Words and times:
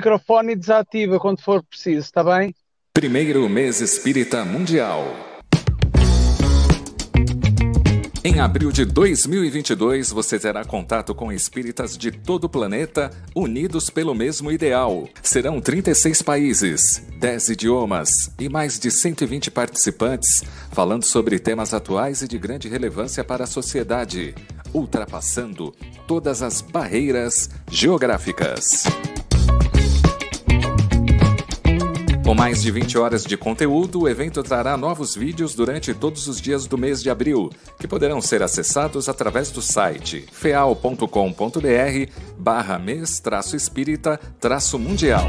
microfone 0.00 0.56
desativa 0.56 1.20
quando 1.20 1.42
for 1.42 1.62
preciso, 1.62 2.00
está 2.00 2.24
bem? 2.24 2.54
Primeiro 2.94 3.46
mês 3.48 3.82
espírita 3.82 4.44
mundial. 4.46 5.04
Em 8.22 8.38
abril 8.38 8.70
de 8.70 8.84
2022, 8.84 10.10
você 10.10 10.38
terá 10.38 10.64
contato 10.64 11.14
com 11.14 11.32
espíritas 11.32 11.96
de 11.96 12.10
todo 12.10 12.44
o 12.44 12.48
planeta 12.48 13.10
unidos 13.34 13.88
pelo 13.88 14.14
mesmo 14.14 14.50
ideal. 14.50 15.08
Serão 15.22 15.60
36 15.60 16.20
países, 16.22 17.02
10 17.18 17.50
idiomas 17.50 18.30
e 18.38 18.48
mais 18.48 18.78
de 18.78 18.90
120 18.90 19.50
participantes 19.50 20.42
falando 20.70 21.04
sobre 21.04 21.38
temas 21.38 21.72
atuais 21.72 22.20
e 22.20 22.28
de 22.28 22.38
grande 22.38 22.68
relevância 22.68 23.24
para 23.24 23.44
a 23.44 23.46
sociedade, 23.46 24.34
ultrapassando 24.74 25.74
todas 26.06 26.42
as 26.42 26.60
barreiras 26.60 27.48
geográficas. 27.70 28.84
Com 32.30 32.34
mais 32.36 32.62
de 32.62 32.70
20 32.70 32.96
horas 32.96 33.24
de 33.24 33.36
conteúdo, 33.36 34.02
o 34.02 34.08
evento 34.08 34.40
trará 34.40 34.76
novos 34.76 35.16
vídeos 35.16 35.52
durante 35.52 35.92
todos 35.92 36.28
os 36.28 36.40
dias 36.40 36.64
do 36.64 36.78
mês 36.78 37.02
de 37.02 37.10
abril, 37.10 37.50
que 37.76 37.88
poderão 37.88 38.20
ser 38.20 38.40
acessados 38.40 39.08
através 39.08 39.50
do 39.50 39.60
site 39.60 40.28
feal.com.br 40.30 41.02
barra 42.38 42.78
mês 42.78 43.20
espírita 43.52 44.16
mundial. 44.78 45.26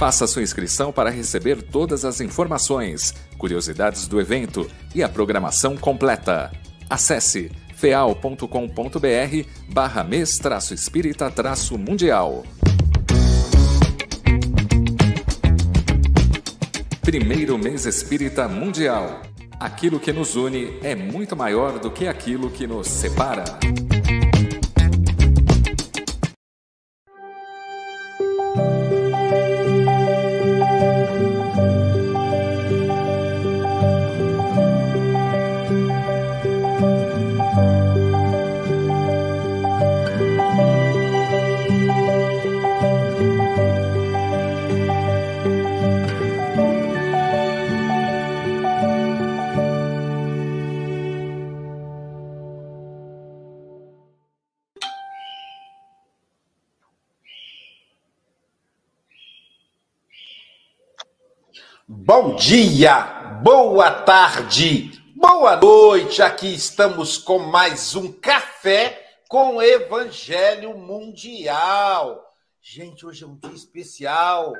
Faça 0.00 0.26
sua 0.26 0.42
inscrição 0.42 0.90
para 0.90 1.08
receber 1.08 1.62
todas 1.62 2.04
as 2.04 2.20
informações, 2.20 3.14
curiosidades 3.38 4.08
do 4.08 4.20
evento 4.20 4.68
e 4.92 5.00
a 5.00 5.08
programação 5.08 5.76
completa. 5.76 6.50
Acesse 6.90 7.52
feal.com.br 7.76 8.48
barra 9.72 10.02
mês 10.02 10.40
espírita 10.72 11.32
mundial. 11.78 12.42
Primeiro 17.04 17.58
mês 17.58 17.84
espírita 17.84 18.48
mundial. 18.48 19.20
Aquilo 19.60 20.00
que 20.00 20.10
nos 20.10 20.36
une 20.36 20.78
é 20.82 20.94
muito 20.94 21.36
maior 21.36 21.78
do 21.78 21.90
que 21.90 22.08
aquilo 22.08 22.50
que 22.50 22.66
nos 22.66 22.88
separa. 22.88 23.44
Bom 61.86 62.34
dia, 62.34 62.98
boa 63.42 63.90
tarde, 63.90 64.90
boa 65.14 65.54
noite. 65.56 66.22
Aqui 66.22 66.54
estamos 66.54 67.18
com 67.18 67.38
mais 67.38 67.94
um 67.94 68.10
café 68.10 69.18
com 69.28 69.60
Evangelho 69.60 70.78
Mundial. 70.78 72.24
Gente, 72.58 73.04
hoje 73.04 73.24
é 73.24 73.26
um 73.26 73.36
dia 73.36 73.52
especial. 73.52 74.54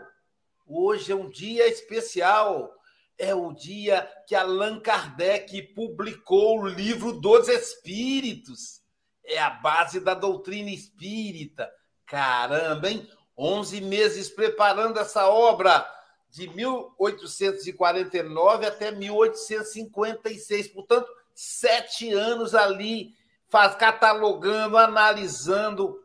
Hoje 0.67 1.13
é 1.13 1.15
um 1.15 1.31
dia 1.31 1.67
especial. 1.67 2.71
É 3.17 3.35
o 3.35 3.55
dia 3.55 4.07
que 4.27 4.35
Allan 4.35 4.79
Kardec 4.81 5.63
publicou 5.75 6.61
o 6.61 6.69
livro 6.69 7.11
dos 7.11 7.49
Espíritos. 7.49 8.83
É 9.25 9.39
a 9.39 9.49
base 9.49 9.99
da 9.99 10.13
doutrina 10.13 10.69
espírita. 10.69 11.73
Caramba, 12.05 12.91
hein? 12.91 13.09
11 13.35 13.81
meses 13.81 14.29
preparando 14.29 15.01
essa 15.01 15.27
obra 15.27 15.91
de 16.35 16.49
1849 16.49 18.67
até 18.67 18.91
1856. 18.91 20.69
Portanto, 20.69 21.09
sete 21.33 22.13
anos 22.13 22.57
ali 22.57 23.15
faz, 23.47 23.77
catalogando, 23.77 24.77
analisando 24.77 26.03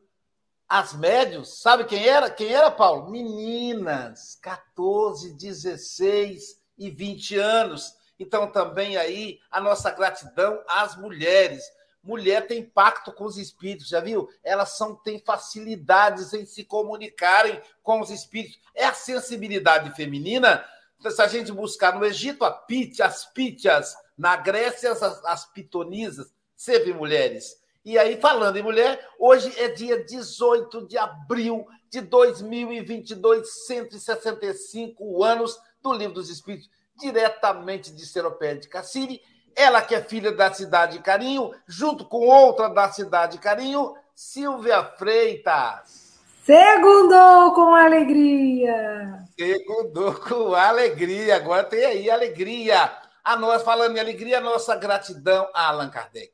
as 0.68 0.94
médios. 0.94 1.60
Sabe 1.60 1.86
quem 1.86 2.08
era? 2.08 2.30
Quem 2.30 2.54
era, 2.54 2.70
Paulo? 2.70 3.10
Meninas, 3.10 4.38
14, 4.40 5.34
16 5.34 6.62
e 6.78 6.92
20 6.92 7.36
anos. 7.38 7.96
Então, 8.20 8.52
também 8.52 8.98
aí 8.98 9.40
a 9.50 9.60
nossa 9.60 9.90
gratidão 9.90 10.62
às 10.68 10.96
mulheres 10.96 11.64
mulher 12.04 12.48
tem 12.48 12.64
pacto 12.64 13.12
com 13.12 13.26
os 13.26 13.38
espíritos, 13.38 13.88
já 13.88 14.00
viu? 14.00 14.30
Elas 14.44 14.78
são, 14.78 14.96
têm 14.96 15.20
facilidades 15.20 16.34
em 16.34 16.46
se 16.46 16.64
comunicarem 16.64 17.62
com 17.84 18.00
os 18.00 18.10
espíritos. 18.10 18.60
É 18.74 18.86
a 18.86 18.94
sensibilidade 18.94 19.96
feminina. 19.96 20.66
Se 21.00 21.22
a 21.22 21.28
gente 21.28 21.52
buscar 21.52 21.98
no 21.98 22.06
Egito, 22.06 22.44
a 22.44 22.52
pit, 22.52 23.02
as 23.02 23.26
pitias, 23.26 23.96
na 24.18 24.36
Grécia, 24.36 24.92
as, 24.92 25.02
as 25.02 25.46
pitonisas, 25.52 26.34
sempre 26.56 26.94
mulheres. 26.94 27.60
E 27.86 27.98
aí, 27.98 28.20
falando 28.20 28.58
em 28.58 28.64
mulher, 28.64 29.08
hoje 29.18 29.54
é 29.58 29.70
dia 29.70 30.04
18 30.04 30.88
de 30.88 30.98
abril 30.98 31.66
de 31.90 32.02
2022, 32.02 33.66
165 33.66 35.24
anos 35.24 35.58
do 35.81 35.94
Livro 35.94 36.16
dos 36.16 36.30
Espíritos, 36.30 36.70
diretamente 37.00 37.94
de 37.94 38.06
Seropé 38.06 38.56
de 38.56 38.68
Cassiri 38.68 39.22
ela 39.59 39.81
que 39.81 39.94
é 39.94 40.02
filha 40.02 40.31
da 40.31 40.53
cidade 40.53 41.00
Carinho, 41.00 41.53
junto 41.68 42.06
com 42.06 42.25
outra 42.25 42.70
da 42.70 42.90
cidade 42.90 43.38
Carinho, 43.38 43.94
Silvia 44.16 44.86
Freitas. 44.97 46.18
Segundou 46.46 47.53
com 47.53 47.75
alegria. 47.75 49.19
Segundou 49.38 50.16
com 50.16 50.56
alegria. 50.56 51.36
Agora 51.36 51.66
tem 51.66 51.84
aí 51.84 52.09
alegria. 52.09 52.90
A 53.22 53.36
nós, 53.36 53.62
falando 53.62 53.98
em 53.98 54.00
alegria, 54.00 54.38
a 54.38 54.42
nossa 54.42 54.78
gratidão 54.78 55.50
a 55.53 55.68
Allan 55.68 55.90
Kardec, 55.90 56.34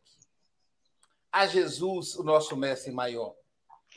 a 1.32 1.48
Jesus, 1.48 2.16
o 2.16 2.24
nosso 2.24 2.56
mestre 2.56 2.92
maior, 2.92 3.34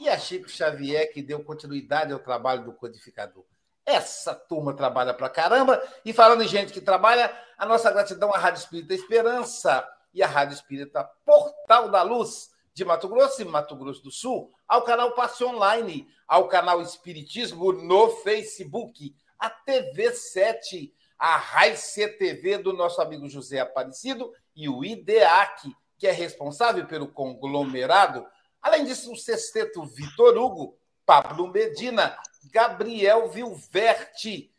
e 0.01 0.09
a 0.09 0.19
Chico 0.19 0.49
Xavier, 0.49 1.13
que 1.13 1.23
deu 1.23 1.45
continuidade 1.45 2.13
ao 2.15 2.19
trabalho 2.19 2.65
do 2.65 2.73
codificador. 2.73 3.45
Essa 3.89 4.35
turma 4.35 4.75
trabalha 4.75 5.15
pra 5.15 5.31
caramba. 5.31 5.83
E 6.05 6.13
falando 6.13 6.43
em 6.43 6.47
gente 6.47 6.75
que 6.75 6.81
trabalha, 6.81 7.35
a 7.57 7.65
nossa 7.65 7.91
gratidão 7.91 8.31
à 8.35 8.37
Rádio 8.37 8.61
Espírita 8.61 8.93
Esperança 8.93 9.89
e 10.13 10.23
à 10.23 10.27
Rádio 10.27 10.53
Espírita 10.53 11.11
Portal 11.25 11.89
da 11.89 12.03
Luz 12.03 12.51
de 12.75 12.85
Mato 12.85 13.09
Grosso 13.09 13.41
e 13.41 13.47
Mato 13.47 13.75
Grosso 13.75 14.03
do 14.03 14.11
Sul, 14.11 14.53
ao 14.69 14.83
canal 14.83 15.13
Passe 15.13 15.43
Online, 15.43 16.07
ao 16.29 16.49
canal 16.49 16.83
Espiritismo 16.83 17.73
no 17.73 18.11
Facebook, 18.11 19.17
a 19.39 19.49
TV 19.49 20.13
7, 20.13 20.93
a 21.19 21.39
Raice 21.39 22.07
TV 22.19 22.59
do 22.59 22.75
nosso 22.75 23.01
amigo 23.01 23.27
José 23.27 23.59
Aparecido 23.59 24.31
e 24.55 24.69
o 24.69 24.85
IDEAC, 24.85 25.75
que 25.97 26.07
é 26.07 26.13
responsável 26.13 26.87
pelo 26.87 27.09
conglomerado. 27.09 28.27
Além 28.61 28.85
disso, 28.85 29.11
o 29.11 29.17
sexteto 29.17 29.83
Vitor 29.87 30.37
Hugo, 30.37 30.77
Pablo 31.07 31.49
Medina, 31.49 32.19
Gabriel 32.45 33.29
Vilverte, 33.29 34.53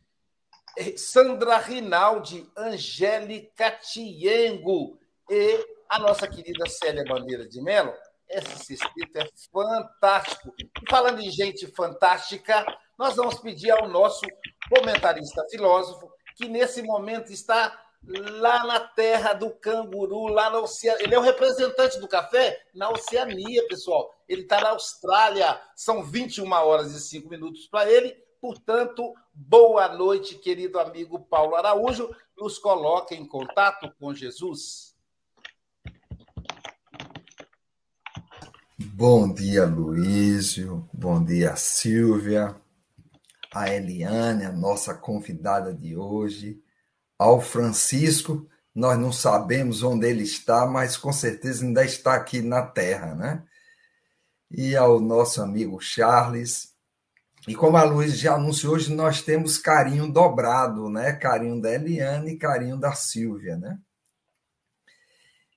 Sandra 0.97 1.57
Rinaldi, 1.57 2.49
Angélica 2.55 3.71
Tiengo 3.71 4.99
e 5.29 5.65
a 5.89 5.99
nossa 5.99 6.27
querida 6.27 6.67
Célia 6.67 7.03
Bandeira 7.03 7.47
de 7.47 7.61
Mello. 7.61 7.93
Esse 8.29 8.77
sexteto 8.77 9.17
é 9.17 9.27
fantástico. 9.51 10.53
E 10.59 10.69
falando 10.89 11.19
em 11.19 11.31
gente 11.31 11.67
fantástica, 11.67 12.65
nós 12.97 13.15
vamos 13.15 13.39
pedir 13.39 13.71
ao 13.71 13.87
nosso 13.87 14.21
comentarista 14.69 15.45
filósofo, 15.49 16.11
que 16.35 16.47
nesse 16.47 16.83
momento 16.83 17.31
está 17.31 17.75
lá 18.03 18.65
na 18.65 18.79
terra 18.79 19.33
do 19.33 19.51
canguru, 19.51 20.27
lá 20.27 20.49
na 20.49 20.59
Oceania. 20.59 21.03
Ele 21.03 21.13
é 21.13 21.19
o 21.19 21.23
representante 21.23 21.99
do 21.99 22.07
café 22.07 22.59
na 22.73 22.89
Oceania, 22.89 23.67
pessoal. 23.67 24.13
Ele 24.27 24.43
está 24.43 24.61
na 24.61 24.69
Austrália. 24.69 25.59
São 25.75 26.03
21 26.03 26.51
horas 26.51 26.93
e 26.93 26.99
5 26.99 27.29
minutos 27.29 27.67
para 27.67 27.89
ele. 27.89 28.15
Portanto, 28.41 29.13
boa 29.33 29.89
noite, 29.89 30.35
querido 30.35 30.79
amigo 30.79 31.19
Paulo 31.19 31.55
Araújo. 31.55 32.09
Nos 32.37 32.57
coloque 32.57 33.13
em 33.13 33.25
contato 33.25 33.93
com 33.99 34.13
Jesus. 34.13 34.95
Bom 38.77 39.33
dia, 39.33 39.65
Luísio. 39.65 40.87
Bom 40.93 41.23
dia, 41.23 41.55
Silvia. 41.57 42.55
A 43.53 43.73
Eliane, 43.73 44.45
a 44.45 44.51
nossa 44.51 44.93
convidada 44.93 45.73
de 45.73 45.97
hoje 45.97 46.61
ao 47.19 47.39
Francisco. 47.39 48.47
Nós 48.73 48.97
não 48.97 49.11
sabemos 49.11 49.83
onde 49.83 50.07
ele 50.07 50.23
está, 50.23 50.65
mas 50.65 50.97
com 50.97 51.13
certeza 51.13 51.63
ainda 51.63 51.85
está 51.85 52.15
aqui 52.15 52.41
na 52.41 52.63
Terra, 52.63 53.13
né? 53.13 53.43
e 54.51 54.75
ao 54.75 54.99
nosso 54.99 55.41
amigo 55.41 55.79
Charles. 55.79 56.73
E 57.47 57.55
como 57.55 57.77
a 57.77 57.83
Luiz 57.83 58.17
já 58.17 58.35
anunciou, 58.35 58.73
hoje 58.73 58.93
nós 58.93 59.21
temos 59.21 59.57
carinho 59.57 60.11
dobrado, 60.11 60.89
né? 60.89 61.13
Carinho 61.13 61.61
da 61.61 61.71
Eliane 61.73 62.33
e 62.33 62.37
carinho 62.37 62.77
da 62.77 62.93
Silvia, 62.93 63.57
né? 63.57 63.79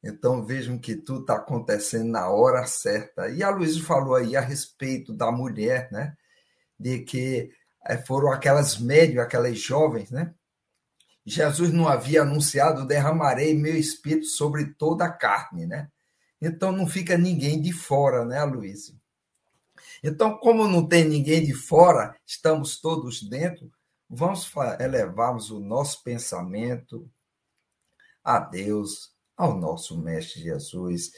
Então 0.03 0.45
vejam 0.45 0.79
que 0.79 0.97
tudo 0.97 1.21
está 1.23 1.37
acontecendo 1.37 2.11
na 2.11 2.29
hora 2.29 2.67
certa. 2.67 3.29
E 3.29 3.43
a 3.43 3.51
Luísa 3.51 3.83
falou 3.83 4.15
aí 4.15 4.37
a 4.37 4.41
respeito 4.41 5.13
da 5.13 5.31
mulher, 5.31 5.91
né? 5.93 6.17
De 6.79 7.01
que 7.01 7.51
eh, 7.87 7.99
foram 7.99 8.33
aquelas 8.33 8.79
médias, 8.79 9.25
aquelas 9.25 9.59
jovens, 9.59 10.11
né? 10.11 10.35
Jesus 11.25 11.73
não 11.73 11.89
havia 11.89 12.23
anunciado: 12.23 12.87
derramarei 12.87 13.55
meu 13.55 13.77
espírito 13.77 14.27
sobre 14.27 14.75
toda 14.75 15.05
a 15.05 15.13
carne, 15.13 15.67
né? 15.67 15.89
Então 16.41 16.73
não 16.73 16.87
fica 16.87 17.17
ninguém 17.17 17.61
de 17.61 17.73
fora, 17.73 18.25
né, 18.25 18.43
Luísa? 18.45 18.95
Então, 20.03 20.37
como 20.37 20.67
não 20.67 20.87
tem 20.87 21.05
ninguém 21.05 21.45
de 21.45 21.55
fora, 21.55 22.17
estamos 22.27 22.81
todos 22.81 23.23
dentro, 23.23 23.71
vamos 24.11 24.51
elevarmos 24.81 25.51
o 25.51 25.61
nosso 25.61 26.03
pensamento 26.03 27.09
a 28.25 28.41
Deus, 28.41 29.13
ao 29.37 29.57
nosso 29.57 29.97
Mestre 30.01 30.43
Jesus 30.43 31.13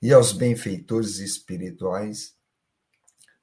e 0.00 0.12
aos 0.12 0.32
benfeitores 0.32 1.18
espirituais, 1.18 2.34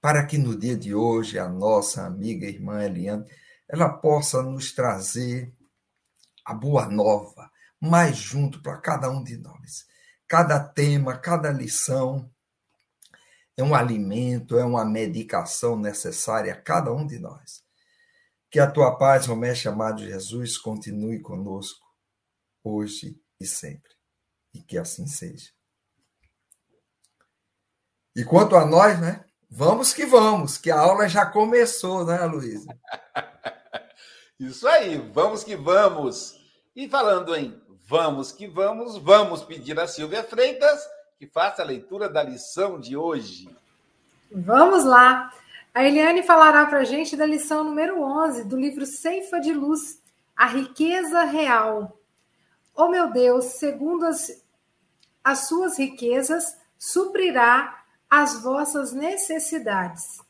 para 0.02 0.26
que 0.26 0.38
no 0.38 0.58
dia 0.58 0.76
de 0.76 0.96
hoje 0.96 1.38
a 1.38 1.48
nossa 1.50 2.06
amiga 2.06 2.48
irmã 2.48 2.84
Eliane 2.84 3.26
ela 3.68 3.90
possa 3.90 4.42
nos 4.42 4.72
trazer 4.72 5.54
a 6.48 6.54
boa 6.54 6.88
nova 6.88 7.52
mais 7.80 8.16
junto 8.16 8.62
para 8.62 8.78
cada 8.78 9.10
um 9.10 9.22
de 9.22 9.38
nós. 9.38 9.86
Cada 10.28 10.60
tema, 10.60 11.18
cada 11.18 11.52
lição 11.52 12.32
é 13.58 13.64
um 13.64 13.76
alimento, 13.76 14.58
é 14.58 14.64
uma 14.64 14.86
medicação 14.86 15.78
necessária 15.78 16.54
a 16.54 16.62
cada 16.62 16.92
um 16.92 17.06
de 17.06 17.20
nós. 17.20 17.64
Que 18.50 18.60
a 18.60 18.72
tua 18.72 18.98
paz, 18.98 19.28
ó 19.28 19.36
Mestre 19.36 19.68
amado 19.68 20.06
Jesus, 20.06 20.58
continue 20.58 21.20
conosco, 21.20 21.86
hoje 22.64 23.22
e 23.40 23.46
sempre 23.46 23.92
e 24.54 24.62
que 24.62 24.78
assim 24.78 25.06
seja. 25.06 25.52
E 28.16 28.24
quanto 28.24 28.56
a 28.56 28.66
nós, 28.66 29.00
né? 29.00 29.26
Vamos 29.50 29.94
que 29.94 30.06
vamos, 30.06 30.58
que 30.58 30.72
a 30.72 30.80
aula 30.80 31.08
já 31.08 31.26
começou, 31.26 32.06
né, 32.06 32.26
Luísa? 32.26 32.68
Isso 34.40 34.68
aí, 34.68 34.98
vamos 34.98 35.44
que 35.44 35.56
vamos. 35.56 36.37
E 36.78 36.88
falando 36.88 37.36
em 37.36 37.60
vamos 37.88 38.32
que 38.32 38.46
vamos, 38.46 39.00
vamos 39.00 39.44
pedir 39.44 39.80
a 39.80 39.88
Silvia 39.88 40.24
Freitas 40.24 40.88
que 41.18 41.26
faça 41.26 41.64
a 41.64 41.66
leitura 41.66 42.08
da 42.08 42.22
lição 42.22 42.80
de 42.80 42.96
hoje. 42.96 43.50
Vamos 44.32 44.84
lá. 44.84 45.34
A 45.74 45.84
Eliane 45.84 46.22
falará 46.22 46.68
para 46.68 46.82
a 46.82 46.84
gente 46.84 47.18
da 47.18 47.26
lição 47.26 47.64
número 47.64 48.00
11 48.00 48.44
do 48.44 48.56
livro 48.56 48.86
Ceifa 48.86 49.40
de 49.40 49.54
Luz, 49.54 50.00
A 50.36 50.46
Riqueza 50.46 51.24
Real. 51.24 51.98
Oh 52.76 52.90
meu 52.90 53.12
Deus, 53.12 53.46
segundo 53.56 54.06
as 54.06 54.46
as 55.24 55.48
suas 55.48 55.80
riquezas 55.80 56.60
suprirá 56.78 57.86
as 58.08 58.40
vossas 58.44 58.94
necessidades. 58.94 60.22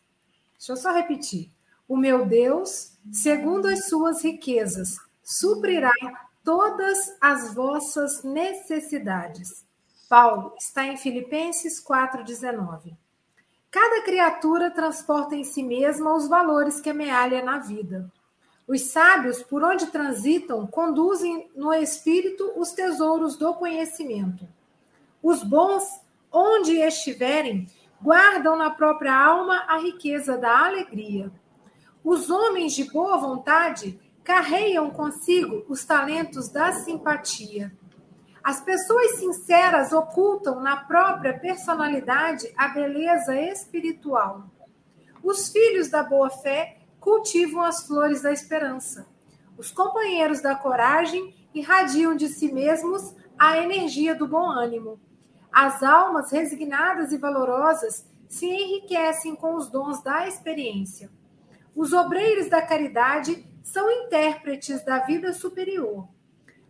Deixa 0.58 0.72
eu 0.72 0.78
só 0.78 0.94
repetir. 0.94 1.52
O 1.90 1.98
meu 1.98 2.26
Deus, 2.26 2.94
segundo 3.12 3.68
as 3.68 3.90
suas 3.90 4.24
riquezas, 4.24 4.98
suprirá 5.22 5.92
todas 6.48 7.14
as 7.20 7.54
vossas 7.54 8.24
necessidades. 8.24 9.66
Paulo 10.10 10.56
está 10.58 10.86
em 10.86 10.96
Filipenses 10.96 11.84
4,19. 11.86 12.96
Cada 13.70 14.02
criatura 14.06 14.72
transporta 14.72 15.36
em 15.36 15.44
si 15.44 15.62
mesma 15.62 16.16
os 16.16 16.30
valores 16.30 16.80
que 16.80 16.90
amealha 16.90 17.44
na 17.44 17.58
vida. 17.58 18.10
Os 18.66 18.80
sábios, 18.92 19.44
por 19.44 19.62
onde 19.62 19.88
transitam, 19.88 20.66
conduzem 20.66 21.52
no 21.54 21.74
espírito 21.74 22.54
os 22.56 22.72
tesouros 22.72 23.36
do 23.36 23.54
conhecimento. 23.54 24.48
Os 25.22 25.44
bons, 25.44 26.02
onde 26.32 26.78
estiverem, 26.78 27.68
guardam 28.02 28.56
na 28.56 28.70
própria 28.70 29.14
alma 29.14 29.66
a 29.68 29.80
riqueza 29.80 30.38
da 30.38 30.66
alegria. 30.66 31.30
Os 32.06 32.30
homens 32.30 32.72
de 32.72 32.86
boa 32.86 33.18
vontade 33.18 34.00
carregam 34.28 34.90
consigo 34.90 35.64
os 35.70 35.86
talentos 35.86 36.50
da 36.50 36.74
simpatia. 36.74 37.72
As 38.44 38.60
pessoas 38.60 39.20
sinceras 39.20 39.94
ocultam 39.94 40.60
na 40.60 40.76
própria 40.76 41.40
personalidade 41.40 42.54
a 42.58 42.68
beleza 42.68 43.40
espiritual. 43.40 44.50
Os 45.24 45.48
filhos 45.48 45.88
da 45.88 46.04
boa 46.04 46.30
fé 46.30 46.80
cultivam 47.00 47.64
as 47.64 47.88
flores 47.88 48.22
da 48.22 48.34
esperança. 48.34 49.08
Os 49.58 49.72
companheiros 49.72 50.42
da 50.42 50.56
coragem 50.56 51.34
irradiam 51.54 52.14
de 52.14 52.28
si 52.28 52.52
mesmos 52.52 53.16
a 53.40 53.58
energia 53.58 54.14
do 54.14 54.28
bom 54.28 54.52
ânimo. 54.52 55.00
As 55.50 55.82
almas 55.82 56.34
resignadas 56.34 57.14
e 57.14 57.18
valorosas 57.18 58.06
se 58.28 58.46
enriquecem 58.46 59.38
com 59.38 59.56
os 59.56 59.70
dons 59.70 60.04
da 60.04 60.28
experiência. 60.28 61.10
Os 61.74 61.94
obreiros 61.94 62.50
da 62.50 62.62
caridade 62.62 63.48
são 63.68 63.92
intérpretes 63.92 64.84
da 64.86 65.00
vida 65.00 65.34
superior. 65.34 66.08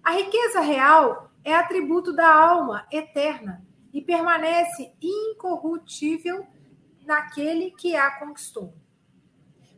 A 0.03 0.13
riqueza 0.13 0.61
real 0.61 1.29
é 1.43 1.53
atributo 1.53 2.11
da 2.11 2.27
alma 2.27 2.87
eterna 2.91 3.63
e 3.93 4.01
permanece 4.01 4.91
incorruptível 4.99 6.47
naquele 7.05 7.69
que 7.71 7.95
a 7.95 8.17
conquistou. 8.19 8.73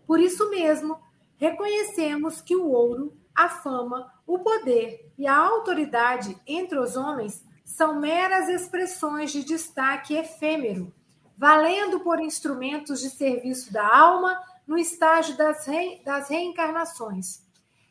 Por 0.08 0.22
isso 0.22 0.50
mesmo, 0.50 0.98
reconhecemos 1.36 2.40
que 2.40 2.56
o 2.56 2.70
ouro, 2.70 3.18
a 3.36 3.50
fama, 3.50 4.14
o 4.26 4.40
poder 4.40 5.12
e 5.18 5.28
a 5.28 5.36
autoridade 5.36 6.42
entre 6.48 6.80
os 6.80 6.96
homens 6.96 7.46
são 7.66 8.00
meras 8.00 8.48
expressões 8.48 9.30
de 9.32 9.44
destaque 9.44 10.16
efêmero, 10.16 10.94
valendo 11.38 12.00
por 12.00 12.22
instrumentos 12.22 13.02
de 13.02 13.10
serviço 13.10 13.74
da 13.74 13.86
alma 13.86 14.42
no 14.70 14.78
estágio 14.78 15.36
das, 15.36 15.66
re... 15.66 16.00
das 16.06 16.30
reencarnações. 16.30 17.44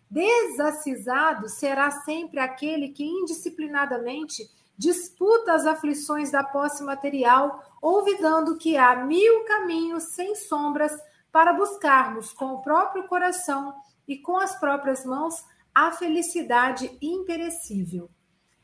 Desacisado 0.08 1.48
será 1.48 1.90
sempre 1.90 2.38
aquele 2.38 2.90
que 2.90 3.04
indisciplinadamente 3.04 4.48
disputa 4.76 5.54
as 5.54 5.66
aflições 5.66 6.30
da 6.30 6.44
posse 6.44 6.84
material, 6.84 7.60
olvidando 7.82 8.56
que 8.56 8.76
há 8.76 8.94
mil 9.04 9.44
caminhos 9.44 10.04
sem 10.14 10.36
sombras 10.36 10.96
para 11.32 11.52
buscarmos 11.52 12.32
com 12.32 12.52
o 12.52 12.62
próprio 12.62 13.08
coração 13.08 13.74
e 14.06 14.16
com 14.16 14.36
as 14.36 14.56
próprias 14.60 15.04
mãos 15.04 15.44
a 15.74 15.90
felicidade 15.90 16.96
imperecível. 17.02 18.08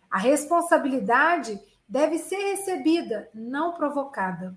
A 0.09 0.19
responsabilidade 0.19 1.61
deve 1.89 2.19
ser 2.19 2.37
recebida, 2.37 3.29
não 3.35 3.75
provocada. 3.75 4.57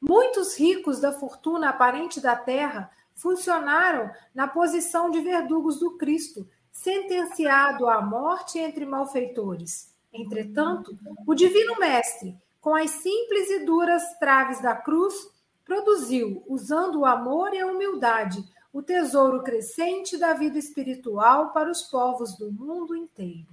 Muitos 0.00 0.58
ricos 0.58 1.00
da 1.00 1.12
fortuna 1.12 1.70
aparente 1.70 2.20
da 2.20 2.36
terra 2.36 2.90
funcionaram 3.14 4.10
na 4.34 4.46
posição 4.46 5.10
de 5.10 5.20
verdugos 5.20 5.78
do 5.78 5.96
Cristo, 5.96 6.48
sentenciado 6.70 7.88
à 7.88 8.02
morte 8.02 8.58
entre 8.58 8.84
malfeitores. 8.84 9.94
Entretanto, 10.12 10.96
o 11.26 11.34
Divino 11.34 11.78
Mestre, 11.78 12.36
com 12.60 12.74
as 12.74 12.90
simples 12.90 13.50
e 13.50 13.64
duras 13.64 14.18
traves 14.18 14.60
da 14.60 14.74
cruz, 14.74 15.14
produziu, 15.64 16.44
usando 16.46 17.00
o 17.00 17.06
amor 17.06 17.52
e 17.54 17.60
a 17.60 17.66
humildade, 17.66 18.44
o 18.72 18.82
tesouro 18.82 19.42
crescente 19.42 20.18
da 20.18 20.34
vida 20.34 20.58
espiritual 20.58 21.52
para 21.52 21.70
os 21.70 21.82
povos 21.82 22.36
do 22.36 22.52
mundo 22.52 22.94
inteiro. 22.94 23.46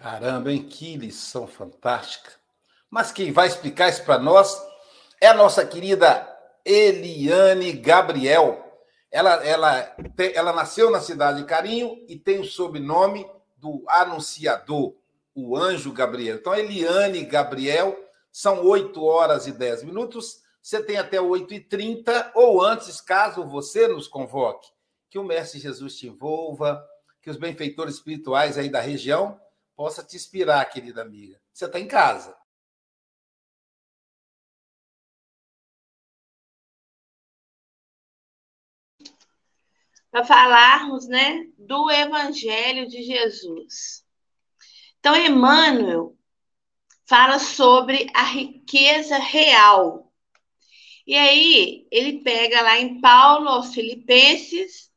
Caramba, 0.00 0.50
hein? 0.50 0.62
Que 0.62 0.96
lição 0.96 1.46
fantástica. 1.46 2.32
Mas 2.88 3.12
quem 3.12 3.30
vai 3.32 3.46
explicar 3.46 3.90
isso 3.90 4.02
para 4.02 4.18
nós 4.18 4.58
é 5.20 5.26
a 5.26 5.34
nossa 5.34 5.64
querida 5.64 6.26
Eliane 6.64 7.70
Gabriel. 7.72 8.66
Ela, 9.10 9.44
ela, 9.44 9.96
ela 10.34 10.52
nasceu 10.54 10.90
na 10.90 11.02
cidade 11.02 11.40
de 11.40 11.44
Carinho 11.44 12.02
e 12.08 12.16
tem 12.16 12.40
o 12.40 12.44
sobrenome 12.44 13.30
do 13.58 13.84
anunciador, 13.86 14.94
o 15.34 15.54
anjo 15.54 15.92
Gabriel. 15.92 16.36
Então, 16.36 16.54
Eliane 16.54 17.22
Gabriel, 17.26 17.94
são 18.32 18.64
8 18.64 19.04
horas 19.04 19.46
e 19.46 19.52
10 19.52 19.82
minutos. 19.82 20.40
Você 20.62 20.82
tem 20.82 20.96
até 20.96 21.20
8 21.20 21.52
e 21.52 21.60
30 21.60 22.32
ou 22.34 22.62
antes, 22.62 23.02
caso 23.02 23.44
você 23.44 23.86
nos 23.86 24.08
convoque. 24.08 24.70
Que 25.10 25.18
o 25.18 25.24
Mestre 25.24 25.60
Jesus 25.60 25.96
te 25.96 26.06
envolva, 26.06 26.82
que 27.20 27.28
os 27.28 27.36
benfeitores 27.36 27.96
espirituais 27.96 28.56
aí 28.56 28.70
da 28.70 28.80
região 28.80 29.38
possa 29.80 30.04
te 30.04 30.14
inspirar, 30.14 30.62
querida 30.66 31.00
amiga. 31.00 31.40
Você 31.54 31.64
está 31.64 31.80
em 31.80 31.88
casa. 31.88 32.36
Para 40.10 40.22
falarmos, 40.22 41.08
né, 41.08 41.46
do 41.56 41.90
Evangelho 41.90 42.86
de 42.88 43.02
Jesus. 43.02 44.04
Então, 44.98 45.16
Emmanuel 45.16 46.14
fala 47.08 47.38
sobre 47.38 48.06
a 48.12 48.24
riqueza 48.24 49.16
real. 49.16 50.12
E 51.06 51.16
aí, 51.16 51.88
ele 51.90 52.22
pega 52.22 52.60
lá 52.60 52.78
em 52.78 53.00
Paulo 53.00 53.48
aos 53.48 53.72
Filipenses, 53.72 54.92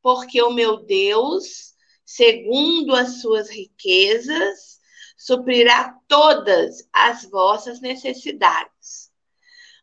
porque 0.00 0.40
o 0.40 0.52
meu 0.52 0.86
Deus, 0.86 1.74
segundo 2.08 2.94
as 2.94 3.20
suas 3.20 3.50
riquezas, 3.50 4.80
suprirá 5.14 5.94
todas 6.08 6.88
as 6.90 7.26
vossas 7.26 7.82
necessidades. 7.82 9.10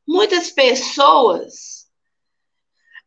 Muitas 0.08 0.50
pessoas, 0.50 1.88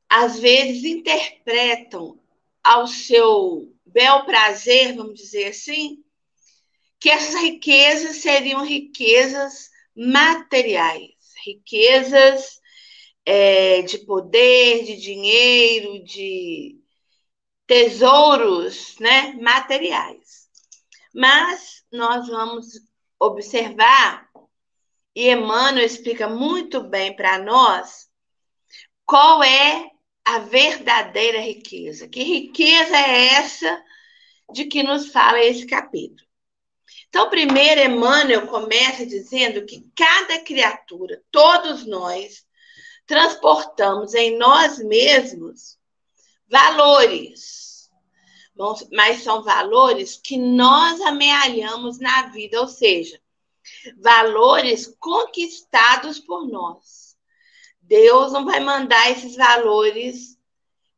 às 0.08 0.38
vezes, 0.38 0.84
interpretam 0.84 2.16
ao 2.62 2.86
seu 2.86 3.74
bel 3.84 4.24
prazer, 4.24 4.94
vamos 4.94 5.18
dizer 5.18 5.48
assim, 5.48 6.04
que 7.00 7.10
essas 7.10 7.42
riquezas 7.42 8.18
seriam 8.18 8.64
riquezas 8.64 9.68
materiais, 9.96 11.10
riquezas 11.44 12.60
é, 13.26 13.82
de 13.82 13.98
poder, 13.98 14.84
de 14.84 14.96
dinheiro, 14.96 16.04
de 16.04 16.78
tesouros 17.68 18.96
né, 18.98 19.34
materiais. 19.34 20.48
Mas 21.14 21.84
nós 21.92 22.26
vamos 22.26 22.80
observar, 23.20 24.26
e 25.14 25.30
Emmanuel 25.30 25.84
explica 25.84 26.28
muito 26.28 26.80
bem 26.82 27.14
para 27.14 27.38
nós, 27.38 28.08
qual 29.04 29.42
é 29.42 29.90
a 30.24 30.38
verdadeira 30.38 31.40
riqueza. 31.40 32.08
Que 32.08 32.22
riqueza 32.22 32.96
é 32.96 33.34
essa 33.34 33.84
de 34.52 34.64
que 34.64 34.82
nos 34.82 35.12
fala 35.12 35.38
esse 35.40 35.66
capítulo? 35.66 36.26
Então, 37.08 37.28
primeiro, 37.28 37.80
Emmanuel 37.80 38.46
começa 38.46 39.04
dizendo 39.04 39.66
que 39.66 39.90
cada 39.94 40.40
criatura, 40.40 41.22
todos 41.30 41.86
nós, 41.86 42.46
transportamos 43.06 44.14
em 44.14 44.38
nós 44.38 44.78
mesmos 44.78 45.77
valores, 46.48 47.90
mas 48.92 49.22
são 49.22 49.42
valores 49.42 50.16
que 50.16 50.36
nós 50.36 51.00
amealhamos 51.00 51.98
na 51.98 52.28
vida, 52.28 52.60
ou 52.60 52.66
seja, 52.66 53.20
valores 53.98 54.94
conquistados 54.98 56.18
por 56.18 56.48
nós. 56.48 57.16
Deus 57.80 58.32
não 58.32 58.44
vai 58.44 58.60
mandar 58.60 59.10
esses 59.10 59.36
valores. 59.36 60.38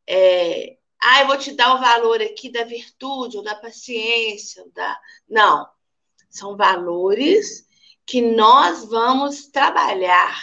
É, 0.06 0.76
ah, 1.02 1.20
eu 1.20 1.26
vou 1.28 1.38
te 1.38 1.52
dar 1.52 1.74
o 1.74 1.80
valor 1.80 2.20
aqui 2.20 2.50
da 2.50 2.64
virtude, 2.64 3.36
ou 3.36 3.42
da 3.42 3.54
paciência, 3.54 4.62
ou 4.62 4.70
da. 4.72 4.98
Não. 5.28 5.68
São 6.28 6.56
valores 6.56 7.66
que 8.06 8.20
nós 8.20 8.84
vamos 8.86 9.46
trabalhar, 9.46 10.40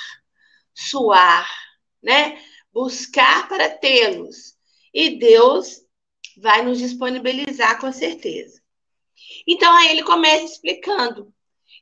suar, 0.73 1.49
né? 2.01 2.41
Buscar 2.71 3.47
para 3.47 3.69
tê-los. 3.69 4.56
E 4.93 5.17
Deus 5.17 5.81
vai 6.37 6.63
nos 6.63 6.77
disponibilizar 6.77 7.79
com 7.79 7.91
certeza. 7.91 8.61
Então 9.47 9.71
aí 9.75 9.89
ele 9.89 10.03
começa 10.03 10.45
explicando 10.45 11.33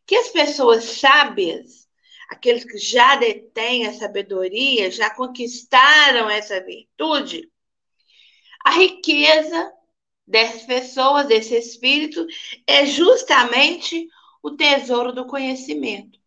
que 0.05 0.15
as 0.15 0.29
pessoas 0.29 0.83
sábias, 0.83 1.87
aqueles 2.29 2.63
que 2.63 2.77
já 2.77 3.15
detêm 3.15 3.87
a 3.87 3.93
sabedoria, 3.93 4.91
já 4.91 5.09
conquistaram 5.09 6.29
essa 6.29 6.63
virtude, 6.63 7.49
a 8.63 8.71
riqueza 8.71 9.71
dessas 10.27 10.63
pessoas, 10.63 11.27
desse 11.27 11.55
espírito, 11.55 12.25
é 12.65 12.85
justamente 12.85 14.07
o 14.41 14.51
tesouro 14.51 15.11
do 15.11 15.27
conhecimento. 15.27 16.19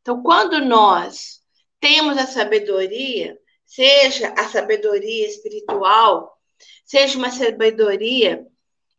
Então, 0.00 0.22
quando 0.22 0.64
nós 0.64 1.40
temos 1.78 2.18
a 2.18 2.26
sabedoria, 2.26 3.38
seja 3.70 4.34
a 4.36 4.48
sabedoria 4.48 5.26
espiritual, 5.26 6.36
seja 6.84 7.18
uma 7.18 7.30
sabedoria 7.30 8.46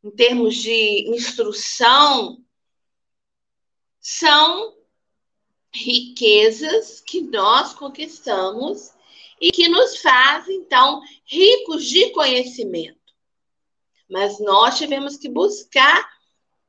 em 0.03 0.11
termos 0.11 0.55
de 0.55 1.09
instrução, 1.09 2.43
são 3.99 4.75
riquezas 5.73 7.01
que 7.01 7.21
nós 7.21 7.73
conquistamos 7.73 8.91
e 9.39 9.51
que 9.51 9.67
nos 9.67 9.97
fazem, 9.97 10.57
então, 10.57 11.01
ricos 11.25 11.85
de 11.85 12.09
conhecimento 12.11 13.01
mas 14.11 14.39
nós 14.41 14.77
tivemos 14.77 15.15
que 15.15 15.29
buscar 15.29 16.05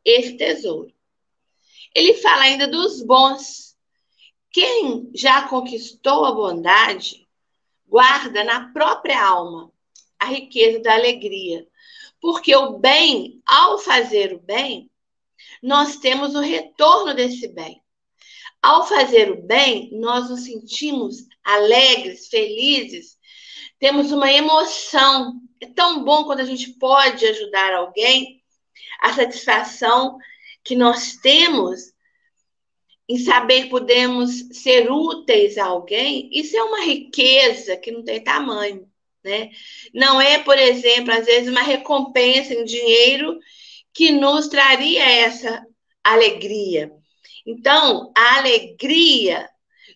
esse 0.04 0.36
tesouro. 0.36 0.94
Ele 1.92 2.14
fala 2.14 2.42
ainda 2.42 2.68
dos 2.68 3.02
bons. 3.02 3.76
Quem 4.50 5.10
já 5.12 5.48
conquistou 5.48 6.24
a 6.24 6.32
bondade, 6.32 7.21
guarda 7.92 8.42
na 8.42 8.72
própria 8.72 9.22
alma 9.22 9.70
a 10.18 10.24
riqueza 10.24 10.80
da 10.80 10.94
alegria. 10.94 11.68
Porque 12.22 12.56
o 12.56 12.78
bem, 12.78 13.42
ao 13.44 13.78
fazer 13.78 14.32
o 14.32 14.38
bem, 14.38 14.90
nós 15.62 15.98
temos 15.98 16.34
o 16.34 16.40
retorno 16.40 17.12
desse 17.12 17.48
bem. 17.48 17.82
Ao 18.62 18.86
fazer 18.86 19.30
o 19.30 19.42
bem, 19.42 19.90
nós 19.92 20.30
nos 20.30 20.44
sentimos 20.44 21.26
alegres, 21.44 22.28
felizes, 22.28 23.18
temos 23.78 24.10
uma 24.10 24.32
emoção. 24.32 25.34
É 25.60 25.66
tão 25.66 26.02
bom 26.02 26.24
quando 26.24 26.40
a 26.40 26.46
gente 26.46 26.70
pode 26.78 27.26
ajudar 27.26 27.74
alguém, 27.74 28.42
a 29.00 29.12
satisfação 29.12 30.16
que 30.64 30.74
nós 30.74 31.16
temos 31.16 31.91
em 33.08 33.18
saber 33.18 33.64
que 33.64 33.70
podemos 33.70 34.30
ser 34.52 34.90
úteis 34.90 35.58
a 35.58 35.66
alguém, 35.66 36.30
isso 36.32 36.56
é 36.56 36.62
uma 36.62 36.84
riqueza 36.84 37.76
que 37.76 37.90
não 37.90 38.02
tem 38.04 38.22
tamanho, 38.22 38.88
né? 39.24 39.50
Não 39.92 40.20
é, 40.20 40.38
por 40.38 40.58
exemplo, 40.58 41.12
às 41.12 41.26
vezes 41.26 41.50
uma 41.50 41.62
recompensa 41.62 42.54
em 42.54 42.64
dinheiro 42.64 43.38
que 43.92 44.10
nos 44.12 44.48
traria 44.48 45.04
essa 45.04 45.66
alegria. 46.02 46.92
Então, 47.46 48.12
a 48.16 48.38
alegria 48.38 49.48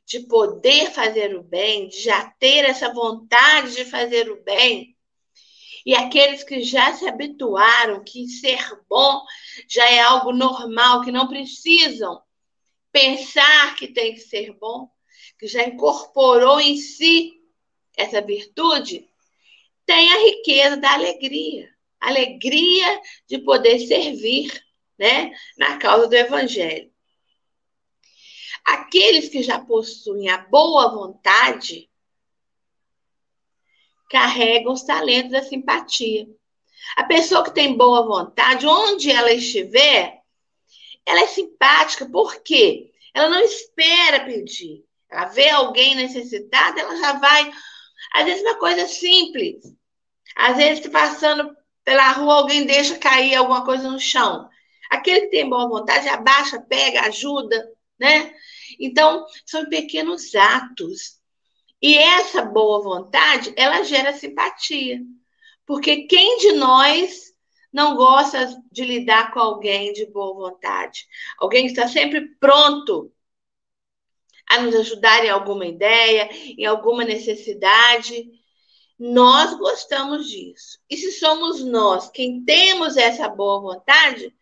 de 0.05 0.21
poder 0.21 0.91
fazer 0.91 1.37
o 1.37 1.43
bem, 1.43 1.89
de 1.89 2.01
já 2.03 2.31
ter 2.39 2.65
essa 2.65 2.93
vontade 2.93 3.75
de 3.75 3.85
fazer 3.85 4.31
o 4.31 4.43
bem. 4.43 4.97
E 5.85 5.95
aqueles 5.95 6.43
que 6.43 6.63
já 6.63 6.93
se 6.95 7.09
habituaram 7.09 8.03
que 8.05 8.27
ser 8.29 8.59
bom 8.89 9.23
já 9.69 9.89
é 9.89 10.01
algo 10.01 10.33
normal, 10.33 11.03
que 11.03 11.13
não 11.13 11.29
precisam 11.29 12.21
pensar 12.97 13.77
que 13.77 13.89
tem 13.89 14.15
que 14.15 14.21
ser 14.21 14.55
bom, 14.55 14.91
que 15.39 15.47
já 15.47 15.63
incorporou 15.65 16.59
em 16.59 16.79
si 16.79 17.43
essa 17.95 18.23
virtude, 18.23 19.07
tem 19.85 20.11
a 20.15 20.19
riqueza 20.21 20.79
da 20.79 20.95
alegria, 20.95 21.71
alegria 22.01 23.03
de 23.29 23.39
poder 23.41 23.81
servir, 23.81 24.51
né, 24.99 25.31
na 25.59 25.77
causa 25.77 26.09
do 26.09 26.15
evangelho. 26.15 26.91
Aqueles 28.65 29.29
que 29.29 29.43
já 29.43 29.59
possuem 29.59 30.31
a 30.31 30.39
boa 30.39 30.89
vontade 30.89 31.91
carregam 34.09 34.73
os 34.73 34.85
talentos 34.85 35.33
da 35.33 35.43
simpatia. 35.43 36.27
A 36.97 37.05
pessoa 37.05 37.45
que 37.45 37.53
tem 37.53 37.77
boa 37.77 38.07
vontade, 38.07 38.67
onde 38.67 39.11
ela 39.11 39.33
estiver, 39.33 40.23
ela 41.07 41.21
é 41.21 41.27
simpática, 41.29 42.05
por 42.05 42.43
quê? 42.43 42.91
Ela 43.15 43.31
não 43.31 43.41
espera 43.41 44.25
pedir. 44.25 44.85
Ela 45.09 45.27
vê 45.27 45.49
alguém 45.49 45.95
necessitado, 45.95 46.79
ela 46.79 46.97
já 46.97 47.13
vai. 47.13 47.51
Às 48.13 48.25
vezes, 48.25 48.43
uma 48.43 48.59
coisa 48.59 48.87
simples. 48.89 49.63
Às 50.35 50.57
vezes, 50.57 50.87
passando 50.89 51.57
pela 51.85 52.11
rua, 52.13 52.35
alguém 52.35 52.67
deixa 52.67 52.99
cair 52.99 53.37
alguma 53.37 53.65
coisa 53.65 53.89
no 53.89 54.01
chão. 54.01 54.49
Aquele 54.91 55.23
que 55.23 55.31
tem 55.31 55.49
boa 55.49 55.69
vontade 55.69 56.09
abaixa, 56.09 56.61
pega, 56.61 57.03
ajuda, 57.03 57.57
né? 57.99 58.35
Então, 58.79 59.25
são 59.47 59.69
pequenos 59.69 60.35
atos. 60.35 61.17
E 61.81 61.97
essa 61.97 62.43
boa 62.43 62.83
vontade, 62.83 63.53
ela 63.57 63.85
gera 63.85 64.13
simpatia. 64.13 65.01
Porque 65.65 66.07
quem 66.07 66.39
de 66.39 66.53
nós 66.53 67.26
não 67.73 67.97
gosta 67.97 68.63
de 68.71 68.85
lidar 68.85 69.33
com 69.33 69.41
alguém 69.41 69.93
de 69.93 70.07
boa 70.07 70.51
vontade? 70.51 71.07
Alguém 71.39 71.63
que 71.65 71.73
está 71.73 71.89
sempre 71.89 72.29
pronto 72.41 73.13
a 74.49 74.61
nos 74.61 74.75
ajudar 74.75 75.25
em 75.25 75.31
alguma 75.31 75.67
ideia, 75.67 76.29
em 76.33 76.65
alguma 76.65 77.05
necessidade. 77.05 78.31
Nós 78.99 79.59
gostamos 79.59 80.29
disso. 80.29 80.79
E 80.89 80.97
se 80.97 81.13
somos 81.13 81.63
nós 81.65 82.09
quem 82.09 82.45
temos 82.45 82.97
essa 82.97 83.29
boa 83.29 83.61
vontade, 83.61 84.35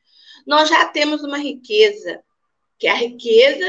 nós 0.46 0.68
já 0.68 0.86
temos 0.86 1.22
uma 1.24 1.38
riqueza, 1.38 2.22
que 2.78 2.86
é 2.86 2.90
a 2.90 2.96
riqueza 2.96 3.66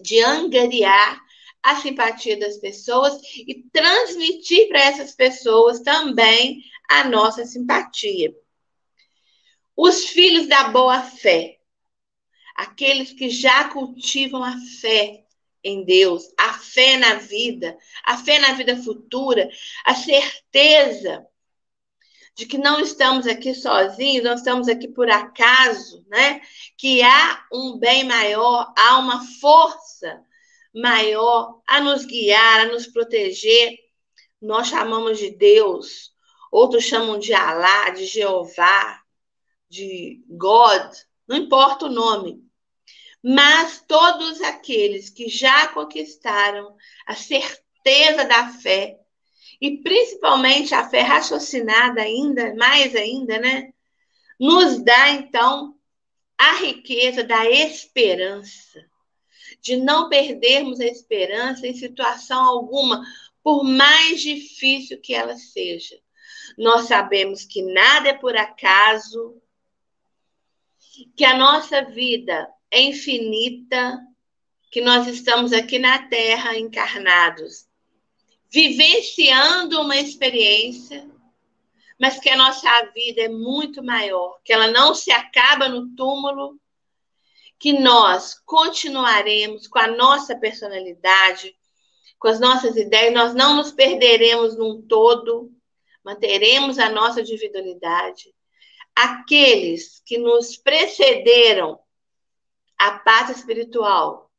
de 0.00 0.20
angariar 0.22 1.20
a 1.62 1.76
simpatia 1.76 2.38
das 2.38 2.56
pessoas 2.56 3.20
e 3.36 3.62
transmitir 3.70 4.68
para 4.68 4.80
essas 4.80 5.12
pessoas 5.12 5.80
também 5.80 6.62
a 6.90 7.04
nossa 7.04 7.46
simpatia. 7.46 8.34
Os 9.76 10.06
filhos 10.06 10.48
da 10.48 10.64
boa 10.70 11.00
fé, 11.00 11.60
aqueles 12.56 13.12
que 13.12 13.30
já 13.30 13.68
cultivam 13.68 14.42
a 14.42 14.56
fé 14.80 15.24
em 15.62 15.84
Deus, 15.84 16.24
a 16.36 16.54
fé 16.54 16.96
na 16.96 17.14
vida, 17.14 17.78
a 18.04 18.16
fé 18.16 18.40
na 18.40 18.54
vida 18.54 18.76
futura, 18.76 19.48
a 19.84 19.94
certeza 19.94 21.24
de 22.34 22.44
que 22.44 22.58
não 22.58 22.80
estamos 22.80 23.26
aqui 23.26 23.54
sozinhos, 23.54 24.24
não 24.24 24.34
estamos 24.34 24.68
aqui 24.68 24.88
por 24.88 25.08
acaso, 25.08 26.04
né? 26.08 26.40
Que 26.76 27.02
há 27.02 27.46
um 27.52 27.78
bem 27.78 28.02
maior, 28.02 28.72
há 28.76 28.98
uma 28.98 29.24
força 29.40 30.24
maior 30.74 31.60
a 31.66 31.80
nos 31.80 32.04
guiar, 32.04 32.60
a 32.60 32.66
nos 32.66 32.88
proteger. 32.88 33.78
Nós 34.40 34.68
chamamos 34.68 35.18
de 35.18 35.30
Deus, 35.30 36.12
outros 36.50 36.84
chamam 36.84 37.18
de 37.18 37.32
Alá, 37.32 37.90
de 37.90 38.06
Jeová, 38.06 39.02
de 39.68 40.22
God, 40.28 40.92
não 41.26 41.36
importa 41.36 41.86
o 41.86 41.90
nome. 41.90 42.44
Mas 43.22 43.84
todos 43.86 44.40
aqueles 44.40 45.10
que 45.10 45.28
já 45.28 45.68
conquistaram 45.68 46.74
a 47.06 47.14
certeza 47.14 48.24
da 48.24 48.48
fé, 48.48 48.98
e 49.60 49.78
principalmente 49.78 50.74
a 50.74 50.88
fé 50.88 51.02
raciocinada 51.02 52.00
ainda, 52.00 52.54
mais 52.54 52.96
ainda, 52.96 53.38
né? 53.38 53.72
Nos 54.38 54.82
dá 54.82 55.10
então 55.10 55.78
a 56.38 56.54
riqueza 56.54 57.22
da 57.22 57.48
esperança, 57.50 58.82
de 59.60 59.76
não 59.76 60.08
perdermos 60.08 60.80
a 60.80 60.86
esperança 60.86 61.66
em 61.66 61.74
situação 61.74 62.42
alguma, 62.42 63.04
por 63.42 63.62
mais 63.62 64.22
difícil 64.22 64.98
que 64.98 65.14
ela 65.14 65.36
seja. 65.36 66.00
Nós 66.60 66.86
sabemos 66.86 67.44
que 67.44 67.62
nada 67.62 68.10
é 68.10 68.12
por 68.12 68.36
acaso, 68.36 69.40
que 71.16 71.24
a 71.24 71.36
nossa 71.36 71.82
vida 71.82 72.48
é 72.70 72.82
infinita, 72.82 73.98
que 74.70 74.80
nós 74.80 75.06
estamos 75.06 75.52
aqui 75.52 75.78
na 75.78 76.06
Terra 76.08 76.56
encarnados 76.56 77.68
vivenciando 78.50 79.80
uma 79.80 79.96
experiência, 79.96 81.08
mas 81.98 82.18
que 82.18 82.28
a 82.28 82.36
nossa 82.36 82.68
vida 82.92 83.22
é 83.22 83.28
muito 83.28 83.82
maior, 83.82 84.40
que 84.44 84.52
ela 84.52 84.66
não 84.66 84.94
se 84.94 85.12
acaba 85.12 85.68
no 85.68 85.94
túmulo, 85.94 86.58
que 87.58 87.72
nós 87.72 88.34
continuaremos 88.44 89.68
com 89.68 89.78
a 89.78 89.86
nossa 89.86 90.36
personalidade, 90.36 91.54
com 92.18 92.26
as 92.26 92.40
nossas 92.40 92.76
ideias, 92.76 93.14
nós 93.14 93.34
não 93.34 93.54
nos 93.56 93.70
perderemos 93.70 94.56
num 94.56 94.82
todo, 94.82 95.52
manteremos 96.04 96.78
a 96.78 96.88
nossa 96.88 97.20
individualidade. 97.20 98.34
Aqueles 98.94 100.02
que 100.04 100.18
nos 100.18 100.56
precederam 100.56 101.78
a 102.78 102.98
paz 102.98 103.30
espiritual, 103.30 104.30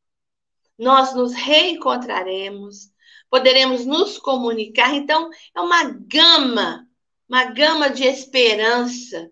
nós 0.78 1.14
nos 1.14 1.34
reencontraremos, 1.34 2.92
poderemos 3.30 3.86
nos 3.86 4.18
comunicar. 4.18 4.94
Então, 4.96 5.30
é 5.56 5.62
uma 5.62 5.84
gama, 5.84 6.88
uma 7.30 7.46
gama 7.46 7.90
de 7.90 8.04
esperança 8.04 9.32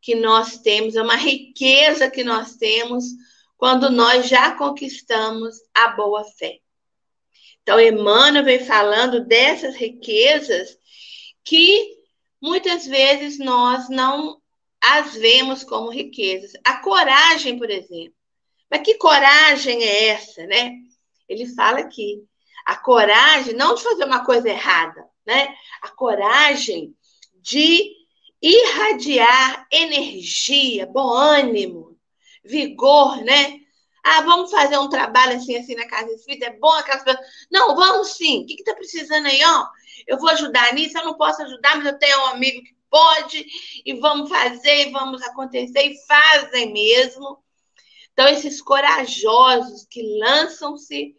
que 0.00 0.14
nós 0.14 0.58
temos, 0.58 0.96
é 0.96 1.02
uma 1.02 1.16
riqueza 1.16 2.10
que 2.10 2.24
nós 2.24 2.56
temos 2.56 3.04
quando 3.56 3.90
nós 3.90 4.28
já 4.28 4.52
conquistamos 4.52 5.56
a 5.74 5.88
boa 5.88 6.24
fé. 6.24 6.60
Então, 7.62 7.80
Emmanuel 7.80 8.44
vem 8.44 8.64
falando 8.64 9.24
dessas 9.24 9.74
riquezas 9.74 10.78
que 11.46 11.96
muitas 12.42 12.84
vezes 12.86 13.38
nós 13.38 13.88
não 13.88 14.42
as 14.82 15.14
vemos 15.14 15.64
como 15.64 15.90
riquezas. 15.90 16.52
A 16.64 16.78
coragem, 16.78 17.56
por 17.58 17.70
exemplo. 17.70 18.14
Mas 18.70 18.82
que 18.82 18.94
coragem 18.94 19.82
é 19.82 20.08
essa, 20.08 20.44
né? 20.46 20.72
Ele 21.28 21.46
fala 21.54 21.78
aqui 21.78 22.22
a 22.66 22.76
coragem, 22.76 23.54
não 23.54 23.76
de 23.76 23.82
fazer 23.82 24.04
uma 24.04 24.24
coisa 24.24 24.48
errada, 24.48 25.08
né? 25.24 25.54
A 25.82 25.88
coragem 25.88 26.94
de 27.36 27.92
irradiar 28.42 29.66
energia, 29.70 30.84
bom 30.84 31.12
ânimo, 31.12 31.96
vigor, 32.44 33.22
né? 33.24 33.60
Ah, 34.02 34.20
vamos 34.22 34.50
fazer 34.50 34.78
um 34.78 34.88
trabalho 34.88 35.36
assim, 35.36 35.56
assim 35.56 35.74
na 35.74 35.86
casa 35.86 36.12
espírita, 36.12 36.46
é 36.46 36.58
bom 36.58 36.72
aquelas 36.72 37.04
pessoas. 37.04 37.26
Não, 37.50 37.74
vamos 37.74 38.16
sim. 38.16 38.42
O 38.42 38.46
que 38.46 38.54
está 38.54 38.74
precisando 38.74 39.26
aí, 39.26 39.40
ó? 39.44 39.66
Eu 40.06 40.18
vou 40.18 40.28
ajudar 40.30 40.72
nisso, 40.74 40.98
eu 40.98 41.04
não 41.04 41.14
posso 41.14 41.42
ajudar, 41.42 41.76
mas 41.76 41.86
eu 41.86 41.98
tenho 41.98 42.18
um 42.22 42.26
amigo 42.26 42.62
que 42.62 42.74
pode, 42.90 43.46
e 43.84 43.94
vamos 43.94 44.28
fazer, 44.28 44.88
e 44.88 44.90
vamos 44.90 45.22
acontecer, 45.22 45.82
e 45.82 46.06
fazem 46.06 46.72
mesmo. 46.72 47.38
Então, 48.12 48.26
esses 48.28 48.62
corajosos 48.62 49.86
que 49.90 50.02
lançam-se 50.18 51.14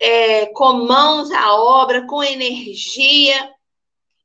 é, 0.00 0.46
com 0.46 0.84
mãos 0.86 1.30
à 1.30 1.54
obra, 1.54 2.06
com 2.06 2.22
energia, 2.22 3.52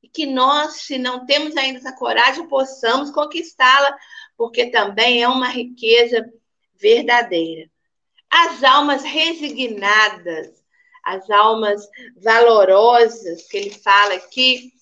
e 0.01 0.07
que 0.07 0.25
nós, 0.25 0.81
se 0.81 0.97
não 0.97 1.25
temos 1.25 1.57
ainda 1.57 1.79
essa 1.79 1.93
coragem, 1.93 2.47
possamos 2.47 3.11
conquistá-la, 3.11 3.95
porque 4.37 4.67
também 4.67 5.21
é 5.21 5.27
uma 5.27 5.49
riqueza 5.49 6.25
verdadeira. 6.75 7.69
As 8.29 8.63
almas 8.63 9.03
resignadas, 9.03 10.63
as 11.03 11.29
almas 11.29 11.87
valorosas, 12.21 13.47
que 13.47 13.57
ele 13.57 13.71
fala 13.71 14.15
aqui, 14.15 14.73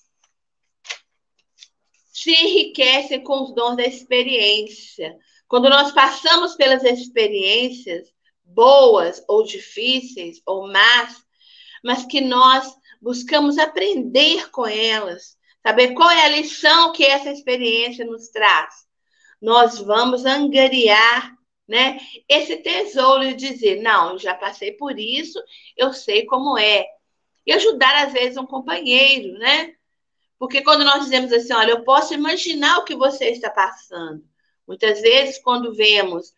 se 2.12 2.32
enriquecem 2.32 3.22
com 3.22 3.44
os 3.44 3.54
dons 3.54 3.76
da 3.76 3.84
experiência. 3.84 5.16
Quando 5.46 5.70
nós 5.70 5.92
passamos 5.92 6.56
pelas 6.56 6.82
experiências, 6.82 8.08
boas 8.44 9.22
ou 9.28 9.44
difíceis 9.44 10.42
ou 10.44 10.66
más, 10.66 11.16
mas 11.84 12.04
que 12.04 12.20
nós 12.20 12.74
buscamos 13.00 13.56
aprender 13.58 14.50
com 14.50 14.66
elas, 14.66 15.36
saber 15.62 15.94
qual 15.94 16.10
é 16.10 16.24
a 16.24 16.28
lição 16.28 16.92
que 16.92 17.04
essa 17.04 17.30
experiência 17.30 18.04
nos 18.04 18.28
traz. 18.28 18.74
Nós 19.40 19.78
vamos 19.78 20.24
angariar 20.24 21.37
né, 21.68 22.00
esse 22.28 22.56
tesouro 22.56 23.22
e 23.24 23.34
dizer: 23.34 23.82
não, 23.82 24.18
já 24.18 24.34
passei 24.34 24.72
por 24.72 24.98
isso, 24.98 25.38
eu 25.76 25.92
sei 25.92 26.24
como 26.24 26.56
é. 26.56 26.86
E 27.46 27.52
ajudar, 27.52 28.06
às 28.06 28.12
vezes, 28.12 28.36
um 28.36 28.46
companheiro, 28.46 29.38
né? 29.38 29.74
Porque 30.38 30.62
quando 30.62 30.84
nós 30.84 31.04
dizemos 31.04 31.32
assim, 31.32 31.52
olha, 31.52 31.72
eu 31.72 31.84
posso 31.84 32.14
imaginar 32.14 32.78
o 32.78 32.84
que 32.84 32.94
você 32.94 33.30
está 33.30 33.50
passando. 33.50 34.24
Muitas 34.66 35.00
vezes, 35.00 35.38
quando 35.38 35.74
vemos 35.74 36.34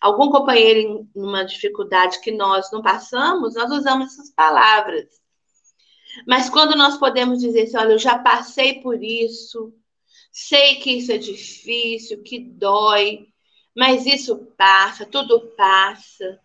algum 0.00 0.30
companheiro 0.30 1.08
em 1.14 1.20
uma 1.20 1.44
dificuldade 1.44 2.20
que 2.20 2.32
nós 2.32 2.70
não 2.72 2.82
passamos, 2.82 3.54
nós 3.54 3.70
usamos 3.70 4.12
essas 4.12 4.30
palavras. 4.30 5.08
Mas 6.26 6.50
quando 6.50 6.76
nós 6.76 6.98
podemos 6.98 7.40
dizer 7.40 7.62
assim, 7.62 7.76
olha, 7.78 7.92
eu 7.92 7.98
já 7.98 8.18
passei 8.18 8.80
por 8.80 9.02
isso, 9.02 9.72
sei 10.30 10.76
que 10.76 10.90
isso 10.90 11.12
é 11.12 11.18
difícil, 11.18 12.22
que 12.22 12.38
dói, 12.38 13.31
mas 13.76 14.06
isso 14.06 14.36
passa, 14.56 15.06
tudo 15.06 15.40
passa. 15.56 16.40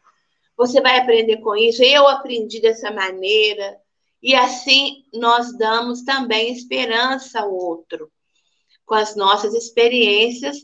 Você 0.56 0.82
vai 0.82 0.98
aprender 0.98 1.38
com 1.38 1.56
isso. 1.56 1.84
Eu 1.84 2.08
aprendi 2.08 2.60
dessa 2.62 2.92
maneira. 2.92 3.78
E 4.22 4.34
assim 4.36 5.04
nós 5.13 5.56
damos 5.58 6.04
também 6.04 6.52
esperança 6.52 7.42
ao 7.42 7.54
outro 7.54 8.12
com 8.88 8.96
as 8.96 9.16
nossas 9.18 9.54
experiências, 9.54 10.58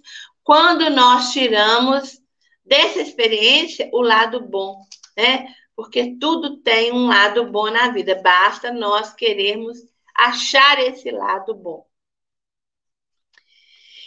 quando 0.43 0.89
nós 0.89 1.33
tiramos 1.33 2.21
dessa 2.65 3.01
experiência 3.01 3.89
o 3.91 4.01
lado 4.01 4.39
bom, 4.39 4.79
né? 5.15 5.53
Porque 5.75 6.15
tudo 6.19 6.57
tem 6.57 6.93
um 6.93 7.07
lado 7.07 7.45
bom 7.51 7.69
na 7.69 7.89
vida, 7.89 8.15
basta 8.23 8.71
nós 8.71 9.13
querermos 9.13 9.77
achar 10.15 10.79
esse 10.79 11.11
lado 11.11 11.53
bom. 11.53 11.85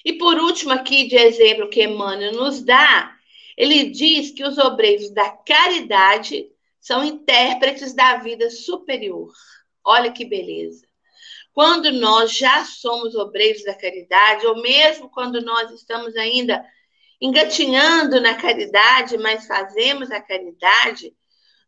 E 0.07 0.13
por 0.13 0.39
último, 0.39 0.71
aqui 0.71 1.09
de 1.09 1.17
exemplo 1.17 1.69
que 1.69 1.83
Emmanuel 1.83 2.33
nos 2.33 2.63
dá, 2.63 3.13
ele 3.57 3.91
diz 3.91 4.31
que 4.31 4.45
os 4.45 4.57
obreiros 4.57 5.11
da 5.11 5.29
caridade 5.29 6.49
são 6.81 7.05
intérpretes 7.05 7.93
da 7.93 8.19
vida 8.19 8.49
superior. 8.49 9.33
Olha 9.85 10.13
que 10.13 10.25
beleza. 10.25 10.87
Quando 11.53 11.91
nós 11.91 12.31
já 12.39 12.65
somos 12.65 13.17
obreiros 13.17 13.65
da 13.65 13.75
caridade, 13.75 14.47
ou 14.47 14.63
mesmo 14.63 15.11
quando 15.11 15.41
nós 15.41 15.73
estamos 15.73 16.15
ainda 16.15 16.65
engatinhando 17.21 18.21
na 18.21 18.37
caridade, 18.37 19.19
mas 19.19 19.45
fazemos 19.49 20.13
a 20.13 20.21
caridade, 20.21 21.13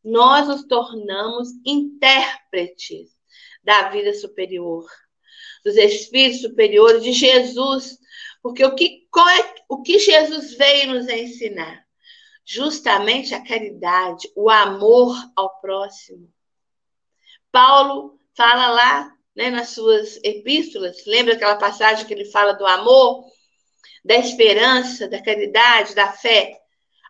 nós 0.04 0.46
nos 0.46 0.62
tornamos 0.62 1.48
intérpretes 1.66 3.10
da 3.64 3.88
vida 3.88 4.14
superior, 4.14 4.86
dos 5.64 5.76
espíritos 5.76 6.40
superiores 6.40 7.02
de 7.02 7.12
Jesus, 7.12 7.98
porque 8.42 8.64
o 8.64 8.74
que, 8.74 9.06
qual 9.10 9.28
é, 9.28 9.54
o 9.68 9.82
que 9.82 9.98
Jesus 9.98 10.54
veio 10.54 10.94
nos 10.94 11.08
ensinar? 11.08 11.84
Justamente 12.44 13.34
a 13.34 13.44
caridade, 13.44 14.30
o 14.34 14.48
amor 14.48 15.14
ao 15.36 15.60
próximo. 15.60 16.32
Paulo 17.52 18.18
fala 18.36 18.68
lá 18.68 19.12
né, 19.36 19.50
nas 19.50 19.70
suas 19.70 20.18
epístolas, 20.22 21.04
lembra 21.06 21.34
aquela 21.34 21.56
passagem 21.56 22.06
que 22.06 22.14
ele 22.14 22.24
fala 22.26 22.52
do 22.52 22.66
amor? 22.66 23.24
da 24.04 24.16
esperança, 24.16 25.06
da 25.06 25.22
caridade, 25.22 25.94
da 25.94 26.10
fé. 26.10 26.58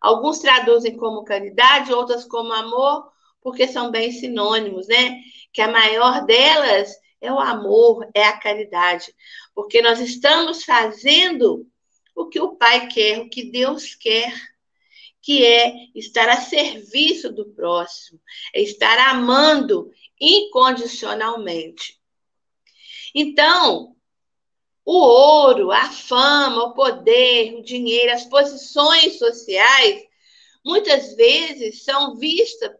Alguns 0.01 0.41
traduzem 0.41 0.97
como 0.97 1.25
caridade, 1.25 1.93
outras 1.93 2.25
como 2.25 2.53
amor, 2.53 3.09
porque 3.41 3.69
são 3.69 3.91
bem 3.91 4.11
sinônimos, 4.11 4.89
né? 4.89 5.17
Que 5.53 5.63
a 5.63 5.69
maior 5.69 6.25
delas 6.25 6.93
é 7.21 7.33
o 7.33 7.39
amor, 7.39 8.09
é 8.15 8.25
a 8.25 8.39
caridade, 8.39 9.15
porque 9.55 9.83
nós 9.83 10.01
estamos 10.01 10.65
fazendo 10.65 11.67
o 12.15 12.27
que 12.27 12.41
o 12.41 12.57
Pai 12.57 12.89
quer, 12.89 13.21
o 13.21 13.29
que 13.29 13.51
Deus 13.51 13.95
quer, 13.95 14.33
que 15.21 15.45
é 15.45 15.75
estar 15.95 16.29
a 16.29 16.41
serviço 16.41 17.33
do 17.33 17.47
próximo, 17.51 18.21
é 18.55 18.63
estar 18.63 18.99
amando 19.11 19.91
incondicionalmente. 20.21 21.99
Então, 23.15 23.97
o 24.85 24.97
ouro, 24.97 25.71
a 25.71 25.91
fama, 25.91 26.65
o 26.65 26.75
poder, 26.75 27.55
o 27.55 27.63
dinheiro, 27.63 28.13
as 28.13 28.25
posições 28.25 29.19
sociais, 29.19 30.03
muitas 30.65 31.15
vezes 31.15 31.85
são 31.85 32.17
vistas 32.17 32.73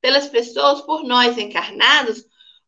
pelas 0.00 0.28
pessoas, 0.28 0.80
por 0.82 1.04
nós 1.04 1.36
encarnados, 1.38 2.24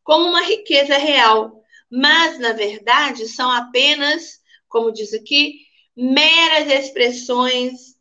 como 0.07 0.29
uma 0.29 0.43
riqueza 0.43 0.97
real. 0.97 1.61
Mas, 1.91 2.39
na 2.39 2.53
verdade, 2.53 3.27
são 3.27 3.51
apenas, 3.51 4.41
como 4.69 4.93
diz 4.93 5.13
aqui, 5.13 5.67
meras 5.97 6.69
expressões 6.69 7.97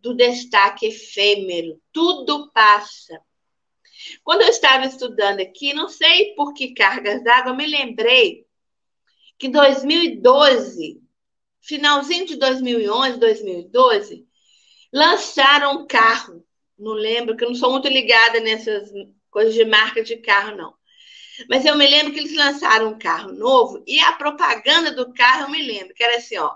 do 0.00 0.12
destaque 0.12 0.86
efêmero. 0.86 1.80
Tudo 1.92 2.50
passa. 2.50 3.20
Quando 4.24 4.42
eu 4.42 4.48
estava 4.48 4.86
estudando 4.86 5.40
aqui, 5.40 5.72
não 5.72 5.88
sei 5.88 6.34
por 6.34 6.52
que 6.52 6.74
cargas 6.74 7.22
d'água, 7.22 7.54
me 7.54 7.66
lembrei 7.66 8.44
que 9.38 9.46
em 9.46 9.50
2012, 9.50 11.00
finalzinho 11.60 12.26
de 12.26 12.36
2011, 12.36 13.20
2012, 13.20 14.26
lançaram 14.92 15.78
um 15.78 15.86
carro. 15.86 16.44
Não 16.76 16.92
lembro, 16.92 17.36
que 17.36 17.44
eu 17.44 17.48
não 17.48 17.56
sou 17.56 17.70
muito 17.70 17.86
ligada 17.86 18.40
nessas 18.40 18.90
coisas 19.30 19.54
de 19.54 19.64
marca 19.64 20.02
de 20.02 20.16
carro, 20.16 20.56
não. 20.56 20.74
Mas 21.48 21.64
eu 21.64 21.76
me 21.76 21.86
lembro 21.86 22.12
que 22.12 22.20
eles 22.20 22.34
lançaram 22.34 22.88
um 22.88 22.98
carro 22.98 23.32
novo 23.32 23.82
e 23.86 23.98
a 24.00 24.12
propaganda 24.12 24.92
do 24.92 25.12
carro 25.12 25.42
eu 25.44 25.50
me 25.50 25.62
lembro, 25.62 25.94
que 25.94 26.02
era 26.02 26.16
assim, 26.16 26.38
ó. 26.38 26.54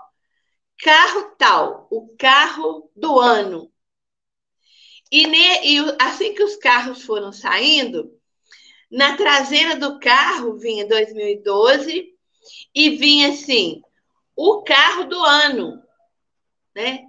Carro 0.79 1.35
tal, 1.37 1.87
o 1.91 2.15
carro 2.17 2.91
do 2.95 3.19
ano. 3.19 3.71
E, 5.11 5.27
ne, 5.27 5.65
e 5.65 5.77
assim 5.99 6.33
que 6.33 6.43
os 6.43 6.55
carros 6.55 7.03
foram 7.03 7.31
saindo, 7.31 8.17
na 8.89 9.15
traseira 9.15 9.75
do 9.75 9.99
carro 9.99 10.57
vinha 10.57 10.87
2012 10.87 12.13
e 12.73 12.89
vinha 12.91 13.29
assim, 13.29 13.81
o 14.35 14.63
carro 14.63 15.05
do 15.05 15.19
ano, 15.23 15.83
né? 16.75 17.05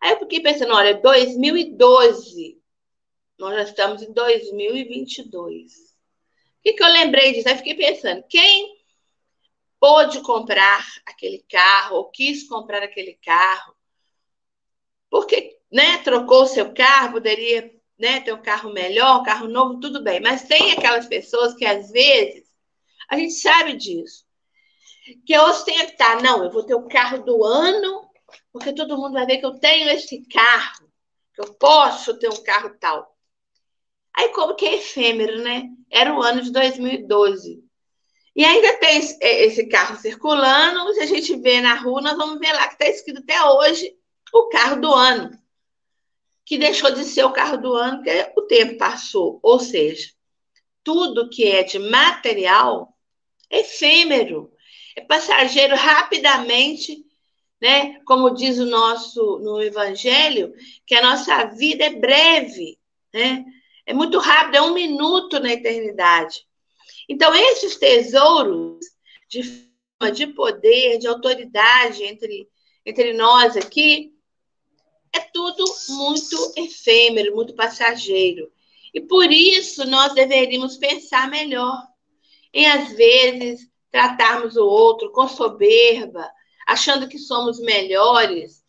Aí 0.00 0.12
eu 0.12 0.18
fiquei 0.18 0.40
pensando, 0.40 0.74
olha, 0.74 1.00
2012, 1.00 2.60
nós 3.38 3.54
já 3.54 3.62
estamos 3.62 4.02
em 4.02 4.12
2022. 4.12 5.91
Que, 6.62 6.72
que 6.74 6.82
eu 6.82 6.88
lembrei 6.88 7.32
disso? 7.32 7.48
Aí 7.48 7.56
fiquei 7.56 7.74
pensando, 7.74 8.24
quem 8.28 8.76
pôde 9.80 10.20
comprar 10.20 10.86
aquele 11.04 11.44
carro, 11.50 11.96
ou 11.96 12.10
quis 12.10 12.48
comprar 12.48 12.82
aquele 12.82 13.14
carro, 13.14 13.74
porque 15.10 15.58
né, 15.70 15.98
trocou 15.98 16.42
o 16.42 16.46
seu 16.46 16.72
carro, 16.72 17.14
poderia 17.14 17.70
né, 17.98 18.20
ter 18.20 18.32
um 18.32 18.40
carro 18.40 18.72
melhor, 18.72 19.20
um 19.20 19.24
carro 19.24 19.48
novo, 19.48 19.80
tudo 19.80 20.02
bem. 20.02 20.20
Mas 20.20 20.42
tem 20.42 20.72
aquelas 20.72 21.06
pessoas 21.06 21.54
que 21.54 21.64
às 21.64 21.90
vezes, 21.90 22.44
a 23.08 23.16
gente 23.16 23.34
sabe 23.34 23.76
disso, 23.76 24.24
que 25.26 25.36
ostentar, 25.36 26.22
não, 26.22 26.44
eu 26.44 26.50
vou 26.50 26.62
ter 26.62 26.74
o 26.74 26.88
carro 26.88 27.24
do 27.24 27.44
ano, 27.44 28.08
porque 28.52 28.72
todo 28.72 28.96
mundo 28.96 29.14
vai 29.14 29.26
ver 29.26 29.38
que 29.38 29.46
eu 29.46 29.58
tenho 29.58 29.90
esse 29.90 30.24
carro, 30.26 30.88
que 31.34 31.40
eu 31.40 31.54
posso 31.54 32.18
ter 32.18 32.28
um 32.28 32.42
carro 32.42 32.76
tal. 32.78 33.11
Aí, 34.14 34.28
como 34.30 34.54
que 34.54 34.66
é 34.66 34.76
efêmero, 34.76 35.42
né? 35.42 35.68
Era 35.90 36.14
o 36.14 36.22
ano 36.22 36.42
de 36.42 36.52
2012. 36.52 37.62
E 38.34 38.44
ainda 38.44 38.78
tem 38.78 38.98
esse 38.98 39.66
carro 39.66 39.96
circulando, 39.96 40.92
se 40.94 41.00
a 41.00 41.06
gente 41.06 41.36
vê 41.36 41.60
na 41.60 41.74
rua, 41.74 42.00
nós 42.00 42.16
vamos 42.16 42.38
ver 42.38 42.52
lá 42.52 42.66
que 42.66 42.74
está 42.74 42.86
escrito 42.88 43.20
até 43.20 43.42
hoje 43.44 43.94
o 44.32 44.48
carro 44.48 44.80
do 44.80 44.92
ano, 44.92 45.38
que 46.44 46.56
deixou 46.56 46.90
de 46.90 47.04
ser 47.04 47.24
o 47.24 47.32
carro 47.32 47.58
do 47.58 47.74
ano, 47.74 47.98
porque 47.98 48.32
o 48.36 48.42
tempo 48.42 48.78
passou. 48.78 49.38
Ou 49.42 49.60
seja, 49.60 50.10
tudo 50.82 51.28
que 51.28 51.44
é 51.44 51.62
de 51.62 51.78
material 51.78 52.96
é 53.50 53.60
efêmero, 53.60 54.50
é 54.96 55.02
passageiro 55.02 55.76
rapidamente, 55.76 57.04
né? 57.60 58.00
Como 58.06 58.30
diz 58.30 58.58
o 58.58 58.66
nosso 58.66 59.38
no 59.40 59.62
Evangelho, 59.62 60.54
que 60.86 60.94
a 60.94 61.02
nossa 61.02 61.44
vida 61.44 61.84
é 61.84 61.90
breve, 61.90 62.78
né? 63.12 63.44
É 63.84 63.92
muito 63.92 64.18
rápido, 64.18 64.56
é 64.56 64.62
um 64.62 64.74
minuto 64.74 65.40
na 65.40 65.52
eternidade. 65.52 66.46
Então, 67.08 67.34
esses 67.34 67.76
tesouros 67.76 68.78
de 69.28 69.42
de 70.10 70.26
poder, 70.28 70.98
de 70.98 71.06
autoridade 71.06 72.02
entre, 72.02 72.48
entre 72.84 73.12
nós 73.12 73.56
aqui, 73.56 74.12
é 75.12 75.20
tudo 75.20 75.64
muito 75.90 76.52
efêmero, 76.56 77.34
muito 77.34 77.54
passageiro. 77.54 78.50
E 78.94 79.00
por 79.00 79.30
isso 79.30 79.86
nós 79.86 80.14
deveríamos 80.14 80.76
pensar 80.76 81.30
melhor 81.30 81.76
em, 82.52 82.66
às 82.66 82.92
vezes, 82.92 83.68
tratarmos 83.90 84.56
o 84.56 84.64
outro 84.64 85.12
com 85.12 85.28
soberba, 85.28 86.30
achando 86.66 87.08
que 87.08 87.18
somos 87.18 87.60
melhores, 87.60 88.61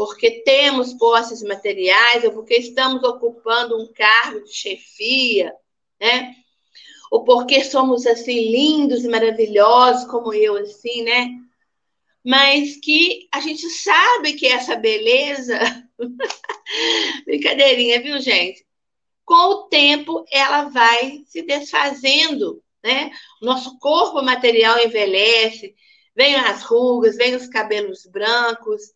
porque 0.00 0.42
temos 0.46 0.94
posses 0.94 1.42
materiais 1.42 2.24
ou 2.24 2.32
porque 2.32 2.54
estamos 2.54 3.04
ocupando 3.04 3.76
um 3.76 3.92
cargo 3.92 4.42
de 4.42 4.50
chefia, 4.50 5.54
né? 6.00 6.34
Ou 7.10 7.22
porque 7.22 7.62
somos 7.62 8.06
assim 8.06 8.50
lindos 8.50 9.04
e 9.04 9.08
maravilhosos 9.10 10.10
como 10.10 10.32
eu 10.32 10.56
assim, 10.56 11.02
né? 11.02 11.28
Mas 12.24 12.76
que 12.76 13.28
a 13.30 13.40
gente 13.40 13.68
sabe 13.68 14.32
que 14.32 14.46
essa 14.46 14.74
beleza 14.74 15.58
brincadeirinha, 17.26 18.00
viu, 18.00 18.18
gente? 18.22 18.64
Com 19.22 19.34
o 19.34 19.62
tempo 19.64 20.24
ela 20.32 20.70
vai 20.70 21.22
se 21.26 21.42
desfazendo 21.42 22.62
né? 22.82 23.10
Nosso 23.42 23.78
corpo 23.78 24.22
material 24.22 24.78
envelhece, 24.78 25.74
vem 26.16 26.36
as 26.36 26.62
rugas, 26.62 27.16
vem 27.16 27.36
os 27.36 27.46
cabelos 27.48 28.06
brancos, 28.06 28.94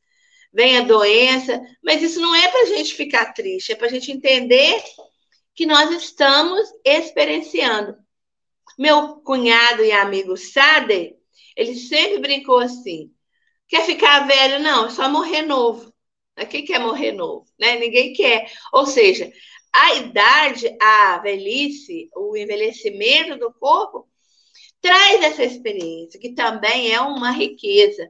vem 0.54 0.78
a 0.78 0.82
doença, 0.82 1.60
mas 1.82 2.00
isso 2.00 2.20
não 2.20 2.32
é 2.32 2.48
para 2.48 2.62
a 2.62 2.66
gente 2.66 2.94
ficar 2.94 3.32
triste, 3.32 3.72
é 3.72 3.74
para 3.74 3.88
a 3.88 3.90
gente 3.90 4.12
entender 4.12 4.80
que 5.54 5.66
nós 5.66 5.90
estamos 5.90 6.60
experienciando. 6.84 7.96
Meu 8.78 9.16
cunhado 9.16 9.84
e 9.84 9.90
amigo 9.90 10.36
Sade, 10.36 11.14
ele 11.56 11.74
sempre 11.74 12.18
brincou 12.18 12.58
assim: 12.58 13.12
quer 13.68 13.84
ficar 13.84 14.26
velho? 14.26 14.60
Não, 14.60 14.86
é 14.86 14.90
só 14.90 15.08
morrer 15.08 15.42
novo. 15.42 15.92
Quem 16.50 16.64
quer 16.64 16.80
morrer 16.80 17.12
novo? 17.12 17.46
Né? 17.58 17.78
Ninguém 17.78 18.12
quer. 18.12 18.50
Ou 18.72 18.86
seja, 18.86 19.32
a 19.72 19.94
idade, 19.94 20.76
a 20.80 21.18
velhice, 21.18 22.08
o 22.14 22.36
envelhecimento 22.36 23.38
do 23.38 23.52
corpo, 23.54 24.08
traz 24.80 25.22
essa 25.22 25.44
experiência, 25.44 26.18
que 26.18 26.34
também 26.34 26.92
é 26.92 27.00
uma 27.00 27.30
riqueza. 27.30 28.08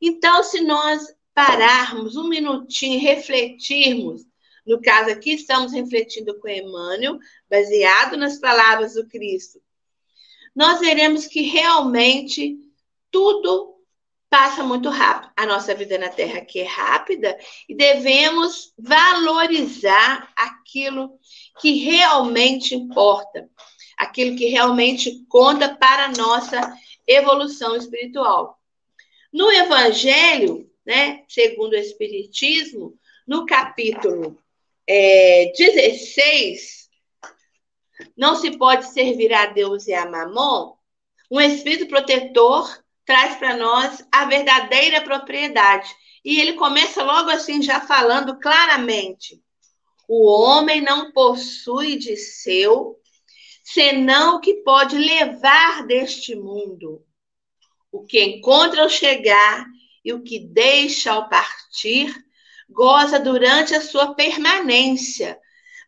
Então, 0.00 0.42
se 0.42 0.62
nós 0.62 1.02
pararmos 1.34 2.16
um 2.16 2.28
minutinho 2.28 3.00
refletirmos, 3.00 4.22
no 4.66 4.80
caso 4.80 5.10
aqui, 5.10 5.32
estamos 5.32 5.72
refletindo 5.72 6.38
com 6.38 6.48
Emmanuel, 6.48 7.18
baseado 7.48 8.16
nas 8.16 8.38
palavras 8.38 8.94
do 8.94 9.06
Cristo, 9.08 9.60
nós 10.54 10.80
veremos 10.80 11.26
que 11.26 11.42
realmente 11.42 12.58
tudo 13.10 13.76
passa 14.28 14.62
muito 14.62 14.88
rápido. 14.88 15.32
A 15.36 15.44
nossa 15.44 15.74
vida 15.74 15.98
na 15.98 16.08
Terra 16.08 16.38
aqui 16.38 16.60
é 16.60 16.66
rápida 16.66 17.36
e 17.68 17.74
devemos 17.74 18.72
valorizar 18.78 20.32
aquilo 20.36 21.18
que 21.60 21.72
realmente 21.78 22.74
importa, 22.74 23.50
aquilo 23.96 24.36
que 24.36 24.46
realmente 24.46 25.24
conta 25.28 25.74
para 25.74 26.06
a 26.06 26.12
nossa 26.12 26.72
evolução 27.06 27.74
espiritual. 27.74 28.60
No 29.32 29.50
Evangelho, 29.50 30.69
né, 30.84 31.24
segundo 31.28 31.72
o 31.72 31.76
Espiritismo, 31.76 32.98
no 33.26 33.46
capítulo 33.46 34.38
é, 34.86 35.52
16, 35.56 36.88
não 38.16 38.34
se 38.34 38.56
pode 38.56 38.86
servir 38.92 39.32
a 39.32 39.46
Deus 39.46 39.86
e 39.86 39.92
a 39.92 40.08
Mamon, 40.08 40.74
um 41.30 41.40
espírito 41.40 41.86
protetor 41.86 42.82
traz 43.04 43.36
para 43.36 43.56
nós 43.56 44.04
a 44.10 44.24
verdadeira 44.24 45.00
propriedade. 45.02 45.88
E 46.24 46.40
ele 46.40 46.54
começa 46.54 47.02
logo 47.02 47.30
assim, 47.30 47.62
já 47.62 47.80
falando 47.80 48.38
claramente: 48.38 49.40
o 50.08 50.26
homem 50.26 50.80
não 50.80 51.12
possui 51.12 51.96
de 51.96 52.16
seu 52.16 52.96
senão 53.62 54.36
o 54.36 54.40
que 54.40 54.54
pode 54.62 54.98
levar 54.98 55.86
deste 55.86 56.34
mundo. 56.34 57.04
O 57.92 58.04
que 58.04 58.22
encontra 58.22 58.82
ao 58.82 58.88
chegar 58.88 59.66
e 60.04 60.12
o 60.12 60.22
que 60.22 60.38
deixa 60.38 61.12
ao 61.12 61.28
partir, 61.28 62.14
goza 62.68 63.18
durante 63.18 63.74
a 63.74 63.80
sua 63.80 64.14
permanência, 64.14 65.38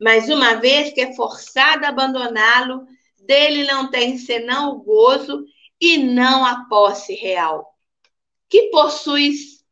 mas 0.01 0.29
uma 0.29 0.55
vez 0.57 0.93
que 0.93 1.01
é 1.01 1.15
forçado 1.15 1.85
a 1.85 1.89
abandoná-lo, 1.89 2.87
dele 3.19 3.65
não 3.65 3.91
tem 3.91 4.19
senão 4.19 4.73
o 4.73 4.83
gozo 4.83 5.45
e 5.81 5.97
não 5.97 6.45
a 6.45 6.65
posse 6.69 7.15
real. 7.15 7.73
Que 8.49 8.71
possuis, 8.71 9.65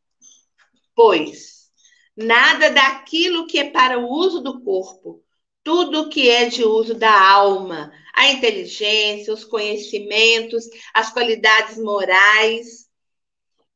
pois, 0.95 1.69
nada 2.15 2.69
daquilo 2.69 3.45
que 3.47 3.59
é 3.59 3.69
para 3.69 3.99
o 3.99 4.09
uso 4.09 4.41
do 4.41 4.61
corpo, 4.61 5.23
tudo 5.63 6.09
que 6.09 6.29
é 6.29 6.45
de 6.45 6.63
uso 6.63 6.95
da 6.95 7.29
alma, 7.29 7.91
a 8.15 8.29
inteligência, 8.29 9.33
os 9.33 9.43
conhecimentos, 9.43 10.65
as 10.93 11.11
qualidades 11.11 11.77
morais. 11.77 12.89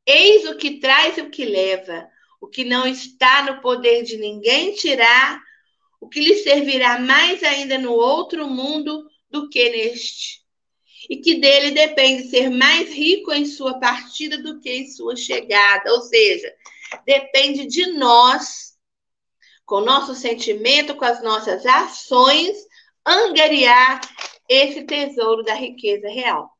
Eis 0.06 0.46
o 0.46 0.58
que 0.58 0.80
traz 0.80 1.18
e 1.18 1.22
o 1.22 1.30
que 1.30 1.46
leva, 1.46 2.08
o 2.40 2.48
que 2.48 2.64
não 2.64 2.86
está 2.86 3.44
no 3.44 3.62
poder 3.62 4.04
de 4.04 4.18
ninguém 4.18 4.74
tirar, 4.74 5.42
o 6.00 6.08
que 6.08 6.20
lhe 6.20 6.36
servirá 6.36 7.00
mais 7.00 7.42
ainda 7.44 7.78
no 7.78 7.92
outro 7.92 8.48
mundo 8.48 9.08
do 9.30 9.50
que 9.50 9.70
neste. 9.70 10.44
E 11.10 11.18
que 11.18 11.36
dele 11.36 11.72
depende 11.72 12.30
ser 12.30 12.50
mais 12.50 12.90
rico 12.90 13.32
em 13.32 13.46
sua 13.46 13.80
partida 13.80 14.38
do 14.38 14.60
que 14.60 14.72
em 14.72 14.88
sua 14.88 15.16
chegada. 15.16 15.92
Ou 15.94 16.02
seja, 16.02 16.54
depende 17.06 17.66
de 17.66 17.88
nós, 17.94 18.76
com 19.66 19.82
nosso 19.82 20.16
sentimento, 20.16 20.96
com 20.96 21.06
as 21.06 21.24
nossas 21.24 21.66
ações, 21.66 22.56
angariar 23.06 24.02
esse 24.48 24.84
tesouro 24.84 25.44
da 25.44 25.54
riqueza 25.54 26.08
real. 26.08 26.55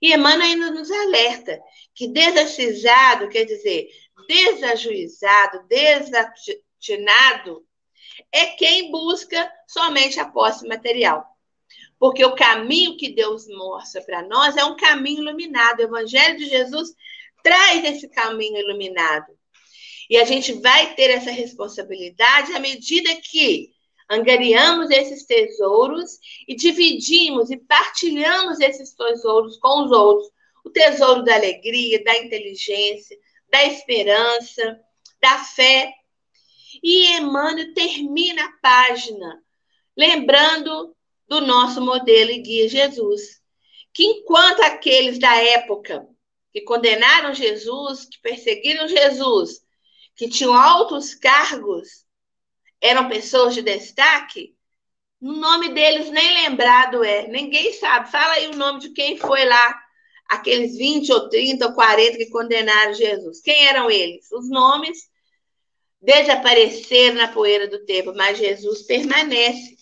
E 0.00 0.12
Emmanuel 0.12 0.42
ainda 0.42 0.70
nos 0.70 0.90
alerta 0.90 1.60
que 1.94 2.08
desacisado, 2.08 3.28
quer 3.28 3.44
dizer, 3.44 3.88
desajuizado, 4.28 5.66
desatinado, 5.66 7.64
é 8.32 8.46
quem 8.46 8.90
busca 8.90 9.50
somente 9.66 10.20
a 10.20 10.26
posse 10.26 10.66
material. 10.66 11.24
Porque 11.98 12.24
o 12.24 12.34
caminho 12.34 12.96
que 12.96 13.10
Deus 13.10 13.48
mostra 13.48 14.00
para 14.02 14.22
nós 14.22 14.56
é 14.56 14.64
um 14.64 14.76
caminho 14.76 15.22
iluminado. 15.22 15.80
O 15.80 15.82
Evangelho 15.82 16.38
de 16.38 16.48
Jesus 16.48 16.90
traz 17.42 17.84
esse 17.84 18.08
caminho 18.08 18.58
iluminado. 18.58 19.36
E 20.08 20.16
a 20.16 20.24
gente 20.24 20.52
vai 20.54 20.94
ter 20.94 21.10
essa 21.10 21.30
responsabilidade 21.30 22.52
à 22.54 22.60
medida 22.60 23.14
que 23.16 23.70
angariamos 24.08 24.90
esses 24.90 25.24
tesouros 25.26 26.18
e 26.46 26.56
dividimos 26.56 27.50
e 27.50 27.56
partilhamos 27.56 28.60
esses 28.60 28.94
tesouros 28.94 29.58
com 29.58 29.84
os 29.84 29.90
outros. 29.90 30.30
O 30.64 30.70
tesouro 30.70 31.22
da 31.22 31.34
alegria, 31.34 32.02
da 32.02 32.16
inteligência, 32.18 33.16
da 33.50 33.64
esperança, 33.64 34.80
da 35.20 35.38
fé. 35.38 35.92
E 36.82 37.16
Emmanuel 37.16 37.72
termina 37.74 38.44
a 38.44 38.52
página 38.62 39.42
lembrando 39.96 40.94
do 41.26 41.40
nosso 41.40 41.80
modelo 41.80 42.30
e 42.30 42.38
guia 42.38 42.68
Jesus, 42.68 43.42
que 43.92 44.04
enquanto 44.04 44.60
aqueles 44.60 45.18
da 45.18 45.34
época 45.34 46.06
que 46.52 46.60
condenaram 46.60 47.34
Jesus, 47.34 48.04
que 48.04 48.20
perseguiram 48.20 48.86
Jesus, 48.86 49.60
que 50.14 50.28
tinham 50.28 50.54
altos 50.54 51.14
cargos, 51.16 52.06
eram 52.80 53.08
pessoas 53.08 53.54
de 53.54 53.62
destaque, 53.62 54.54
o 55.20 55.32
nome 55.32 55.70
deles 55.70 56.10
nem 56.10 56.44
lembrado 56.44 57.02
é, 57.02 57.26
ninguém 57.26 57.72
sabe. 57.72 58.10
Fala 58.10 58.34
aí 58.34 58.48
o 58.48 58.56
nome 58.56 58.80
de 58.80 58.90
quem 58.90 59.16
foi 59.16 59.44
lá, 59.44 59.82
aqueles 60.28 60.76
20 60.76 61.12
ou 61.12 61.28
30 61.28 61.66
ou 61.66 61.72
40 61.74 62.16
que 62.16 62.30
condenaram 62.30 62.94
Jesus. 62.94 63.40
Quem 63.40 63.66
eram 63.66 63.90
eles? 63.90 64.30
Os 64.30 64.48
nomes 64.48 65.10
desapareceram 66.00 67.16
na 67.16 67.28
poeira 67.28 67.66
do 67.66 67.84
tempo, 67.84 68.14
mas 68.14 68.38
Jesus 68.38 68.82
permanece. 68.82 69.76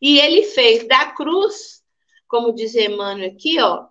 E 0.00 0.18
ele 0.18 0.42
fez 0.42 0.86
da 0.86 1.06
cruz, 1.06 1.82
como 2.28 2.54
diz 2.54 2.74
Emmanuel 2.74 3.30
aqui, 3.30 3.58
ó, 3.58 3.86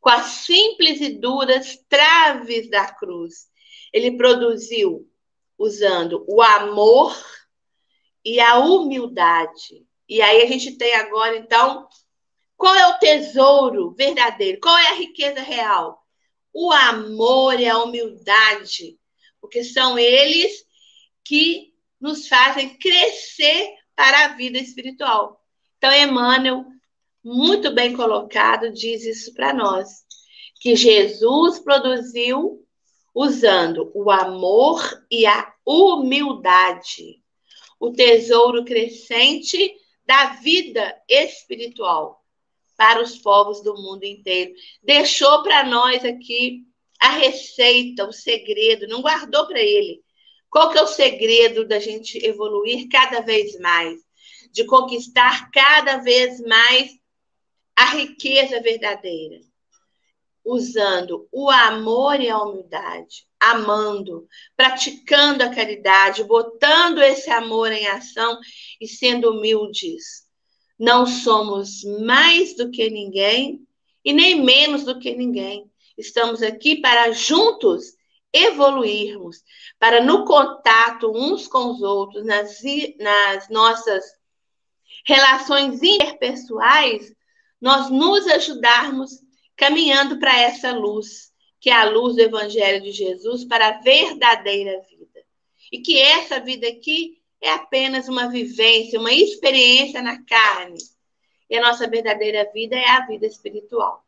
com 0.00 0.08
as 0.08 0.24
simples 0.24 1.02
e 1.02 1.10
duras 1.10 1.78
traves 1.86 2.70
da 2.70 2.90
cruz. 2.90 3.50
Ele 3.92 4.16
produziu 4.16 5.06
usando 5.58 6.24
o 6.26 6.40
amor 6.40 7.14
e 8.24 8.40
a 8.40 8.58
humildade. 8.58 9.86
E 10.08 10.20
aí 10.20 10.42
a 10.42 10.46
gente 10.46 10.76
tem 10.76 10.94
agora, 10.94 11.36
então, 11.36 11.86
qual 12.56 12.74
é 12.74 12.86
o 12.88 12.98
tesouro 12.98 13.92
verdadeiro? 13.92 14.60
Qual 14.60 14.76
é 14.76 14.88
a 14.88 14.94
riqueza 14.94 15.40
real? 15.40 16.04
O 16.52 16.72
amor 16.72 17.58
e 17.58 17.68
a 17.68 17.78
humildade, 17.78 18.98
porque 19.40 19.62
são 19.62 19.98
eles 19.98 20.64
que 21.24 21.72
nos 22.00 22.26
fazem 22.26 22.76
crescer 22.76 23.74
para 23.94 24.24
a 24.24 24.28
vida 24.28 24.58
espiritual. 24.58 25.40
Então, 25.78 25.92
Emmanuel, 25.92 26.64
muito 27.22 27.70
bem 27.72 27.94
colocado, 27.94 28.72
diz 28.72 29.04
isso 29.04 29.32
para 29.34 29.54
nós, 29.54 30.04
que 30.60 30.74
Jesus 30.74 31.58
produziu 31.58 32.66
usando 33.14 33.90
o 33.94 34.10
amor 34.10 34.82
e 35.10 35.26
a 35.26 35.52
humildade 35.64 37.19
o 37.80 37.90
tesouro 37.90 38.64
crescente 38.64 39.74
da 40.04 40.34
vida 40.34 40.94
espiritual 41.08 42.22
para 42.76 43.02
os 43.02 43.18
povos 43.18 43.62
do 43.62 43.74
mundo 43.74 44.04
inteiro. 44.04 44.52
Deixou 44.82 45.42
para 45.42 45.64
nós 45.64 46.04
aqui 46.04 46.62
a 47.00 47.10
receita, 47.10 48.06
o 48.06 48.12
segredo, 48.12 48.86
não 48.86 49.00
guardou 49.00 49.46
para 49.46 49.60
ele. 49.60 50.02
Qual 50.50 50.70
que 50.70 50.78
é 50.78 50.82
o 50.82 50.86
segredo 50.86 51.66
da 51.66 51.78
gente 51.78 52.18
evoluir 52.24 52.88
cada 52.88 53.20
vez 53.20 53.58
mais, 53.58 54.00
de 54.52 54.64
conquistar 54.64 55.50
cada 55.50 55.98
vez 55.98 56.40
mais 56.40 56.90
a 57.74 57.94
riqueza 57.94 58.60
verdadeira? 58.60 59.49
Usando 60.44 61.28
o 61.30 61.50
amor 61.50 62.20
e 62.20 62.28
a 62.28 62.38
humildade, 62.38 63.26
amando, 63.38 64.26
praticando 64.56 65.44
a 65.44 65.50
caridade, 65.50 66.24
botando 66.24 67.02
esse 67.02 67.30
amor 67.30 67.70
em 67.72 67.86
ação 67.86 68.38
e 68.80 68.88
sendo 68.88 69.30
humildes. 69.30 70.26
Não 70.78 71.04
somos 71.06 71.82
mais 72.04 72.56
do 72.56 72.70
que 72.70 72.88
ninguém 72.88 73.60
e 74.04 74.12
nem 74.12 74.42
menos 74.42 74.84
do 74.84 74.98
que 74.98 75.14
ninguém. 75.14 75.70
Estamos 75.96 76.42
aqui 76.42 76.80
para 76.80 77.12
juntos 77.12 77.94
evoluirmos, 78.32 79.42
para 79.78 80.02
no 80.02 80.24
contato 80.24 81.10
uns 81.10 81.46
com 81.46 81.72
os 81.72 81.82
outros, 81.82 82.24
nas, 82.24 82.60
nas 82.98 83.48
nossas 83.48 84.04
relações 85.04 85.82
interpessoais, 85.82 87.12
nós 87.60 87.90
nos 87.90 88.26
ajudarmos 88.26 89.20
caminhando 89.60 90.18
para 90.18 90.40
essa 90.40 90.72
luz, 90.72 91.30
que 91.60 91.68
é 91.68 91.74
a 91.74 91.84
luz 91.84 92.16
do 92.16 92.22
Evangelho 92.22 92.82
de 92.82 92.92
Jesus, 92.92 93.44
para 93.44 93.68
a 93.68 93.80
verdadeira 93.82 94.80
vida. 94.88 95.20
E 95.70 95.80
que 95.80 96.00
essa 96.00 96.40
vida 96.40 96.66
aqui 96.66 97.20
é 97.42 97.50
apenas 97.50 98.08
uma 98.08 98.30
vivência, 98.30 98.98
uma 98.98 99.12
experiência 99.12 100.00
na 100.00 100.24
carne. 100.24 100.78
E 101.50 101.58
a 101.58 101.60
nossa 101.60 101.86
verdadeira 101.86 102.50
vida 102.54 102.74
é 102.74 102.88
a 102.88 103.06
vida 103.06 103.26
espiritual. 103.26 104.02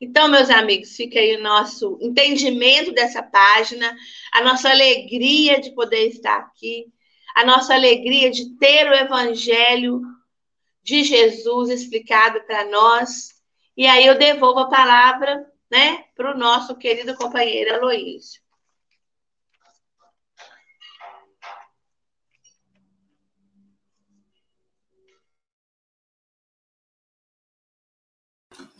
Então, 0.00 0.26
meus 0.26 0.50
amigos, 0.50 0.96
fica 0.96 1.20
aí 1.20 1.36
o 1.36 1.42
nosso 1.42 1.96
entendimento 2.00 2.90
dessa 2.90 3.22
página, 3.22 3.96
a 4.32 4.42
nossa 4.42 4.68
alegria 4.68 5.60
de 5.60 5.70
poder 5.76 6.08
estar 6.08 6.38
aqui, 6.38 6.86
a 7.36 7.44
nossa 7.44 7.72
alegria 7.72 8.32
de 8.32 8.56
ter 8.56 8.90
o 8.90 8.94
Evangelho 8.94 10.02
de 10.82 11.04
Jesus 11.04 11.70
explicado 11.70 12.42
para 12.42 12.64
nós 12.64 13.39
e 13.80 13.86
aí 13.86 14.04
eu 14.06 14.18
devolvo 14.18 14.60
a 14.60 14.68
palavra 14.68 15.50
né, 15.70 16.04
para 16.14 16.34
o 16.34 16.38
nosso 16.38 16.76
querido 16.76 17.14
companheiro 17.14 17.76
Aloísio. 17.76 18.42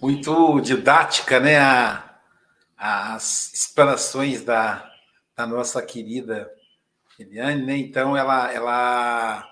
Muito 0.02 0.60
didática, 0.60 1.40
né? 1.40 1.58
A, 1.58 2.20
as 2.76 3.54
explanações 3.54 4.44
da, 4.44 4.86
da 5.34 5.46
nossa 5.46 5.80
querida 5.80 6.50
Eliane, 7.18 7.64
né? 7.64 7.78
Então, 7.78 8.14
ela, 8.14 8.52
ela. 8.52 9.50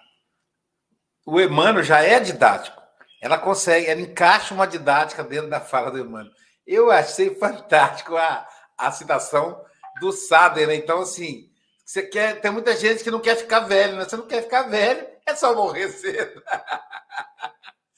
O 1.24 1.40
Emmanuel 1.40 1.82
já 1.82 2.02
é 2.02 2.20
didático 2.20 2.77
ela 3.20 3.38
consegue, 3.38 3.86
ela 3.86 4.00
encaixa 4.00 4.54
uma 4.54 4.66
didática 4.66 5.24
dentro 5.24 5.50
da 5.50 5.60
fala 5.60 5.90
do 5.90 5.98
Emmanuel. 5.98 6.32
Eu 6.66 6.90
achei 6.90 7.34
fantástico 7.34 8.16
a, 8.16 8.46
a 8.76 8.92
citação 8.92 9.64
do 10.00 10.12
Sader, 10.12 10.68
né? 10.68 10.74
Então, 10.74 11.00
assim, 11.00 11.50
você 11.84 12.02
quer. 12.02 12.40
Tem 12.40 12.50
muita 12.50 12.76
gente 12.76 13.02
que 13.02 13.10
não 13.10 13.20
quer 13.20 13.36
ficar 13.36 13.60
velho, 13.60 13.96
né? 13.96 14.04
Você 14.04 14.16
não 14.16 14.26
quer 14.26 14.42
ficar 14.42 14.62
velho, 14.64 15.06
é 15.26 15.34
só 15.34 15.54
morrer 15.54 15.88
cedo. 15.92 16.42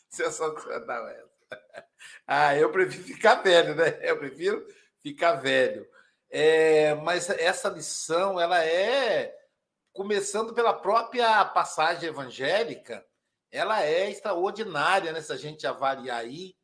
Sensacional 0.08 1.08
essa. 1.08 1.30
Ah, 2.26 2.56
eu 2.56 2.70
prefiro 2.70 3.02
ficar 3.02 3.36
velho, 3.42 3.74
né? 3.74 3.98
Eu 4.02 4.16
prefiro 4.16 4.64
ficar 5.02 5.32
velho. 5.34 5.84
É, 6.30 6.94
mas 6.94 7.28
essa 7.28 7.68
lição, 7.68 8.40
ela 8.40 8.64
é, 8.64 9.34
começando 9.92 10.54
pela 10.54 10.72
própria 10.72 11.44
passagem 11.46 12.08
evangélica, 12.08 13.04
ela 13.50 13.82
é 13.82 14.10
extraordinária, 14.10 15.12
né? 15.12 15.20
Se 15.20 15.32
a 15.32 15.36
gente 15.36 15.66
avaliar 15.66 16.20
aí, 16.20 16.56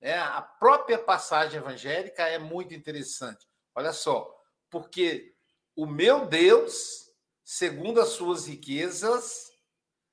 né? 0.00 0.18
a 0.18 0.42
própria 0.42 0.98
passagem 0.98 1.58
evangélica 1.58 2.22
é 2.28 2.38
muito 2.38 2.74
interessante. 2.74 3.46
Olha 3.74 3.92
só, 3.92 4.34
porque 4.70 5.34
o 5.76 5.86
meu 5.86 6.26
Deus, 6.26 7.10
segundo 7.44 8.00
as 8.00 8.08
suas 8.08 8.46
riquezas, 8.46 9.48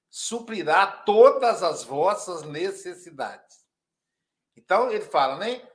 suprirá 0.10 0.88
todas 0.88 1.64
as 1.64 1.84
vossas 1.84 2.44
necessidades. 2.44 3.66
Então 4.56 4.90
ele 4.92 5.06
fala, 5.06 5.38
né? 5.38 5.68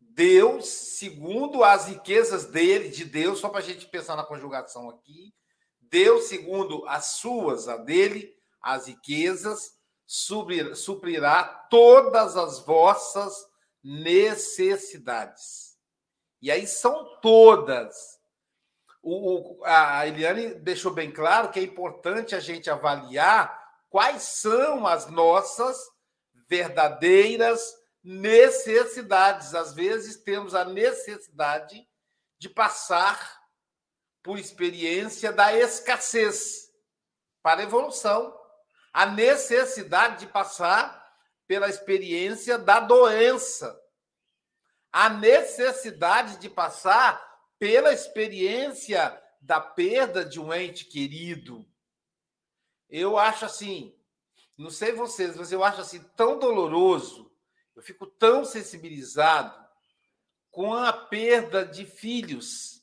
Deus, 0.00 0.66
segundo 0.66 1.62
as 1.62 1.86
riquezas 1.86 2.46
dele, 2.46 2.88
de 2.88 3.04
Deus, 3.04 3.38
só 3.38 3.48
para 3.48 3.60
a 3.60 3.62
gente 3.62 3.86
pensar 3.86 4.16
na 4.16 4.24
conjugação 4.24 4.90
aqui, 4.90 5.32
Deus, 5.80 6.24
segundo 6.24 6.86
as 6.88 7.12
suas, 7.12 7.68
a 7.68 7.76
dele, 7.76 8.37
as 8.62 8.86
riquezas, 8.86 9.72
suprirá 10.06 11.44
todas 11.70 12.36
as 12.36 12.60
vossas 12.60 13.34
necessidades. 13.82 15.76
E 16.40 16.50
aí 16.50 16.66
são 16.66 17.20
todas. 17.20 18.18
O, 19.02 19.62
a 19.64 20.06
Eliane 20.06 20.54
deixou 20.54 20.92
bem 20.92 21.10
claro 21.10 21.50
que 21.50 21.60
é 21.60 21.62
importante 21.62 22.34
a 22.34 22.40
gente 22.40 22.70
avaliar 22.70 23.56
quais 23.88 24.22
são 24.22 24.86
as 24.86 25.08
nossas 25.08 25.78
verdadeiras 26.48 27.60
necessidades. 28.02 29.54
Às 29.54 29.74
vezes 29.74 30.16
temos 30.16 30.54
a 30.54 30.64
necessidade 30.64 31.86
de 32.38 32.48
passar 32.48 33.38
por 34.22 34.38
experiência 34.38 35.32
da 35.32 35.54
escassez 35.54 36.68
para 37.42 37.62
evolução, 37.62 38.37
a 38.98 39.06
necessidade 39.06 40.18
de 40.18 40.26
passar 40.26 41.08
pela 41.46 41.68
experiência 41.68 42.58
da 42.58 42.80
doença, 42.80 43.80
a 44.90 45.08
necessidade 45.08 46.38
de 46.38 46.50
passar 46.50 47.24
pela 47.60 47.92
experiência 47.92 49.16
da 49.40 49.60
perda 49.60 50.24
de 50.24 50.40
um 50.40 50.52
ente 50.52 50.84
querido. 50.84 51.64
Eu 52.90 53.16
acho 53.16 53.44
assim, 53.44 53.96
não 54.56 54.68
sei 54.68 54.90
vocês, 54.90 55.36
mas 55.36 55.52
eu 55.52 55.62
acho 55.62 55.80
assim 55.80 56.02
tão 56.16 56.36
doloroso 56.36 57.30
eu 57.76 57.82
fico 57.82 58.04
tão 58.04 58.44
sensibilizado 58.44 59.56
com 60.50 60.74
a 60.74 60.92
perda 60.92 61.64
de 61.64 61.86
filhos 61.86 62.82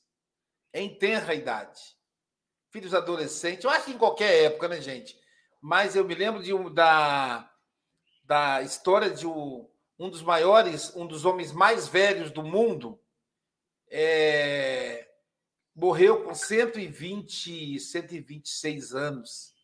em 0.73 0.97
tenra 0.97 1.36
idade. 1.36 1.82
Filhos 2.69 2.93
adolescentes, 2.93 3.65
eu 3.65 3.69
acho 3.69 3.88
que 3.88 3.91
em 3.91 3.97
qualquer 3.97 4.45
época, 4.45 4.69
né, 4.69 4.80
gente? 4.80 5.19
Mas 5.67 5.95
eu 5.95 6.06
me 6.06 6.13
lembro 6.13 6.43
de 6.43 6.54
da, 6.75 7.51
da 8.23 8.62
história 8.62 9.10
de 9.10 9.25
um, 9.25 9.67
um 9.97 10.12
dos 10.12 10.21
maiores, 10.21 10.95
um 10.95 11.08
dos 11.08 11.25
homens 11.25 11.51
mais 11.51 11.88
velhos 11.88 12.30
do 12.30 12.43
mundo, 12.43 12.99
é, 13.89 15.08
morreu 15.75 16.23
com 16.23 16.36
120, 16.36 17.80
126 17.80 18.93
anos. 18.93 19.56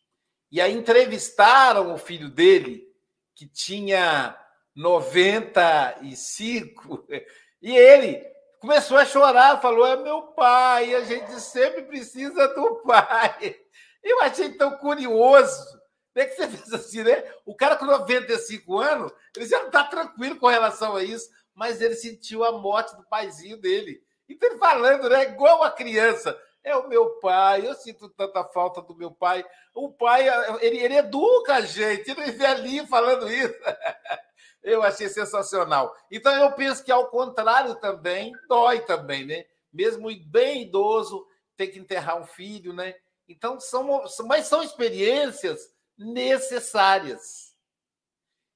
E 0.50 0.60
aí 0.60 0.72
entrevistaram 0.72 1.94
o 1.94 1.98
filho 1.98 2.28
dele, 2.28 2.92
que 3.32 3.46
tinha 3.46 4.36
95, 4.74 7.06
e 7.62 7.76
ele 7.76 8.26
começou 8.58 8.98
a 8.98 9.06
chorar, 9.06 9.62
falou: 9.62 9.86
É 9.86 9.94
meu 9.94 10.22
pai, 10.32 10.96
a 10.96 11.04
gente 11.04 11.38
sempre 11.38 11.82
precisa 11.82 12.48
do 12.48 12.82
pai. 12.84 13.56
Eu 14.02 14.20
achei 14.20 14.52
tão 14.54 14.76
curioso. 14.78 15.80
Como 16.12 16.24
é 16.24 16.26
que 16.26 16.36
você 16.36 16.46
fez 16.48 16.72
assim, 16.72 17.02
né? 17.02 17.24
O 17.44 17.54
cara 17.54 17.76
com 17.76 17.86
95 17.86 18.78
anos, 18.78 19.12
ele 19.36 19.46
já 19.46 19.58
não 19.60 19.66
está 19.66 19.84
tranquilo 19.84 20.36
com 20.36 20.46
relação 20.46 20.96
a 20.96 21.02
isso, 21.02 21.28
mas 21.54 21.80
ele 21.80 21.94
sentiu 21.94 22.44
a 22.44 22.52
morte 22.52 22.94
do 22.96 23.04
paizinho 23.04 23.56
dele. 23.56 24.02
Então 24.28 24.50
ele 24.50 24.58
falando, 24.58 25.08
né? 25.08 25.24
Igual 25.24 25.62
a 25.62 25.70
criança. 25.70 26.38
É 26.64 26.76
o 26.76 26.88
meu 26.88 27.18
pai, 27.18 27.66
eu 27.66 27.74
sinto 27.74 28.08
tanta 28.10 28.44
falta 28.44 28.80
do 28.80 28.94
meu 28.94 29.10
pai. 29.10 29.44
O 29.74 29.90
pai, 29.90 30.28
ele, 30.60 30.78
ele 30.78 30.94
educa 30.94 31.56
a 31.56 31.60
gente, 31.62 32.08
ele 32.08 32.22
é 32.22 32.30
velhinho 32.30 32.86
falando 32.86 33.28
isso. 33.28 33.54
Eu 34.62 34.80
achei 34.80 35.08
sensacional. 35.08 35.92
Então, 36.08 36.32
eu 36.32 36.52
penso 36.52 36.84
que, 36.84 36.92
ao 36.92 37.08
contrário, 37.08 37.74
também 37.80 38.32
dói 38.48 38.78
também, 38.82 39.26
né? 39.26 39.44
Mesmo 39.72 40.08
bem 40.26 40.62
idoso, 40.62 41.26
ter 41.56 41.66
que 41.66 41.80
enterrar 41.80 42.16
um 42.16 42.24
filho, 42.24 42.72
né? 42.72 42.94
Então, 43.28 43.58
são, 43.58 44.04
mas 44.24 44.46
são 44.46 44.62
experiências 44.62 45.71
necessárias. 45.98 47.54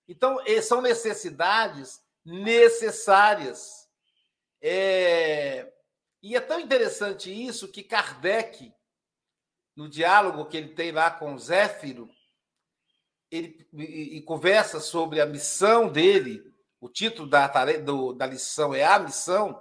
Então, 0.09 0.39
são 0.63 0.81
necessidades 0.81 2.01
necessárias. 2.25 3.89
É... 4.61 5.73
E 6.23 6.35
é 6.35 6.41
tão 6.41 6.59
interessante 6.59 7.31
isso 7.31 7.69
que 7.69 7.83
Kardec, 7.83 8.73
no 9.77 9.89
diálogo 9.89 10.47
que 10.47 10.57
ele 10.57 10.75
tem 10.75 10.91
lá 10.91 11.11
com 11.11 11.39
Zéfiro, 11.39 12.09
ele 13.31 13.69
e 13.73 14.23
conversa 14.23 14.81
sobre 14.81 15.21
a 15.21 15.27
missão 15.27 15.89
dele, 15.89 16.43
o 16.81 16.89
título 16.89 17.29
da, 17.29 17.47
do, 17.79 18.13
da 18.13 18.27
lição 18.27 18.75
é 18.75 18.85
A 18.85 18.99
Missão, 18.99 19.61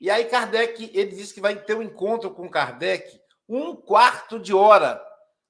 e 0.00 0.10
aí 0.10 0.26
Kardec, 0.26 0.90
ele 0.92 1.16
diz 1.16 1.32
que 1.32 1.40
vai 1.40 1.56
ter 1.56 1.74
um 1.74 1.82
encontro 1.82 2.30
com 2.30 2.50
Kardec 2.50 3.20
um 3.48 3.74
quarto 3.74 4.38
de 4.38 4.54
hora. 4.54 5.02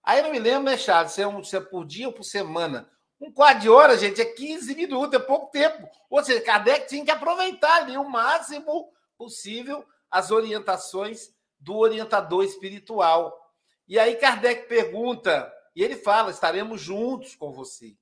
Aí 0.04 0.20
não 0.22 0.30
me 0.30 0.38
lembro, 0.38 0.64
né, 0.64 0.76
Charles, 0.76 1.12
se 1.12 1.22
é, 1.22 1.26
um, 1.26 1.42
se 1.42 1.56
é 1.56 1.60
por 1.60 1.86
dia 1.86 2.06
ou 2.08 2.12
por 2.12 2.24
semana. 2.24 2.90
Um 3.20 3.32
quarto 3.32 3.62
de 3.62 3.70
hora, 3.70 3.96
gente, 3.96 4.20
é 4.20 4.24
15 4.24 4.74
minutos, 4.74 5.18
é 5.18 5.24
pouco 5.24 5.50
tempo. 5.50 5.88
Ou 6.10 6.22
seja, 6.22 6.42
Kardec 6.42 6.88
tinha 6.88 7.04
que 7.04 7.10
aproveitar 7.10 7.82
ali 7.82 7.96
o 7.96 8.08
máximo 8.08 8.92
possível 9.16 9.84
as 10.10 10.30
orientações 10.30 11.32
do 11.58 11.76
orientador 11.76 12.44
espiritual. 12.44 13.34
E 13.88 13.98
aí 13.98 14.16
Kardec 14.16 14.68
pergunta 14.68 15.50
e 15.74 15.82
ele 15.82 15.96
fala: 15.96 16.30
estaremos 16.30 16.80
juntos 16.80 17.34
com 17.34 17.52
você, 17.52 17.96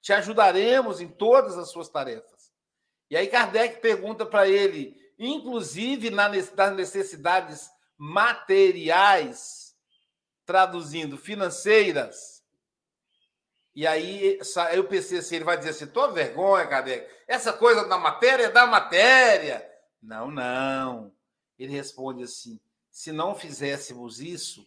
te 0.00 0.12
ajudaremos 0.12 1.00
em 1.00 1.08
todas 1.08 1.56
as 1.56 1.70
suas 1.70 1.88
tarefas. 1.88 2.52
E 3.10 3.16
aí 3.16 3.26
Kardec 3.26 3.80
pergunta 3.80 4.24
para 4.24 4.48
ele, 4.48 4.96
inclusive 5.18 6.10
nas 6.10 6.74
necessidades 6.74 7.70
materiais, 7.96 9.61
traduzindo 10.44 11.16
financeiras. 11.16 12.42
E 13.74 13.86
aí 13.86 14.38
eu 14.72 14.84
pensei 14.84 15.18
assim, 15.18 15.36
ele 15.36 15.44
vai 15.44 15.56
dizer 15.56 15.70
assim, 15.70 15.86
tua 15.86 16.12
vergonha, 16.12 16.66
Kardec, 16.66 17.08
essa 17.26 17.52
coisa 17.52 17.88
da 17.88 17.96
matéria 17.96 18.44
é 18.44 18.50
da 18.50 18.66
matéria. 18.66 19.66
Não, 20.02 20.30
não. 20.30 21.12
Ele 21.58 21.72
responde 21.72 22.24
assim, 22.24 22.60
se 22.90 23.12
não 23.12 23.34
fizéssemos 23.34 24.20
isso, 24.20 24.66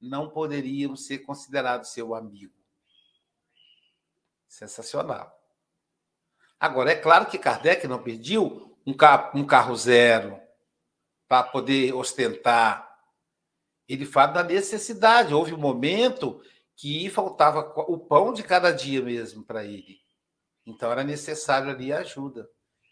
não 0.00 0.28
poderiam 0.28 0.94
ser 0.94 1.18
considerados 1.18 1.90
seu 1.90 2.14
amigo. 2.14 2.52
Sensacional. 4.46 5.40
Agora, 6.60 6.92
é 6.92 6.96
claro 6.96 7.26
que 7.26 7.38
Kardec 7.38 7.86
não 7.88 8.02
pediu 8.02 8.76
um 8.86 8.92
carro, 8.92 9.38
um 9.38 9.46
carro 9.46 9.74
zero 9.76 10.40
para 11.26 11.42
poder 11.42 11.94
ostentar. 11.94 12.93
Ele 13.88 14.06
fala 14.06 14.32
da 14.32 14.42
necessidade. 14.42 15.34
Houve 15.34 15.54
um 15.54 15.58
momento 15.58 16.40
que 16.76 17.08
faltava 17.10 17.72
o 17.88 17.98
pão 17.98 18.32
de 18.32 18.42
cada 18.42 18.70
dia 18.72 19.00
mesmo 19.02 19.44
para 19.44 19.64
ele. 19.64 20.00
Então 20.66 20.90
era 20.90 21.04
necessário 21.04 21.70
ali 21.70 21.92
ajuda. 21.92 22.48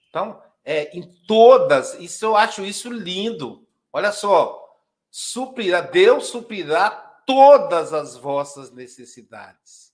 Então, 0.08 0.42
é, 0.64 0.96
em 0.96 1.02
todas, 1.26 1.94
isso 1.94 2.24
eu 2.24 2.36
acho 2.36 2.64
isso 2.64 2.90
lindo. 2.90 3.66
Olha 3.92 4.12
só, 4.12 4.62
suprirá, 5.10 5.80
Deus 5.80 6.26
suprirá 6.28 6.90
todas 7.26 7.92
as 7.92 8.16
vossas 8.16 8.70
necessidades. 8.70 9.92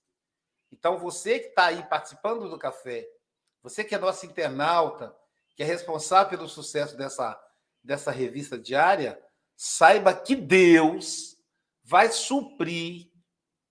Então, 0.71 0.99
você 0.99 1.39
que 1.39 1.49
está 1.49 1.67
aí 1.67 1.83
participando 1.85 2.49
do 2.49 2.59
café, 2.59 3.09
você 3.63 3.83
que 3.83 3.95
é 3.95 3.99
nosso 3.99 4.27
internauta, 4.27 5.15
que 5.57 5.63
é 5.63 5.67
responsável 5.67 6.31
pelo 6.39 6.49
sucesso 6.49 6.97
dessa, 6.97 7.41
dessa 7.83 8.11
revista 8.11 8.59
diária, 8.59 9.21
saiba 9.61 10.15
que 10.15 10.37
Deus 10.37 11.37
vai 11.83 12.13
suprir 12.13 13.11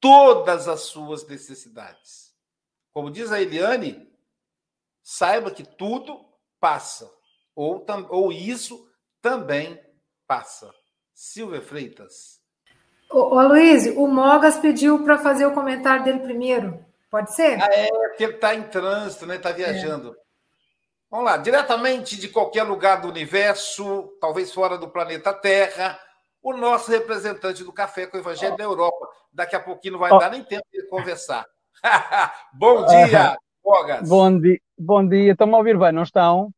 todas 0.01 0.67
as 0.67 0.81
suas 0.81 1.25
necessidades. 1.25 2.35
Como 2.91 3.09
diz 3.09 3.31
a 3.31 3.41
Eliane, 3.41 4.11
saiba 5.01 5.49
que 5.49 5.63
tudo 5.63 6.25
passa, 6.59 7.09
ou, 7.55 7.85
ou 8.09 8.31
isso 8.33 8.91
também 9.21 9.81
passa. 10.27 10.69
Silvia 11.13 11.61
Freitas. 11.61 12.41
Ô, 13.09 13.41
Luiz, 13.41 13.87
o 13.95 14.07
Mogas 14.07 14.57
pediu 14.59 15.03
para 15.05 15.17
fazer 15.17 15.45
o 15.45 15.53
comentário 15.53 16.03
dele 16.03 16.19
primeiro. 16.19 16.85
Pode 17.09 17.33
ser? 17.33 17.61
Ah, 17.61 17.69
é, 17.71 17.87
porque 18.09 18.25
ele 18.25 18.33
está 18.33 18.53
em 18.53 18.63
trânsito, 18.63 19.25
né? 19.25 19.37
Está 19.37 19.51
viajando. 19.53 20.13
Vamos 21.09 21.25
lá, 21.25 21.37
diretamente 21.37 22.19
de 22.19 22.27
qualquer 22.27 22.63
lugar 22.63 22.99
do 22.99 23.07
universo, 23.07 24.13
talvez 24.19 24.53
fora 24.53 24.77
do 24.77 24.89
planeta 24.89 25.33
Terra, 25.33 25.97
o 26.43 26.51
nosso 26.53 26.91
representante 26.91 27.63
do 27.63 27.71
Café 27.71 28.07
com 28.07 28.17
o 28.17 28.19
Evangelho 28.19 28.55
oh. 28.55 28.57
da 28.57 28.63
Europa. 28.65 29.07
Daqui 29.31 29.55
a 29.55 29.59
pouquinho 29.59 29.93
não 29.93 29.99
vai 30.01 30.11
oh. 30.11 30.17
dar 30.17 30.29
nem 30.29 30.43
tempo 30.43 30.65
de 30.71 30.85
conversar. 30.87 31.45
Bom 32.53 32.85
dia, 32.85 33.37
Bogas. 33.63 34.09
Bom 34.09 34.39
dia, 34.39 34.59
bom 34.77 35.07
dia. 35.07 35.31
Estão-me 35.31 35.53
a 35.53 35.57
ouvir 35.57 35.77
bem, 35.77 35.91
não 35.91 36.03
estão? 36.03 36.51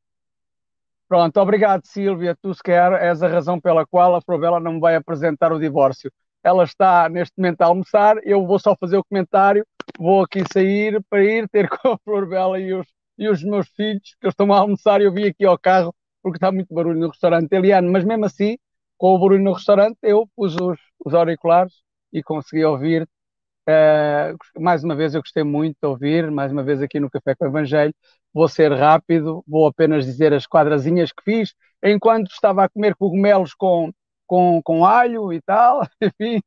Pronto, 1.08 1.38
obrigado, 1.39 1.86
Silvia. 1.86 2.36
Tu 2.41 2.54
sequer 2.54 2.93
és 2.93 3.22
a 3.22 3.28
razão 3.28 3.60
pela 3.60 3.86
qual 3.86 4.16
a 4.16 4.22
Provela 4.22 4.60
não 4.60 4.74
me 4.74 4.80
vai 4.80 4.95
apresentar 4.95 5.52
o 5.52 5.60
divórcio. 5.60 6.12
Ela 6.43 6.64
está 6.64 7.10
neste 7.10 7.34
momento 7.38 7.62
a 7.62 7.66
almoçar, 7.66 8.18
eu 8.24 8.45
vou 8.45 8.58
só 8.58 8.76
fazer 8.76 8.97
o 8.97 9.04
comentário, 9.04 9.66
vou 9.97 10.24
aqui 10.24 10.43
sair 10.54 11.04
para 11.10 11.24
ir 11.24 11.50
ter 11.50 11.68
com 11.82 11.89
a 11.89 12.00
Provela 12.00 12.60
e 12.60 12.74
os 12.74 12.88
e 13.20 13.28
os 13.30 13.43
meus 13.43 13.67
filhos, 13.70 14.15
que 14.22 14.28
estão 14.28 14.51
a 14.53 14.59
almoçar, 14.59 15.01
eu 15.01 15.11
vim 15.13 15.26
aqui 15.28 15.45
ao 15.45 15.59
carro 15.59 15.93
porque 16.22 16.38
está 16.38 16.51
muito 16.51 16.74
barulho 16.74 16.99
no 16.99 17.09
restaurante 17.09 17.51
Eliano, 17.53 17.91
mas 17.91 18.03
mesmo 18.03 18.26
assim, 18.26 18.57
com 18.97 19.13
o 19.15 19.20
barulho 19.20 19.43
no 19.43 19.53
restaurante, 19.53 19.97
eu 20.03 20.28
pus 20.36 20.55
os, 20.55 20.78
os 21.05 21.13
auriculares 21.13 21.74
e 22.13 22.24
consegui 22.24 22.63
ouvir. 22.65 23.07
Uh, 23.67 24.61
mais 24.61 24.84
uma 24.84 24.95
vez, 24.95 25.13
eu 25.13 25.22
gostei 25.22 25.43
muito 25.43 25.78
de 25.82 25.88
ouvir, 25.88 26.32
mais 26.32 26.51
uma 26.51 26.63
vez 26.63 26.82
aqui 26.82 26.99
no 26.99 27.09
Café 27.09 27.36
com 27.36 27.45
o 27.45 27.47
Evangelho. 27.49 27.93
Vou 28.34 28.47
ser 28.47 28.72
rápido, 28.74 29.43
vou 29.47 29.67
apenas 29.67 30.05
dizer 30.05 30.34
as 30.34 30.47
quadrazinhas 30.47 31.11
que 31.11 31.24
fiz 31.24 31.53
enquanto 31.84 32.32
estava 32.32 32.63
a 32.63 32.70
comer 32.70 32.95
cogumelos 32.95 33.53
com, 33.53 33.91
com, 34.28 34.61
com 34.63 34.86
alho 34.86 35.32
e 35.34 35.41
tal, 35.41 35.82
enfim, 36.01 36.41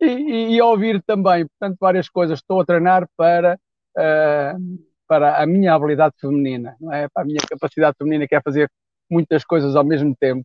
e, 0.00 0.06
e, 0.06 0.56
e 0.56 0.62
ouvir 0.62 1.02
também, 1.04 1.46
portanto, 1.46 1.78
várias 1.80 2.08
coisas. 2.08 2.38
Estou 2.40 2.60
a 2.60 2.64
treinar 2.64 3.08
para. 3.16 3.58
Uh, 3.96 4.93
para 5.06 5.42
a 5.42 5.46
minha 5.46 5.74
habilidade 5.74 6.14
feminina, 6.20 6.76
não 6.80 6.92
é? 6.92 7.08
Para 7.08 7.22
a 7.22 7.26
minha 7.26 7.40
capacidade 7.48 7.96
feminina 7.98 8.26
que 8.26 8.34
é 8.34 8.40
fazer 8.40 8.70
muitas 9.10 9.44
coisas 9.44 9.76
ao 9.76 9.84
mesmo 9.84 10.14
tempo. 10.16 10.44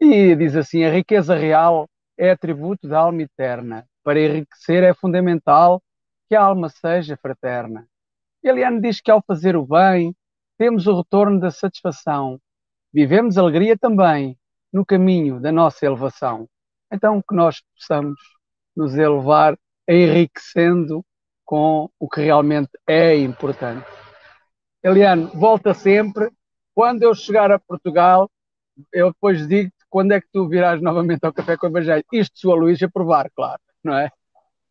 E 0.00 0.34
diz 0.36 0.56
assim: 0.56 0.84
a 0.84 0.90
riqueza 0.90 1.34
real 1.34 1.88
é 2.18 2.30
atributo 2.30 2.88
da 2.88 3.00
alma 3.00 3.22
eterna. 3.22 3.86
Para 4.02 4.20
enriquecer 4.20 4.82
é 4.82 4.94
fundamental 4.94 5.82
que 6.28 6.34
a 6.34 6.42
alma 6.42 6.68
seja 6.68 7.16
fraterna. 7.16 7.86
Eliane 8.42 8.80
diz 8.80 9.00
que 9.00 9.10
ao 9.10 9.22
fazer 9.26 9.56
o 9.56 9.66
bem, 9.66 10.14
temos 10.58 10.86
o 10.86 10.96
retorno 10.96 11.40
da 11.40 11.50
satisfação. 11.50 12.40
Vivemos 12.92 13.36
alegria 13.36 13.76
também 13.76 14.38
no 14.72 14.84
caminho 14.84 15.40
da 15.40 15.50
nossa 15.50 15.84
elevação. 15.84 16.48
Então, 16.92 17.20
que 17.20 17.34
nós 17.34 17.60
possamos 17.74 18.18
nos 18.76 18.94
elevar 18.96 19.58
enriquecendo 19.88 21.04
com 21.46 21.88
o 21.98 22.08
que 22.08 22.20
realmente 22.20 22.70
é 22.86 23.16
importante. 23.16 23.86
Eliane, 24.82 25.30
volta 25.32 25.72
sempre. 25.72 26.28
Quando 26.74 27.02
eu 27.04 27.14
chegar 27.14 27.50
a 27.50 27.58
Portugal, 27.58 28.28
eu 28.92 29.10
depois 29.12 29.46
digo 29.46 29.70
quando 29.88 30.12
é 30.12 30.20
que 30.20 30.26
tu 30.30 30.46
virás 30.48 30.82
novamente 30.82 31.24
ao 31.24 31.32
Café 31.32 31.56
com 31.56 31.66
o 31.66 31.70
Evangelho. 31.70 32.04
Isto, 32.12 32.38
sua 32.38 32.56
Luís, 32.56 32.82
a 32.82 32.88
provar, 32.88 33.30
claro, 33.34 33.60
não 33.82 33.96
é? 33.96 34.10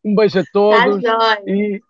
Um 0.04 0.14
beijo 0.14 0.40
a 0.40 0.44
todos 0.54 1.02
tá 1.02 1.40
e, 1.48 1.82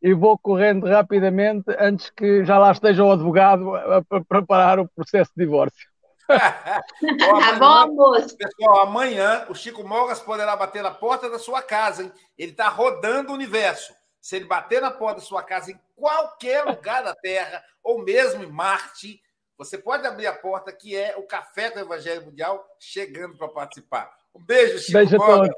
e, 0.00 0.14
vou 0.14 0.38
correndo 0.38 0.86
rapidamente 0.86 1.64
antes 1.76 2.10
que 2.10 2.44
já 2.44 2.56
lá 2.56 2.70
esteja 2.70 3.02
o 3.02 3.10
advogado 3.10 3.74
a, 3.74 3.96
a 3.96 4.24
preparar 4.28 4.78
o 4.78 4.88
processo 4.94 5.32
de 5.36 5.44
divórcio. 5.44 5.88
tá 6.28 7.58
bom, 7.58 7.94
moço? 7.94 8.36
Pessoal, 8.36 8.82
amanhã 8.82 9.44
o 9.48 9.54
Chico 9.54 9.82
Mogas 9.82 10.20
poderá 10.20 10.54
bater 10.54 10.82
na 10.82 10.92
porta 10.92 11.28
da 11.28 11.38
sua 11.38 11.62
casa, 11.62 12.04
hein? 12.04 12.12
Ele 12.38 12.52
está 12.52 12.68
rodando 12.68 13.32
o 13.32 13.34
universo 13.34 13.92
se 14.24 14.36
ele 14.36 14.46
bater 14.46 14.80
na 14.80 14.90
porta 14.90 15.20
da 15.20 15.26
sua 15.26 15.42
casa 15.42 15.70
em 15.70 15.78
qualquer 15.94 16.64
lugar 16.64 17.04
da 17.04 17.14
Terra, 17.14 17.62
ou 17.82 18.02
mesmo 18.02 18.42
em 18.42 18.50
Marte, 18.50 19.20
você 19.54 19.76
pode 19.76 20.06
abrir 20.06 20.26
a 20.26 20.32
porta, 20.32 20.72
que 20.72 20.96
é 20.96 21.14
o 21.18 21.26
Café 21.26 21.70
do 21.70 21.80
Evangelho 21.80 22.24
Mundial, 22.24 22.66
chegando 22.80 23.36
para 23.36 23.48
participar. 23.48 24.10
Um 24.34 24.42
beijo, 24.42 24.78
Chico. 24.78 24.92
Beijo 24.94 25.16
a 25.16 25.26
todos. 25.26 25.48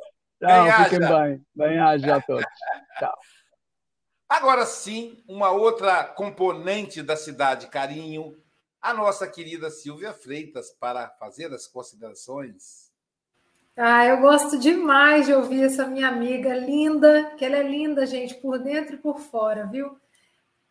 Tchau, 0.41 0.85
fiquem 0.85 0.99
bem. 0.99 1.47
Bem-aja 1.55 2.17
a 2.17 2.21
todos. 2.21 2.45
Tchau. 2.99 3.15
Agora 4.29 4.67
sim, 4.67 5.23
uma 5.29 5.53
outra 5.53 6.03
componente 6.03 7.05
da 7.05 7.17
cidade 7.17 7.69
Carinho, 7.69 8.37
a 8.83 8.93
nossa 8.93 9.29
querida 9.29 9.71
Silvia 9.71 10.13
Freitas, 10.13 10.73
para 10.73 11.09
fazer 11.21 11.55
as 11.55 11.69
considerações. 11.69 12.86
Ah, 13.79 14.07
eu 14.07 14.21
gosto 14.23 14.59
demais 14.59 15.27
de 15.27 15.35
ouvir 15.35 15.65
essa 15.65 15.87
minha 15.87 16.09
amiga 16.09 16.55
linda, 16.55 17.35
que 17.37 17.45
ela 17.45 17.57
é 17.57 17.63
linda, 17.63 18.07
gente, 18.07 18.35
por 18.37 18.59
dentro 18.59 18.95
e 18.95 18.99
por 18.99 19.21
fora, 19.21 19.67
viu? 19.67 19.99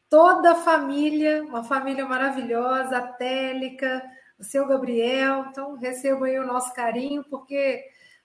Toda 0.09 0.53
a 0.53 0.55
família, 0.55 1.43
uma 1.43 1.63
família 1.63 2.03
maravilhosa, 2.05 2.97
a 2.97 3.07
Télica, 3.07 4.03
o 4.39 4.43
seu 4.43 4.67
Gabriel. 4.67 5.45
Então, 5.51 5.75
recebo 5.75 6.23
aí 6.25 6.39
o 6.39 6.47
nosso 6.47 6.73
carinho, 6.73 7.23
porque 7.29 7.83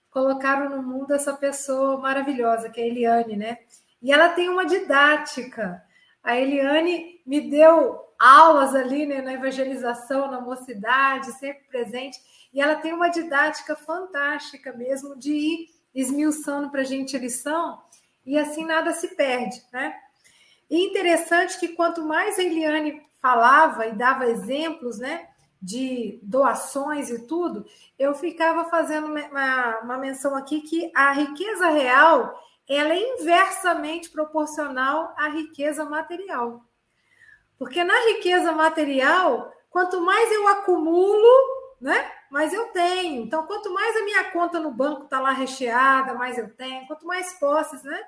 colocaram 0.09 0.69
no 0.75 0.81
mundo 0.81 1.13
essa 1.13 1.33
pessoa 1.33 1.99
maravilhosa, 1.99 2.69
que 2.69 2.81
é 2.81 2.83
a 2.83 2.87
Eliane, 2.87 3.35
né? 3.37 3.57
E 4.01 4.11
ela 4.11 4.29
tem 4.29 4.49
uma 4.49 4.65
didática. 4.65 5.83
A 6.23 6.35
Eliane 6.37 7.21
me 7.23 7.39
deu 7.51 7.99
aulas 8.19 8.73
ali 8.73 9.05
né, 9.05 9.21
na 9.21 9.33
evangelização, 9.33 10.29
na 10.31 10.41
mocidade, 10.41 11.31
sempre 11.33 11.65
presente. 11.69 12.19
E 12.53 12.61
ela 12.61 12.75
tem 12.75 12.93
uma 12.93 13.09
didática 13.09 13.75
fantástica 13.75 14.73
mesmo 14.73 15.17
de 15.17 15.31
ir 15.31 15.69
esmiuçando 15.93 16.69
para 16.69 16.81
a 16.81 16.85
gente 16.85 17.15
a 17.15 17.19
lição 17.19 17.81
e 18.25 18.37
assim 18.37 18.65
nada 18.65 18.93
se 18.93 19.15
perde, 19.15 19.61
né? 19.71 19.95
E 20.69 20.85
interessante 20.85 21.59
que 21.59 21.69
quanto 21.69 22.01
mais 22.03 22.39
a 22.39 22.43
Eliane 22.43 23.01
falava 23.21 23.87
e 23.87 23.93
dava 23.93 24.25
exemplos, 24.27 24.99
né, 24.99 25.27
de 25.61 26.19
doações 26.23 27.09
e 27.09 27.27
tudo, 27.27 27.65
eu 27.99 28.15
ficava 28.15 28.65
fazendo 28.65 29.07
uma, 29.07 29.79
uma 29.79 29.97
menção 29.97 30.35
aqui 30.35 30.61
que 30.61 30.91
a 30.95 31.11
riqueza 31.11 31.67
real 31.69 32.41
ela 32.67 32.93
é 32.93 33.19
inversamente 33.19 34.09
proporcional 34.09 35.13
à 35.17 35.27
riqueza 35.27 35.83
material. 35.83 36.63
Porque 37.59 37.83
na 37.83 37.93
riqueza 38.13 38.51
material, 38.53 39.53
quanto 39.69 40.01
mais 40.01 40.31
eu 40.31 40.47
acumulo, 40.47 41.27
né? 41.79 42.11
Mas 42.31 42.53
eu 42.53 42.69
tenho. 42.69 43.23
Então, 43.23 43.45
quanto 43.45 43.73
mais 43.73 43.93
a 43.97 44.05
minha 44.05 44.31
conta 44.31 44.57
no 44.57 44.71
banco 44.71 45.03
está 45.03 45.19
lá 45.19 45.33
recheada, 45.33 46.13
mais 46.13 46.37
eu 46.37 46.49
tenho, 46.55 46.87
quanto 46.87 47.05
mais 47.05 47.33
posses, 47.33 47.83
né? 47.83 48.01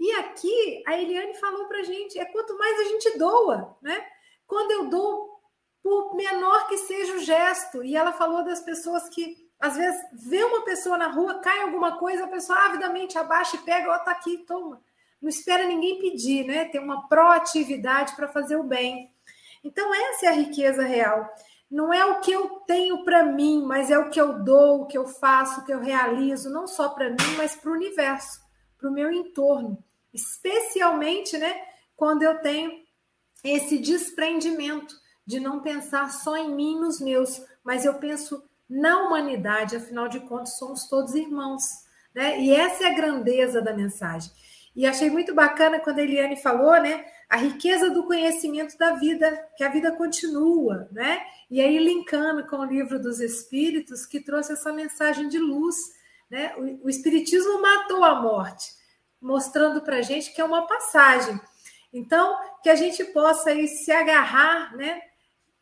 E 0.00 0.10
aqui 0.12 0.82
a 0.86 0.96
Eliane 0.96 1.34
falou 1.34 1.66
para 1.66 1.82
gente: 1.82 2.18
é 2.18 2.24
quanto 2.24 2.56
mais 2.56 2.80
a 2.80 2.84
gente 2.84 3.18
doa, 3.18 3.76
né? 3.82 4.02
Quando 4.46 4.70
eu 4.70 4.88
dou, 4.88 5.38
por 5.82 6.16
menor 6.16 6.66
que 6.66 6.78
seja 6.78 7.14
o 7.14 7.18
gesto, 7.18 7.84
e 7.84 7.94
ela 7.94 8.12
falou 8.14 8.42
das 8.42 8.60
pessoas 8.60 9.06
que 9.10 9.36
às 9.60 9.76
vezes 9.76 10.00
vê 10.12 10.42
uma 10.42 10.62
pessoa 10.62 10.96
na 10.96 11.08
rua, 11.08 11.38
cai 11.40 11.60
alguma 11.60 11.98
coisa, 11.98 12.24
a 12.24 12.28
pessoa 12.28 12.58
avidamente 12.58 13.18
abaixa 13.18 13.56
e 13.56 13.60
pega, 13.60 13.90
ó, 13.90 13.98
tá 13.98 14.12
aqui, 14.12 14.38
toma. 14.46 14.82
Não 15.20 15.28
espera 15.28 15.66
ninguém 15.66 15.98
pedir, 15.98 16.46
né? 16.46 16.64
Tem 16.66 16.80
uma 16.80 17.06
proatividade 17.06 18.16
para 18.16 18.28
fazer 18.28 18.56
o 18.56 18.62
bem. 18.62 19.10
Então, 19.62 19.94
essa 19.94 20.26
é 20.26 20.28
a 20.30 20.32
riqueza 20.32 20.82
real 20.82 21.28
não 21.70 21.92
é 21.92 22.04
o 22.04 22.20
que 22.20 22.30
eu 22.30 22.48
tenho 22.66 23.04
para 23.04 23.24
mim, 23.24 23.64
mas 23.66 23.90
é 23.90 23.98
o 23.98 24.10
que 24.10 24.20
eu 24.20 24.44
dou, 24.44 24.82
o 24.82 24.86
que 24.86 24.96
eu 24.96 25.06
faço, 25.06 25.60
o 25.60 25.64
que 25.64 25.72
eu 25.72 25.80
realizo, 25.80 26.50
não 26.50 26.66
só 26.66 26.90
para 26.90 27.10
mim, 27.10 27.36
mas 27.36 27.56
para 27.56 27.70
o 27.70 27.74
universo, 27.74 28.40
para 28.78 28.88
o 28.88 28.92
meu 28.92 29.10
entorno. 29.10 29.82
Especialmente, 30.14 31.36
né, 31.36 31.54
quando 31.96 32.22
eu 32.22 32.38
tenho 32.38 32.70
esse 33.42 33.78
desprendimento 33.78 34.94
de 35.26 35.40
não 35.40 35.60
pensar 35.60 36.10
só 36.12 36.36
em 36.36 36.54
mim, 36.54 36.78
nos 36.78 37.00
meus, 37.00 37.42
mas 37.64 37.84
eu 37.84 37.94
penso 37.94 38.42
na 38.68 39.02
humanidade, 39.02 39.76
afinal 39.76 40.08
de 40.08 40.20
contas, 40.20 40.56
somos 40.56 40.88
todos 40.88 41.14
irmãos. 41.14 41.62
Né? 42.14 42.40
E 42.40 42.54
essa 42.54 42.84
é 42.84 42.86
a 42.86 42.94
grandeza 42.94 43.60
da 43.60 43.72
mensagem. 43.72 44.30
E 44.74 44.86
achei 44.86 45.10
muito 45.10 45.34
bacana 45.34 45.80
quando 45.80 45.98
a 45.98 46.02
Eliane 46.02 46.36
falou, 46.36 46.80
né? 46.80 47.04
A 47.28 47.36
riqueza 47.36 47.90
do 47.90 48.04
conhecimento 48.04 48.78
da 48.78 48.92
vida, 48.92 49.48
que 49.56 49.64
a 49.64 49.68
vida 49.68 49.90
continua, 49.92 50.88
né? 50.92 51.22
E 51.50 51.60
aí, 51.60 51.78
linkando 51.78 52.46
com 52.46 52.58
o 52.58 52.64
livro 52.64 53.00
dos 53.00 53.20
Espíritos, 53.20 54.06
que 54.06 54.20
trouxe 54.20 54.52
essa 54.52 54.72
mensagem 54.72 55.28
de 55.28 55.38
luz. 55.38 55.76
Né? 56.30 56.54
O, 56.82 56.88
Espiritismo 56.88 57.60
matou 57.60 58.04
a 58.04 58.20
morte, 58.20 58.72
mostrando 59.20 59.80
para 59.80 59.98
a 59.98 60.02
gente 60.02 60.32
que 60.32 60.40
é 60.40 60.44
uma 60.44 60.66
passagem. 60.66 61.40
Então, 61.92 62.36
que 62.62 62.68
a 62.68 62.74
gente 62.74 63.04
possa 63.06 63.50
aí 63.50 63.68
se 63.68 63.90
agarrar 63.90 64.76
né, 64.76 65.00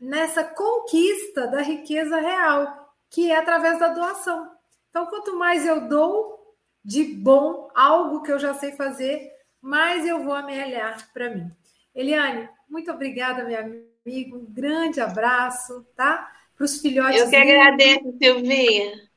nessa 0.01 0.43
conquista 0.43 1.47
da 1.47 1.63
riqueza 1.63 2.17
real, 2.17 2.95
que 3.11 3.31
é 3.31 3.37
através 3.37 3.79
da 3.79 3.89
doação. 3.89 4.51
Então, 4.91 5.07
quanto 5.07 5.37
mais 5.37 5.67
eu 5.67 5.89
dou 5.89 6.57
de 6.85 7.05
bom 7.05 7.71
algo 7.75 8.23
que 8.23 8.33
eu 8.33 8.39
já 8.39 8.55
sei 8.55 8.73
fazer, 8.73 9.34
mais 9.65 10.07
eu 10.07 10.23
vou 10.23 10.35
amelhar 10.35 11.11
para 11.13 11.31
mim. 11.31 11.51
Eliane, 11.95 12.49
muito 12.69 12.91
obrigada, 12.91 13.45
minha 13.45 13.61
amiga 13.61 13.95
amigo. 14.07 14.37
Um 14.37 14.45
grande 14.45 15.01
abraço, 15.01 15.85
tá? 15.97 16.31
Para 16.55 16.65
os 16.65 16.81
filhotes. 16.81 17.21
Eu 17.21 17.31
que 17.31 17.37
agradeço, 17.37 18.17
Silvinha. 18.19 19.11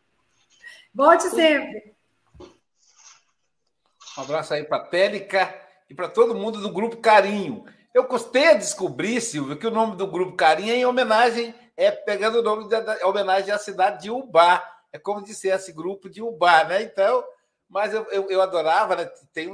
Volte 0.94 1.30
sempre. 1.30 1.94
Um 4.18 4.22
abraço 4.22 4.54
aí 4.54 4.64
para 4.64 4.78
a 4.78 4.86
Télica 4.86 5.54
e 5.90 5.94
para 5.94 6.08
todo 6.08 6.34
mundo 6.34 6.60
do 6.60 6.72
Grupo 6.72 6.98
Carinho. 6.98 7.66
Eu 7.94 8.06
custei 8.06 8.48
a 8.48 8.54
descobrir, 8.54 9.22
Silvio, 9.22 9.58
que 9.58 9.68
o 9.68 9.72
nome 9.72 9.96
do 9.96 10.08
grupo 10.08 10.36
Carinha 10.36 10.74
é 10.74 10.78
em 10.78 10.86
homenagem, 10.86 11.54
é 11.76 11.92
pegando 11.92 12.40
o 12.40 12.44
nome 12.44 12.70
da, 12.70 12.80
da 12.80 13.08
homenagem 13.08 13.52
à 13.52 13.58
cidade 13.58 14.04
de 14.04 14.12
Ubá. 14.12 14.64
É 14.92 14.98
como 14.98 15.24
dissesse 15.24 15.72
grupo 15.72 16.10
de 16.10 16.22
Ubá, 16.22 16.64
né? 16.64 16.82
Então, 16.82 17.24
mas 17.70 17.94
eu, 17.94 18.04
eu, 18.06 18.30
eu 18.30 18.42
adorava, 18.42 18.96
né? 18.96 19.06
Tem, 19.34 19.52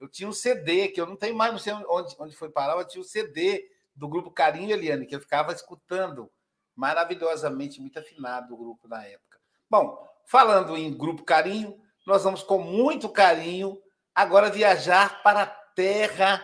eu 0.00 0.08
tinha 0.08 0.28
um 0.28 0.32
CD, 0.32 0.88
que 0.88 1.00
eu 1.00 1.06
não 1.06 1.16
tenho 1.16 1.34
mais, 1.34 1.52
não 1.52 1.58
sei 1.58 1.72
onde, 1.72 2.14
onde 2.18 2.36
foi 2.36 2.50
parar, 2.50 2.76
eu 2.76 2.86
tinha 2.86 3.00
um 3.00 3.04
CD 3.04 3.68
do 3.94 4.08
grupo 4.08 4.30
Carinho 4.30 4.70
Eliane, 4.70 5.06
que 5.06 5.14
eu 5.14 5.20
ficava 5.20 5.52
escutando 5.52 6.30
maravilhosamente, 6.74 7.80
muito 7.80 7.98
afinado 7.98 8.54
o 8.54 8.56
grupo 8.56 8.86
na 8.86 9.04
época. 9.04 9.38
Bom, 9.68 10.08
falando 10.24 10.76
em 10.76 10.96
grupo 10.96 11.24
Carinho, 11.24 11.80
nós 12.06 12.22
vamos 12.22 12.42
com 12.42 12.58
muito 12.58 13.08
carinho 13.08 13.82
agora 14.14 14.48
viajar 14.48 15.22
para 15.22 15.42
a 15.42 15.46
terra 15.46 16.42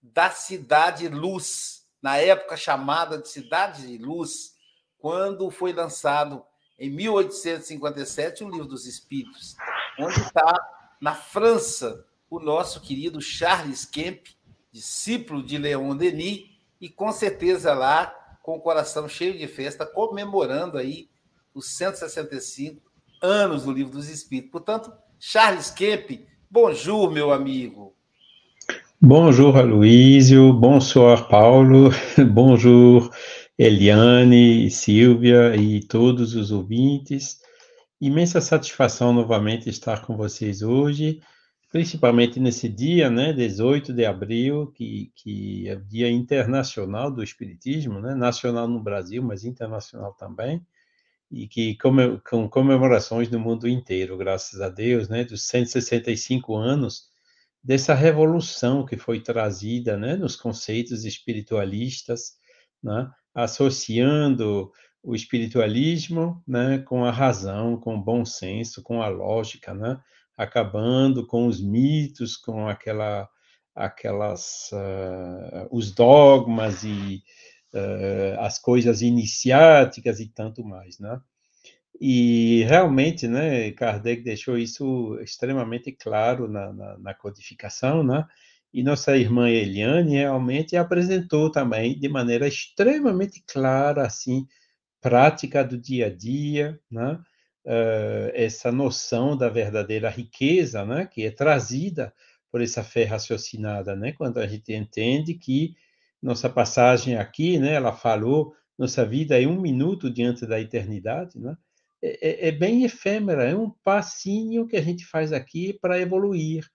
da 0.00 0.30
Cidade 0.30 1.08
Luz, 1.08 1.86
na 2.00 2.16
época 2.16 2.56
chamada 2.56 3.18
de 3.18 3.28
Cidade 3.28 3.86
de 3.86 3.98
Luz, 3.98 4.54
quando 4.98 5.50
foi 5.50 5.72
lançado 5.72 6.44
em 6.78 6.90
1857 6.90 8.42
o 8.42 8.48
Livro 8.48 8.66
dos 8.66 8.86
Espíritos, 8.86 9.56
onde 9.98 10.18
está 10.20 10.52
na 11.00 11.14
França 11.14 12.06
o 12.32 12.40
nosso 12.40 12.80
querido 12.80 13.20
Charles 13.20 13.84
Kemp, 13.84 14.28
discípulo 14.72 15.42
de 15.42 15.58
Leon 15.58 15.94
Denis, 15.94 16.46
e 16.80 16.88
com 16.88 17.12
certeza 17.12 17.74
lá 17.74 18.06
com 18.42 18.56
o 18.56 18.60
coração 18.60 19.06
cheio 19.06 19.36
de 19.36 19.46
festa, 19.46 19.84
comemorando 19.84 20.78
aí 20.78 21.10
os 21.54 21.66
165 21.76 22.80
anos 23.20 23.64
do 23.64 23.70
Livro 23.70 23.92
dos 23.92 24.08
Espíritos. 24.08 24.50
Portanto, 24.50 24.90
Charles 25.20 25.70
Kemp, 25.70 26.26
bonjour, 26.50 27.12
meu 27.12 27.32
amigo. 27.32 27.94
Bonjour, 28.98 29.54
Aloísio. 29.58 30.54
Bonsoir, 30.54 31.28
Paulo. 31.28 31.90
Bonjour, 32.32 33.10
Eliane, 33.58 34.70
Silvia 34.70 35.54
e 35.54 35.80
todos 35.80 36.34
os 36.34 36.50
ouvintes. 36.50 37.42
Imensa 38.00 38.40
satisfação 38.40 39.12
novamente 39.12 39.68
estar 39.68 40.06
com 40.06 40.16
vocês 40.16 40.62
hoje 40.62 41.20
principalmente 41.72 42.38
nesse 42.38 42.68
dia, 42.68 43.08
né, 43.08 43.32
18 43.32 43.94
de 43.94 44.04
abril, 44.04 44.66
que, 44.72 45.10
que 45.16 45.66
é 45.66 45.74
o 45.74 45.80
Dia 45.80 46.10
Internacional 46.10 47.10
do 47.10 47.24
Espiritismo, 47.24 47.98
né, 47.98 48.14
nacional 48.14 48.68
no 48.68 48.78
Brasil, 48.78 49.22
mas 49.22 49.42
internacional 49.42 50.12
também, 50.12 50.60
e 51.30 51.48
que 51.48 51.78
com 52.28 52.46
comemorações 52.50 53.30
no 53.30 53.40
mundo 53.40 53.66
inteiro, 53.66 54.18
graças 54.18 54.60
a 54.60 54.68
Deus, 54.68 55.08
né, 55.08 55.24
dos 55.24 55.46
165 55.48 56.54
anos 56.54 57.10
dessa 57.64 57.94
revolução 57.94 58.84
que 58.84 58.98
foi 58.98 59.20
trazida, 59.20 59.96
né, 59.96 60.14
nos 60.14 60.36
conceitos 60.36 61.06
espiritualistas, 61.06 62.34
né, 62.82 63.10
associando 63.34 64.70
o 65.02 65.14
espiritualismo, 65.14 66.42
né, 66.46 66.80
com 66.80 67.02
a 67.02 67.10
razão, 67.10 67.78
com 67.78 67.94
o 67.94 68.02
bom 68.02 68.26
senso, 68.26 68.82
com 68.82 69.00
a 69.00 69.08
lógica, 69.08 69.72
né, 69.72 69.98
acabando 70.36 71.26
com 71.26 71.46
os 71.46 71.60
mitos, 71.60 72.36
com 72.36 72.68
aquela, 72.68 73.28
aquelas, 73.74 74.70
uh, 74.72 75.68
os 75.70 75.92
dogmas 75.92 76.84
e 76.84 77.22
uh, 77.74 78.40
as 78.40 78.58
coisas 78.58 79.02
iniciáticas 79.02 80.20
e 80.20 80.28
tanto 80.28 80.64
mais, 80.64 80.98
né? 80.98 81.20
E 82.00 82.64
realmente, 82.64 83.28
né, 83.28 83.70
Kardec 83.72 84.22
deixou 84.22 84.58
isso 84.58 85.18
extremamente 85.20 85.92
claro 85.92 86.48
na, 86.48 86.72
na, 86.72 86.98
na 86.98 87.14
codificação, 87.14 88.02
né? 88.02 88.26
E 88.72 88.82
nossa 88.82 89.16
irmã 89.16 89.50
Eliane 89.50 90.16
realmente 90.16 90.76
apresentou 90.76 91.52
também 91.52 91.98
de 91.98 92.08
maneira 92.08 92.48
extremamente 92.48 93.44
clara, 93.46 94.06
assim, 94.06 94.46
prática 95.00 95.62
do 95.62 95.78
dia 95.78 96.06
a 96.06 96.10
dia, 96.10 96.80
né? 96.90 97.20
Uh, 97.66 98.30
essa 98.34 98.70
noção 98.72 99.36
da 99.36 99.48
verdadeira 99.48 100.08
riqueza, 100.08 100.84
né, 100.84 101.06
que 101.06 101.24
é 101.24 101.30
trazida 101.30 102.12
por 102.50 102.60
essa 102.60 102.84
fé 102.84 103.04
raciocinada, 103.04 103.96
né, 103.96 104.12
quando 104.12 104.38
a 104.38 104.46
gente 104.46 104.72
entende 104.72 105.34
que 105.34 105.74
nossa 106.22 106.48
passagem 106.48 107.16
aqui, 107.16 107.58
né, 107.58 107.74
ela 107.74 107.92
falou, 107.92 108.54
nossa 108.78 109.04
vida 109.04 109.40
é 109.40 109.46
um 109.46 109.60
minuto 109.60 110.10
diante 110.10 110.46
da 110.46 110.60
eternidade, 110.60 111.38
né, 111.38 111.56
é, 112.02 112.46
é, 112.46 112.48
é 112.48 112.52
bem 112.52 112.84
efêmera, 112.84 113.44
é 113.44 113.56
um 113.56 113.70
passinho 113.84 114.66
que 114.66 114.76
a 114.76 114.82
gente 114.82 115.04
faz 115.04 115.32
aqui 115.32 115.72
para 115.80 116.00
evoluir, 116.00 116.66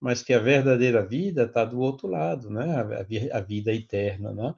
mas 0.00 0.22
que 0.22 0.32
a 0.32 0.38
verdadeira 0.38 1.04
vida 1.04 1.44
está 1.44 1.64
do 1.64 1.80
outro 1.80 2.08
lado, 2.08 2.50
né, 2.50 2.64
a, 2.76 3.38
a 3.38 3.40
vida 3.40 3.72
eterna, 3.72 4.32
né, 4.32 4.54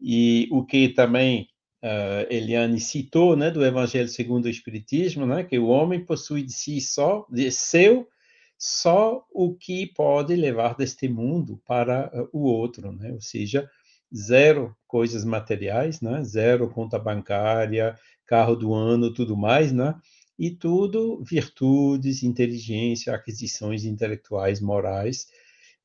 e 0.00 0.48
o 0.50 0.64
que 0.64 0.88
também 0.88 1.48
uh, 1.82 2.26
Eliane 2.30 2.80
citou, 2.80 3.36
né, 3.36 3.50
do 3.50 3.64
Evangelho 3.64 4.08
segundo 4.08 4.46
o 4.46 4.50
Espiritismo, 4.50 5.26
né, 5.26 5.42
que 5.42 5.58
o 5.58 5.68
homem 5.68 6.04
possui 6.04 6.42
de 6.42 6.52
si 6.52 6.80
só, 6.80 7.26
de 7.30 7.50
seu, 7.50 8.08
só 8.56 9.24
o 9.32 9.54
que 9.54 9.86
pode 9.86 10.36
levar 10.36 10.76
deste 10.76 11.08
mundo 11.08 11.60
para 11.66 12.10
uh, 12.14 12.28
o 12.32 12.44
outro, 12.44 12.92
né, 12.92 13.12
ou 13.12 13.20
seja, 13.20 13.68
zero 14.14 14.76
coisas 14.86 15.24
materiais, 15.24 16.00
né, 16.00 16.22
zero 16.22 16.68
conta 16.68 16.98
bancária, 16.98 17.98
carro 18.26 18.54
do 18.54 18.72
ano, 18.72 19.12
tudo 19.12 19.36
mais, 19.36 19.72
né, 19.72 19.94
e 20.38 20.50
tudo 20.50 21.22
virtudes, 21.22 22.22
inteligência, 22.22 23.14
aquisições 23.14 23.84
intelectuais, 23.84 24.60
morais, 24.60 25.26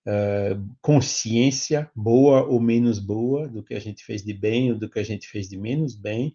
uh, 0.08 0.76
consciência, 0.82 1.92
boa 1.94 2.44
ou 2.44 2.60
menos 2.60 2.98
boa, 2.98 3.48
do 3.48 3.62
que 3.62 3.74
a 3.74 3.80
gente 3.80 4.04
fez 4.04 4.24
de 4.24 4.34
bem 4.34 4.72
ou 4.72 4.78
do 4.78 4.90
que 4.90 5.00
a 5.00 5.04
gente 5.04 5.28
fez 5.28 5.50
de 5.50 5.58
menos 5.58 5.94
bem, 5.94 6.34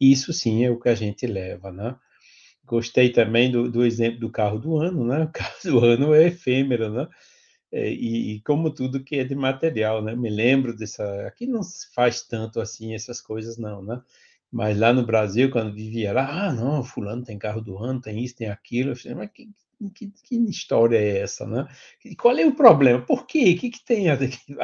isso 0.00 0.32
sim 0.32 0.64
é 0.64 0.70
o 0.70 0.80
que 0.80 0.88
a 0.88 0.94
gente 0.94 1.26
leva, 1.26 1.70
né? 1.70 1.96
Gostei 2.64 3.10
também 3.10 3.50
do, 3.50 3.70
do 3.70 3.84
exemplo 3.84 4.20
do 4.20 4.30
carro 4.30 4.58
do 4.58 4.76
ano, 4.76 5.04
né? 5.06 5.24
O 5.24 5.30
carro 5.32 5.56
do 5.64 5.78
ano 5.84 6.14
é 6.14 6.26
efêmero, 6.26 6.90
né? 6.92 7.08
É, 7.70 7.90
e, 7.90 8.34
e, 8.34 8.40
como 8.42 8.74
tudo 8.74 9.02
que 9.02 9.16
é 9.16 9.24
de 9.24 9.34
material, 9.34 10.02
né? 10.02 10.14
Me 10.14 10.28
lembro 10.28 10.76
dessa. 10.76 11.26
Aqui 11.26 11.46
não 11.46 11.62
se 11.62 11.92
faz 11.94 12.22
tanto 12.22 12.60
assim 12.60 12.94
essas 12.94 13.20
coisas, 13.20 13.56
não, 13.56 13.82
né? 13.82 14.02
Mas 14.52 14.78
lá 14.78 14.92
no 14.92 15.06
Brasil, 15.06 15.50
quando 15.50 15.72
vivia 15.74 16.12
lá, 16.12 16.48
ah, 16.48 16.52
não, 16.52 16.84
fulano 16.84 17.24
tem 17.24 17.38
carro 17.38 17.62
do 17.62 17.78
ano, 17.78 18.02
tem 18.02 18.22
isso, 18.22 18.36
tem 18.36 18.50
aquilo. 18.50 18.90
Eu 18.90 18.96
falei, 18.96 19.16
mas 19.16 19.30
que, 19.32 19.48
que, 19.94 20.12
que, 20.22 20.36
história 20.50 20.98
é 20.98 21.20
essa, 21.20 21.46
né? 21.46 21.66
E 22.04 22.14
qual 22.14 22.36
é 22.36 22.44
o 22.44 22.54
problema? 22.54 23.00
Por 23.00 23.26
quê? 23.26 23.54
O 23.56 23.58
que, 23.58 23.70
que 23.70 23.82
tem 23.84 24.10
a 24.10 24.14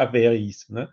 ver 0.05 0.35
isso, 0.39 0.73
né? 0.75 0.87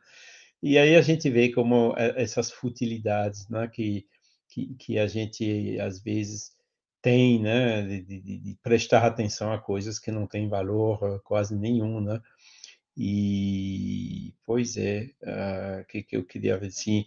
E 0.63 0.77
aí 0.77 0.95
a 0.95 1.01
gente 1.01 1.29
vê 1.29 1.51
como 1.51 1.93
é, 1.97 2.23
essas 2.23 2.51
futilidades, 2.51 3.49
né? 3.49 3.67
Que, 3.67 4.05
que, 4.47 4.73
que 4.75 4.97
a 4.97 5.07
gente, 5.07 5.77
às 5.81 6.01
vezes, 6.01 6.53
tem, 7.01 7.41
né? 7.41 7.81
De, 7.81 8.01
de, 8.01 8.39
de, 8.39 8.57
prestar 8.63 9.05
atenção 9.05 9.51
a 9.51 9.59
coisas 9.59 9.99
que 9.99 10.11
não 10.11 10.25
têm 10.25 10.47
valor 10.47 10.99
eh, 11.03 11.19
quase 11.23 11.53
nenhum, 11.55 11.99
né? 12.01 12.21
E, 12.97 14.33
pois 14.45 14.77
é, 14.77 15.11
o 15.21 15.81
uh, 15.81 15.85
que, 15.85 16.01
que 16.03 16.15
eu 16.15 16.25
queria 16.25 16.57
ver, 16.57 16.67
assim, 16.67 17.05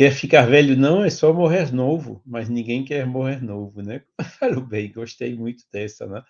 quer 0.00 0.12
ficar 0.12 0.46
velho 0.46 0.78
não, 0.78 1.04
é 1.04 1.10
só 1.10 1.30
morrer 1.30 1.70
novo, 1.74 2.22
mas 2.24 2.48
ninguém 2.48 2.82
quer 2.82 3.04
morrer 3.06 3.42
novo, 3.42 3.82
né? 3.82 4.02
Falou 4.40 4.62
bem, 4.64 4.90
gostei 4.90 5.34
muito 5.34 5.62
dessa, 5.70 6.06
né? 6.06 6.22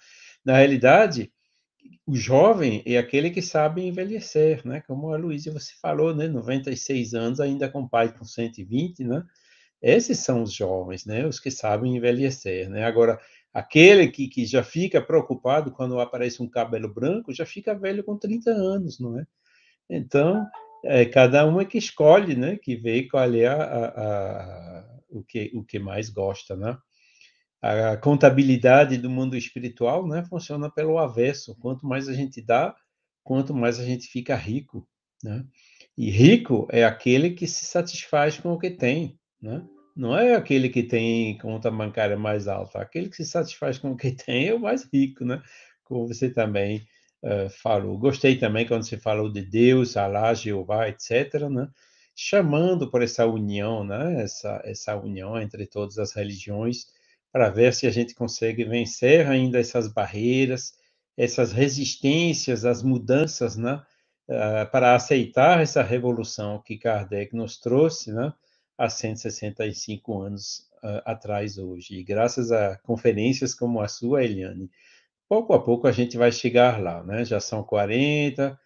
Na 0.44 0.56
realidade, 0.56 1.32
o 2.04 2.16
jovem 2.16 2.82
é 2.84 2.98
aquele 2.98 3.30
que 3.30 3.40
sabe 3.40 3.86
envelhecer, 3.86 4.66
né? 4.66 4.82
Como 4.88 5.14
a 5.14 5.16
Luísa 5.16 5.52
você 5.52 5.72
falou, 5.80 6.12
né? 6.12 6.26
96 6.26 7.14
anos 7.14 7.38
ainda 7.38 7.68
com 7.68 7.86
pai 7.86 8.12
com 8.12 8.24
120, 8.24 9.04
né? 9.04 9.22
Esses 9.80 10.18
são 10.18 10.42
os 10.42 10.52
jovens, 10.52 11.06
né? 11.06 11.24
Os 11.24 11.38
que 11.38 11.52
sabem 11.52 11.96
envelhecer, 11.96 12.68
né? 12.68 12.82
Agora, 12.84 13.20
aquele 13.54 14.08
que, 14.08 14.26
que 14.26 14.46
já 14.46 14.64
fica 14.64 15.00
preocupado 15.00 15.70
quando 15.70 16.00
aparece 16.00 16.42
um 16.42 16.50
cabelo 16.50 16.92
branco, 16.92 17.32
já 17.32 17.46
fica 17.46 17.72
velho 17.72 18.02
com 18.02 18.18
30 18.18 18.50
anos, 18.50 18.98
não 18.98 19.16
é? 19.16 19.24
Então, 19.88 20.44
é, 20.84 21.04
cada 21.04 21.46
um 21.46 21.60
é 21.60 21.64
que 21.64 21.78
escolhe, 21.78 22.34
né? 22.34 22.56
Que 22.56 22.76
vê 22.76 23.08
qual 23.08 23.32
é 23.34 23.46
a, 23.46 23.54
a, 23.54 23.86
a, 23.86 25.00
o, 25.10 25.22
que, 25.22 25.50
o 25.54 25.64
que 25.64 25.78
mais 25.78 26.08
gosta, 26.08 26.56
né? 26.56 26.76
a 27.62 27.96
contabilidade 27.96 28.96
do 28.96 29.10
mundo 29.10 29.36
espiritual 29.36 30.06
né, 30.06 30.24
funciona 30.24 30.70
pelo 30.70 30.98
avesso. 30.98 31.54
Quanto 31.60 31.86
mais 31.86 32.08
a 32.08 32.14
gente 32.14 32.40
dá, 32.40 32.74
quanto 33.22 33.54
mais 33.54 33.78
a 33.78 33.84
gente 33.84 34.06
fica 34.08 34.34
rico. 34.34 34.88
Né? 35.22 35.44
E 35.96 36.10
rico 36.10 36.66
é 36.70 36.84
aquele 36.84 37.30
que 37.30 37.46
se 37.46 37.66
satisfaz 37.66 38.38
com 38.38 38.52
o 38.52 38.58
que 38.58 38.70
tem. 38.70 39.18
Né? 39.40 39.62
Não 39.94 40.16
é 40.16 40.34
aquele 40.34 40.70
que 40.70 40.82
tem 40.82 41.36
conta 41.36 41.70
bancária 41.70 42.16
mais 42.16 42.48
alta. 42.48 42.80
Aquele 42.80 43.10
que 43.10 43.16
se 43.16 43.26
satisfaz 43.26 43.78
com 43.78 43.90
o 43.90 43.96
que 43.96 44.12
tem 44.16 44.48
é 44.48 44.54
o 44.54 44.60
mais 44.60 44.88
rico, 44.90 45.24
né? 45.24 45.42
como 45.84 46.08
você 46.08 46.30
também 46.30 46.86
uh, 47.22 47.50
falou. 47.50 47.98
Gostei 47.98 48.36
também 48.36 48.66
quando 48.66 48.84
você 48.84 48.96
falou 48.96 49.30
de 49.30 49.42
Deus, 49.42 49.96
Alá, 49.96 50.34
Jeová, 50.34 50.88
etc., 50.88 51.48
né? 51.50 51.68
chamando 52.14 52.90
por 52.90 53.02
essa 53.02 53.26
união, 53.26 53.84
né? 53.84 54.22
essa, 54.22 54.60
essa 54.64 54.96
união 54.96 55.40
entre 55.40 55.66
todas 55.66 55.98
as 55.98 56.12
religiões, 56.12 56.86
para 57.32 57.48
ver 57.48 57.72
se 57.72 57.86
a 57.86 57.90
gente 57.90 58.14
consegue 58.14 58.64
vencer 58.64 59.26
ainda 59.26 59.58
essas 59.58 59.88
barreiras, 59.88 60.72
essas 61.16 61.52
resistências 61.52 62.64
às 62.64 62.82
mudanças, 62.82 63.56
né? 63.56 63.82
uh, 64.30 64.70
para 64.70 64.94
aceitar 64.94 65.60
essa 65.60 65.82
revolução 65.82 66.62
que 66.62 66.78
Kardec 66.78 67.34
nos 67.34 67.58
trouxe, 67.58 68.12
né, 68.12 68.32
há 68.78 68.88
165 68.88 70.22
anos 70.22 70.68
uh, 70.82 71.02
atrás 71.04 71.58
hoje. 71.58 71.96
E 71.96 72.04
graças 72.04 72.52
a 72.52 72.76
conferências 72.78 73.52
como 73.52 73.80
a 73.80 73.88
sua, 73.88 74.24
Eliane, 74.24 74.70
pouco 75.30 75.54
a 75.54 75.62
pouco 75.62 75.86
a 75.86 75.92
gente 75.92 76.18
vai 76.18 76.32
chegar 76.32 76.82
lá, 76.82 77.04
né? 77.04 77.24
Já 77.24 77.38
são 77.38 77.62
40, 77.62 78.58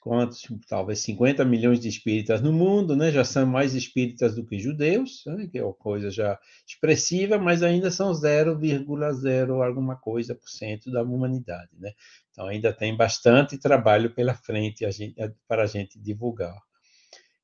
quantos, 0.00 0.46
talvez 0.68 1.00
50 1.00 1.44
milhões 1.44 1.80
de 1.80 1.88
espíritas 1.88 2.40
no 2.40 2.52
mundo, 2.52 2.94
né? 2.94 3.10
Já 3.10 3.24
são 3.24 3.44
mais 3.44 3.74
espíritas 3.74 4.36
do 4.36 4.46
que 4.46 4.56
judeus, 4.56 5.24
né? 5.26 5.48
que 5.50 5.58
é 5.58 5.64
uma 5.64 5.74
coisa 5.74 6.12
já 6.12 6.38
expressiva, 6.64 7.38
mas 7.38 7.64
ainda 7.64 7.90
são 7.90 8.12
0,0 8.12 9.66
alguma 9.66 9.96
coisa 9.96 10.32
por 10.32 10.48
cento 10.48 10.92
da 10.92 11.02
humanidade, 11.02 11.72
né? 11.76 11.90
Então 12.30 12.46
ainda 12.46 12.72
tem 12.72 12.96
bastante 12.96 13.58
trabalho 13.58 14.14
pela 14.14 14.32
frente 14.32 14.84
a 14.84 14.92
gente, 14.92 15.16
para 15.48 15.64
a 15.64 15.66
gente 15.66 15.98
divulgar. 15.98 16.56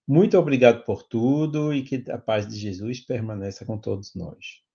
Muito 0.06 0.38
obrigado 0.38 0.84
por 0.84 1.02
tudo 1.02 1.74
e 1.74 1.82
que 1.82 2.04
a 2.12 2.16
paz 2.16 2.46
de 2.46 2.56
Jesus 2.56 3.00
permaneça 3.00 3.66
com 3.66 3.76
todos 3.76 4.14
nós. 4.14 4.67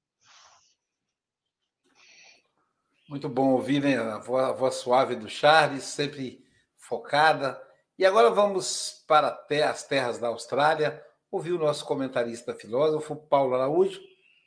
Muito 3.08 3.28
bom 3.28 3.52
ouvir 3.52 3.82
né? 3.82 3.98
a, 3.98 4.18
voz, 4.18 4.46
a 4.46 4.52
voz 4.54 4.76
suave 4.76 5.16
do 5.16 5.30
Charles, 5.30 5.84
sempre 5.84 6.44
focada. 6.78 7.62
E 7.98 8.06
agora 8.06 8.30
vamos 8.30 9.04
para 9.08 9.46
as 9.70 9.84
terras 9.84 10.18
da 10.18 10.28
Austrália, 10.28 11.04
ouvir 11.32 11.52
o 11.52 11.60
nosso 11.60 11.86
comentarista 11.86 12.54
filósofo, 12.54 13.16
Paulo 13.16 13.56
Araújo, 13.56 14.00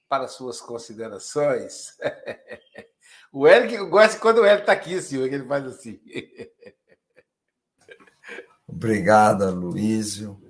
para 0.08 0.26
suas 0.26 0.60
considerações. 0.60 1.96
o 3.32 3.46
Eric 3.46 3.76
gosta 3.88 4.18
quando 4.18 4.38
o 4.38 4.46
Eric 4.46 4.62
está 4.62 4.72
aqui, 4.72 5.00
senhor, 5.00 5.28
que 5.28 5.34
ele 5.34 5.46
faz 5.46 5.64
assim. 5.66 6.00
Obrigado, 8.66 9.48
Luísio. 9.54 10.40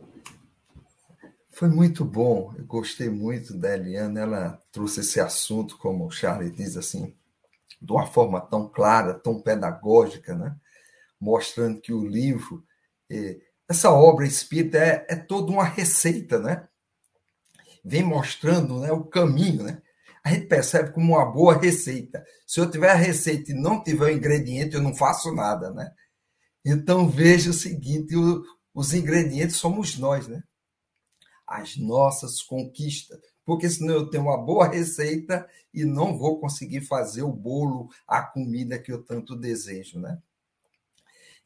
Foi 1.50 1.68
muito 1.68 2.04
bom, 2.04 2.54
eu 2.58 2.64
gostei 2.66 3.08
muito 3.08 3.56
da 3.56 3.74
Eliana, 3.74 4.20
ela 4.20 4.62
trouxe 4.70 5.00
esse 5.00 5.18
assunto, 5.18 5.78
como 5.78 6.06
o 6.06 6.10
Charlie 6.10 6.50
diz 6.50 6.76
assim, 6.76 7.16
de 7.80 7.92
uma 7.92 8.06
forma 8.06 8.40
tão 8.40 8.68
clara, 8.68 9.14
tão 9.14 9.40
pedagógica, 9.40 10.34
né? 10.34 10.56
mostrando 11.20 11.80
que 11.80 11.92
o 11.92 12.06
livro, 12.06 12.64
é, 13.10 13.38
essa 13.68 13.90
obra 13.90 14.26
espírita 14.26 14.78
é, 14.78 15.06
é 15.08 15.16
toda 15.16 15.50
uma 15.50 15.64
receita, 15.64 16.38
né? 16.38 16.68
Vem 17.84 18.02
mostrando 18.02 18.80
né, 18.80 18.92
o 18.92 19.04
caminho, 19.04 19.62
né? 19.62 19.82
A 20.22 20.30
gente 20.30 20.46
percebe 20.46 20.92
como 20.92 21.14
uma 21.14 21.24
boa 21.24 21.56
receita. 21.56 22.24
Se 22.46 22.58
eu 22.58 22.68
tiver 22.70 22.90
a 22.90 22.96
receita 22.96 23.52
e 23.52 23.54
não 23.54 23.82
tiver 23.82 24.06
o 24.06 24.10
ingrediente, 24.10 24.74
eu 24.74 24.82
não 24.82 24.94
faço 24.94 25.32
nada, 25.32 25.70
né? 25.70 25.92
Então 26.64 27.08
veja 27.08 27.50
o 27.50 27.54
seguinte: 27.54 28.14
os 28.74 28.92
ingredientes 28.92 29.56
somos 29.56 29.96
nós, 29.96 30.26
né? 30.26 30.42
As 31.46 31.76
nossas 31.76 32.42
conquistas. 32.42 33.20
Porque 33.46 33.70
senão 33.70 33.94
eu 33.94 34.10
tenho 34.10 34.24
uma 34.24 34.36
boa 34.36 34.66
receita 34.66 35.48
e 35.72 35.84
não 35.84 36.18
vou 36.18 36.40
conseguir 36.40 36.80
fazer 36.80 37.22
o 37.22 37.32
bolo, 37.32 37.88
a 38.06 38.20
comida 38.20 38.76
que 38.76 38.90
eu 38.90 39.02
tanto 39.02 39.36
desejo, 39.36 40.00
né? 40.00 40.20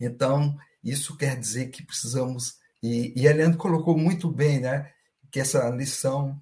Então, 0.01 0.57
isso 0.82 1.14
quer 1.14 1.38
dizer 1.38 1.68
que 1.68 1.84
precisamos. 1.84 2.59
E, 2.82 3.12
e 3.14 3.26
Eliane 3.26 3.55
colocou 3.55 3.98
muito 3.98 4.30
bem, 4.30 4.61
né? 4.61 4.90
Que 5.30 5.40
essa 5.40 5.68
lição 5.68 6.40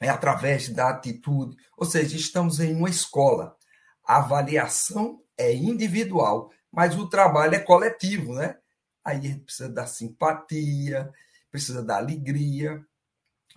é 0.00 0.08
através 0.08 0.68
da 0.68 0.88
atitude. 0.88 1.56
Ou 1.76 1.86
seja, 1.86 2.16
estamos 2.16 2.58
em 2.58 2.74
uma 2.74 2.90
escola. 2.90 3.56
A 4.04 4.16
avaliação 4.16 5.22
é 5.38 5.54
individual, 5.54 6.50
mas 6.72 6.98
o 6.98 7.08
trabalho 7.08 7.54
é 7.54 7.60
coletivo, 7.60 8.34
né? 8.34 8.56
Aí 9.04 9.18
a 9.18 9.20
gente 9.20 9.44
precisa 9.44 9.68
da 9.68 9.86
simpatia, 9.86 11.12
precisa 11.48 11.80
da 11.80 11.96
alegria, 11.96 12.84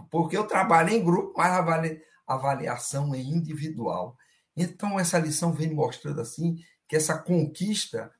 porque 0.09 0.37
eu 0.37 0.47
trabalho 0.47 0.89
em 0.89 1.03
grupo, 1.03 1.33
mas 1.37 1.51
a 1.51 2.33
avaliação 2.33 3.13
é 3.13 3.19
individual. 3.19 4.17
Então, 4.55 4.99
essa 4.99 5.19
lição 5.19 5.51
vem 5.51 5.73
mostrando 5.73 6.21
assim 6.21 6.57
que 6.87 6.95
essa 6.95 7.17
conquista 7.17 8.11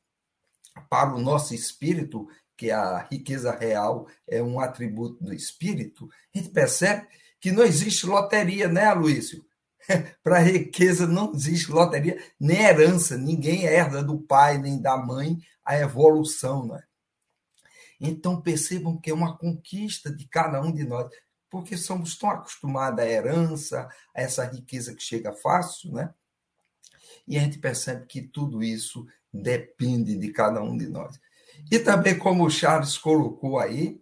para 0.90 1.14
o 1.14 1.20
nosso 1.20 1.54
espírito, 1.54 2.28
que 2.58 2.72
a 2.72 3.08
riqueza 3.12 3.52
real 3.52 4.08
é 4.28 4.42
um 4.42 4.60
atributo 4.60 5.24
do 5.24 5.34
espírito, 5.34 6.10
a 6.34 6.38
gente 6.38 6.50
percebe 6.50 7.08
que 7.40 7.52
não 7.52 7.64
existe 7.64 8.06
loteria, 8.06 8.68
né, 8.68 8.86
Aloysio? 8.86 9.46
para 10.24 10.38
a 10.38 10.42
riqueza 10.42 11.06
não 11.06 11.34
existe 11.34 11.72
loteria, 11.72 12.18
nem 12.40 12.62
herança, 12.62 13.18
ninguém 13.18 13.66
herda 13.66 14.04
do 14.04 14.20
pai 14.20 14.58
nem 14.58 14.82
da 14.82 14.98
mãe 14.98 15.38
a 15.64 15.78
evolução, 15.78 16.66
né? 16.66 16.84
Então 18.00 18.42
percebam 18.42 18.98
que 18.98 19.10
é 19.10 19.14
uma 19.14 19.38
conquista 19.38 20.14
de 20.14 20.28
cada 20.28 20.62
um 20.62 20.72
de 20.72 20.84
nós, 20.84 21.10
porque 21.54 21.78
somos 21.78 22.18
tão 22.18 22.32
acostumados 22.32 23.00
à 23.00 23.08
herança, 23.08 23.88
a 24.16 24.22
essa 24.24 24.44
riqueza 24.44 24.96
que 24.96 25.04
chega 25.04 25.32
fácil, 25.32 25.92
né? 25.92 26.12
E 27.28 27.38
a 27.38 27.42
gente 27.42 27.60
percebe 27.60 28.08
que 28.08 28.24
tudo 28.24 28.64
isso 28.64 29.06
depende 29.32 30.18
de 30.18 30.32
cada 30.32 30.64
um 30.64 30.76
de 30.76 30.88
nós. 30.88 31.20
E 31.70 31.78
também, 31.78 32.18
como 32.18 32.44
o 32.44 32.50
Charles 32.50 32.98
colocou 32.98 33.60
aí, 33.60 34.02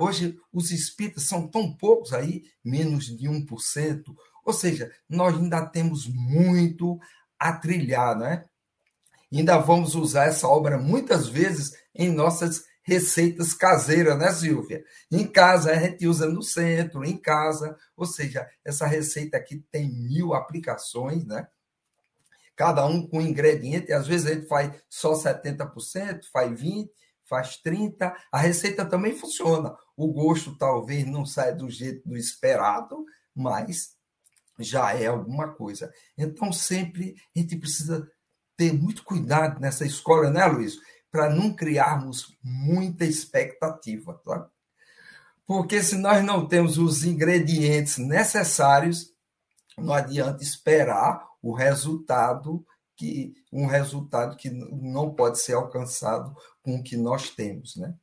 hoje 0.00 0.36
os 0.52 0.72
espíritas 0.72 1.28
são 1.28 1.46
tão 1.46 1.72
poucos 1.72 2.12
aí, 2.12 2.42
menos 2.64 3.04
de 3.16 3.28
1%, 3.28 4.02
ou 4.44 4.52
seja, 4.52 4.90
nós 5.08 5.36
ainda 5.36 5.64
temos 5.64 6.08
muito 6.08 6.98
a 7.38 7.52
trilhar, 7.52 8.18
né? 8.18 8.46
Ainda 9.32 9.58
vamos 9.58 9.94
usar 9.94 10.24
essa 10.24 10.48
obra 10.48 10.76
muitas 10.76 11.28
vezes 11.28 11.72
em 11.94 12.10
nossas 12.10 12.64
receitas 12.86 13.52
caseiras, 13.52 14.16
né, 14.18 14.32
Silvia? 14.32 14.84
Em 15.10 15.26
casa, 15.26 15.72
a 15.72 15.74
gente 15.74 16.06
usa 16.06 16.28
no 16.28 16.42
centro, 16.42 17.04
em 17.04 17.16
casa, 17.16 17.76
ou 17.96 18.06
seja, 18.06 18.48
essa 18.64 18.86
receita 18.86 19.36
aqui 19.36 19.64
tem 19.70 19.90
mil 19.90 20.34
aplicações, 20.34 21.24
né? 21.24 21.46
cada 22.56 22.86
um 22.86 23.06
com 23.06 23.20
ingrediente, 23.20 23.92
às 23.92 24.06
vezes 24.06 24.26
a 24.26 24.34
gente 24.34 24.48
faz 24.48 24.72
só 24.88 25.12
70%, 25.12 26.24
faz 26.32 26.50
20%, 26.58 26.88
faz 27.28 27.60
30%. 27.62 28.14
A 28.32 28.38
receita 28.38 28.86
também 28.86 29.14
funciona. 29.14 29.76
O 29.94 30.10
gosto 30.12 30.56
talvez 30.56 31.06
não 31.06 31.26
saia 31.26 31.54
do 31.54 31.68
jeito 31.68 32.08
do 32.08 32.16
esperado, 32.16 33.04
mas 33.34 33.94
já 34.58 34.94
é 34.94 35.06
alguma 35.06 35.52
coisa. 35.52 35.92
Então, 36.16 36.50
sempre 36.50 37.14
a 37.36 37.38
gente 37.38 37.56
precisa 37.56 38.10
ter 38.56 38.72
muito 38.72 39.04
cuidado 39.04 39.60
nessa 39.60 39.84
escola, 39.84 40.30
né, 40.30 40.46
Luiz? 40.46 40.78
Para 41.10 41.30
não 41.30 41.54
criarmos 41.54 42.36
muita 42.42 43.04
expectativa, 43.04 44.14
tá? 44.24 44.48
Porque 45.46 45.82
se 45.82 45.96
nós 45.96 46.24
não 46.24 46.46
temos 46.46 46.76
os 46.76 47.04
ingredientes 47.04 47.98
necessários, 47.98 49.12
não 49.78 49.94
adianta 49.94 50.42
esperar 50.42 51.24
o 51.40 51.52
resultado 51.52 52.66
que 52.96 53.34
um 53.52 53.66
resultado 53.66 54.36
que 54.36 54.50
não 54.50 55.14
pode 55.14 55.38
ser 55.38 55.52
alcançado 55.52 56.34
com 56.62 56.76
o 56.76 56.82
que 56.82 56.96
nós 56.96 57.30
temos, 57.30 57.76
né? 57.76 57.94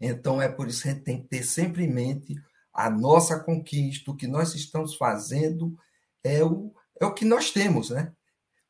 Então 0.00 0.42
é 0.42 0.48
por 0.48 0.68
isso 0.68 0.82
que 0.82 0.88
a 0.88 0.92
gente 0.92 1.04
tem 1.04 1.22
que 1.22 1.28
ter 1.28 1.44
sempre 1.44 1.84
em 1.84 1.92
mente 1.92 2.34
a 2.72 2.90
nossa 2.90 3.38
conquista, 3.38 4.10
o 4.10 4.16
que 4.16 4.26
nós 4.26 4.54
estamos 4.54 4.96
fazendo 4.96 5.78
é 6.24 6.42
o, 6.42 6.74
é 7.00 7.06
o 7.06 7.14
que 7.14 7.24
nós 7.24 7.52
temos, 7.52 7.90
né? 7.90 8.12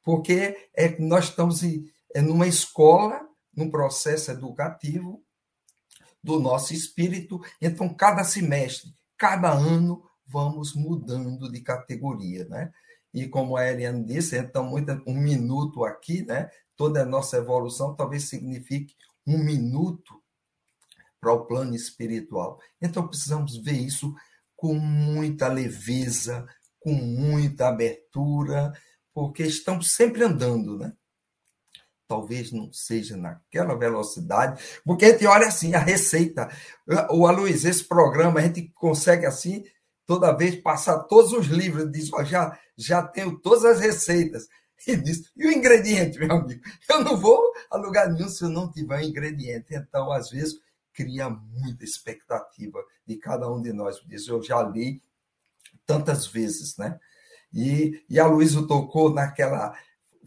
Porque 0.02 0.68
é 0.74 0.98
nós 0.98 1.26
estamos 1.26 1.62
é 2.14 2.22
numa 2.22 2.46
escola, 2.46 3.20
num 3.54 3.70
processo 3.70 4.30
educativo 4.30 5.22
do 6.22 6.40
nosso 6.40 6.72
espírito, 6.72 7.40
então 7.60 7.92
cada 7.92 8.24
semestre, 8.24 8.94
cada 9.18 9.52
ano 9.52 10.02
vamos 10.26 10.74
mudando 10.74 11.50
de 11.50 11.60
categoria, 11.60 12.46
né? 12.46 12.72
E 13.12 13.28
como 13.28 13.56
a 13.56 13.66
Eliane 13.66 14.04
disse, 14.04 14.38
então 14.38 14.64
muito, 14.64 14.90
um 15.06 15.14
minuto 15.14 15.84
aqui, 15.84 16.24
né? 16.24 16.48
Toda 16.76 17.02
a 17.02 17.06
nossa 17.06 17.36
evolução 17.36 17.94
talvez 17.94 18.28
signifique 18.28 18.94
um 19.26 19.38
minuto 19.38 20.22
para 21.20 21.32
o 21.32 21.46
plano 21.46 21.74
espiritual. 21.74 22.58
Então 22.80 23.06
precisamos 23.06 23.56
ver 23.56 23.78
isso 23.78 24.14
com 24.56 24.74
muita 24.74 25.48
leveza, 25.48 26.46
com 26.80 26.92
muita 26.92 27.68
abertura, 27.68 28.72
porque 29.12 29.42
estamos 29.42 29.92
sempre 29.92 30.24
andando, 30.24 30.78
né? 30.78 30.92
Talvez 32.06 32.52
não 32.52 32.72
seja 32.72 33.16
naquela 33.16 33.74
velocidade, 33.76 34.62
porque 34.84 35.06
a 35.06 35.10
gente 35.10 35.26
olha 35.26 35.46
assim, 35.46 35.74
a 35.74 35.78
receita. 35.78 36.48
O 37.10 37.26
Aloysio, 37.26 37.70
esse 37.70 37.84
programa, 37.84 38.40
a 38.40 38.42
gente 38.42 38.70
consegue 38.74 39.24
assim 39.24 39.64
toda 40.06 40.36
vez 40.36 40.56
passar 40.56 41.04
todos 41.04 41.32
os 41.32 41.46
livros, 41.46 41.90
diz, 41.90 42.12
ó, 42.12 42.22
já, 42.22 42.58
já 42.76 43.02
tenho 43.02 43.38
todas 43.38 43.64
as 43.64 43.80
receitas. 43.80 44.46
E 44.86 44.96
diz, 44.96 45.32
e 45.34 45.46
o 45.46 45.50
ingrediente, 45.50 46.18
meu 46.18 46.30
amigo? 46.30 46.60
Eu 46.90 47.02
não 47.02 47.16
vou 47.16 47.54
a 47.70 47.76
lugar 47.78 48.12
nenhum 48.12 48.28
se 48.28 48.44
eu 48.44 48.50
não 48.50 48.70
tiver 48.70 48.98
um 48.98 49.00
ingrediente. 49.00 49.74
Então, 49.74 50.12
às 50.12 50.28
vezes, 50.28 50.60
cria 50.92 51.30
muita 51.30 51.84
expectativa 51.84 52.84
de 53.06 53.16
cada 53.16 53.50
um 53.50 53.62
de 53.62 53.72
nós. 53.72 54.02
Diz, 54.06 54.28
eu 54.28 54.42
já 54.42 54.62
li 54.62 55.00
tantas 55.86 56.26
vezes, 56.26 56.76
né? 56.76 57.00
E, 57.50 58.04
e 58.10 58.20
a 58.20 58.26
Luísa 58.26 58.66
tocou 58.66 59.10
naquela 59.14 59.74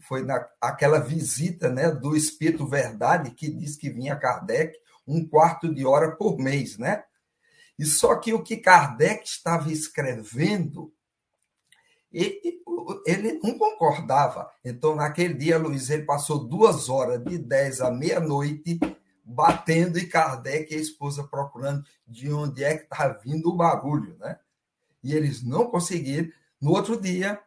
foi 0.00 0.22
na, 0.22 0.46
aquela 0.60 0.98
visita 0.98 1.68
né, 1.68 1.90
do 1.90 2.16
Espírito 2.16 2.66
Verdade 2.66 3.30
que 3.30 3.48
diz 3.50 3.76
que 3.76 3.90
vinha 3.90 4.16
Kardec 4.16 4.78
um 5.06 5.26
quarto 5.26 5.72
de 5.72 5.86
hora 5.86 6.12
por 6.12 6.38
mês, 6.38 6.76
né? 6.76 7.02
E 7.78 7.84
só 7.86 8.16
que 8.16 8.34
o 8.34 8.42
que 8.42 8.56
Kardec 8.58 9.24
estava 9.24 9.72
escrevendo, 9.72 10.92
ele, 12.12 12.60
ele 13.06 13.40
não 13.42 13.56
concordava. 13.56 14.50
Então, 14.64 14.94
naquele 14.96 15.34
dia, 15.34 15.56
Luiz, 15.56 15.88
ele 15.88 16.04
passou 16.04 16.44
duas 16.44 16.88
horas, 16.88 17.22
de 17.24 17.38
10 17.38 17.80
à 17.80 17.90
meia-noite, 17.90 18.78
batendo 19.24 19.98
e 19.98 20.06
Kardec 20.06 20.72
e 20.72 20.76
a 20.76 20.80
esposa 20.80 21.22
procurando 21.22 21.84
de 22.06 22.32
onde 22.32 22.64
é 22.64 22.76
que 22.76 22.84
está 22.84 23.08
vindo 23.08 23.48
o 23.48 23.56
barulho, 23.56 24.16
né? 24.18 24.38
E 25.02 25.14
eles 25.14 25.42
não 25.42 25.70
conseguiram. 25.70 26.28
No 26.60 26.72
outro 26.72 27.00
dia, 27.00 27.40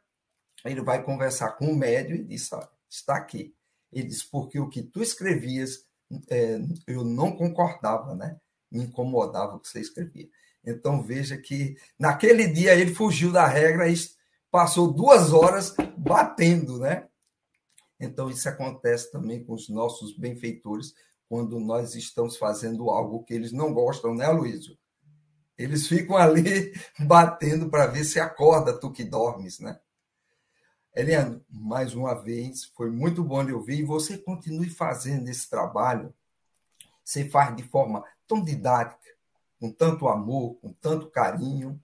ele 0.65 0.81
vai 0.81 1.03
conversar 1.03 1.51
com 1.53 1.65
o 1.65 1.75
médium 1.75 2.17
e 2.17 2.23
diz: 2.23 2.49
está 2.89 3.15
aqui. 3.15 3.53
Ele 3.91 4.07
diz: 4.07 4.23
porque 4.23 4.59
o 4.59 4.69
que 4.69 4.83
tu 4.83 5.01
escrevias, 5.01 5.85
é, 6.29 6.59
eu 6.87 7.03
não 7.03 7.31
concordava, 7.31 8.15
né? 8.15 8.37
Me 8.71 8.83
incomodava 8.83 9.55
o 9.55 9.59
que 9.59 9.67
você 9.67 9.79
escrevia. 9.79 10.29
Então 10.63 11.01
veja 11.01 11.37
que 11.37 11.75
naquele 11.97 12.47
dia 12.47 12.75
ele 12.75 12.93
fugiu 12.93 13.31
da 13.31 13.47
regra 13.47 13.89
e 13.89 13.95
passou 14.49 14.93
duas 14.93 15.33
horas 15.33 15.75
batendo, 15.97 16.77
né? 16.77 17.07
Então 17.99 18.29
isso 18.29 18.47
acontece 18.47 19.11
também 19.11 19.43
com 19.43 19.53
os 19.53 19.69
nossos 19.69 20.15
benfeitores 20.17 20.93
quando 21.27 21.59
nós 21.59 21.95
estamos 21.95 22.37
fazendo 22.37 22.89
algo 22.89 23.23
que 23.23 23.33
eles 23.33 23.51
não 23.51 23.73
gostam, 23.73 24.13
né, 24.13 24.27
Luísio? 24.27 24.77
Eles 25.57 25.87
ficam 25.87 26.17
ali 26.17 26.73
batendo 26.99 27.69
para 27.69 27.87
ver 27.87 28.03
se 28.03 28.19
acorda 28.19 28.77
tu 28.77 28.91
que 28.91 29.03
dormes, 29.03 29.59
né? 29.59 29.79
Eliane, 30.93 31.41
mais 31.49 31.93
uma 31.93 32.13
vez, 32.13 32.65
foi 32.75 32.89
muito 32.89 33.23
bom 33.23 33.41
lhe 33.41 33.53
ouvir 33.53 33.79
e 33.79 33.83
você 33.83 34.17
continue 34.17 34.69
fazendo 34.69 35.29
esse 35.29 35.49
trabalho. 35.49 36.13
Você 37.03 37.29
faz 37.29 37.55
de 37.55 37.63
forma 37.63 38.03
tão 38.27 38.43
didática, 38.43 39.09
com 39.59 39.71
tanto 39.71 40.07
amor, 40.07 40.55
com 40.55 40.73
tanto 40.73 41.09
carinho. 41.09 41.81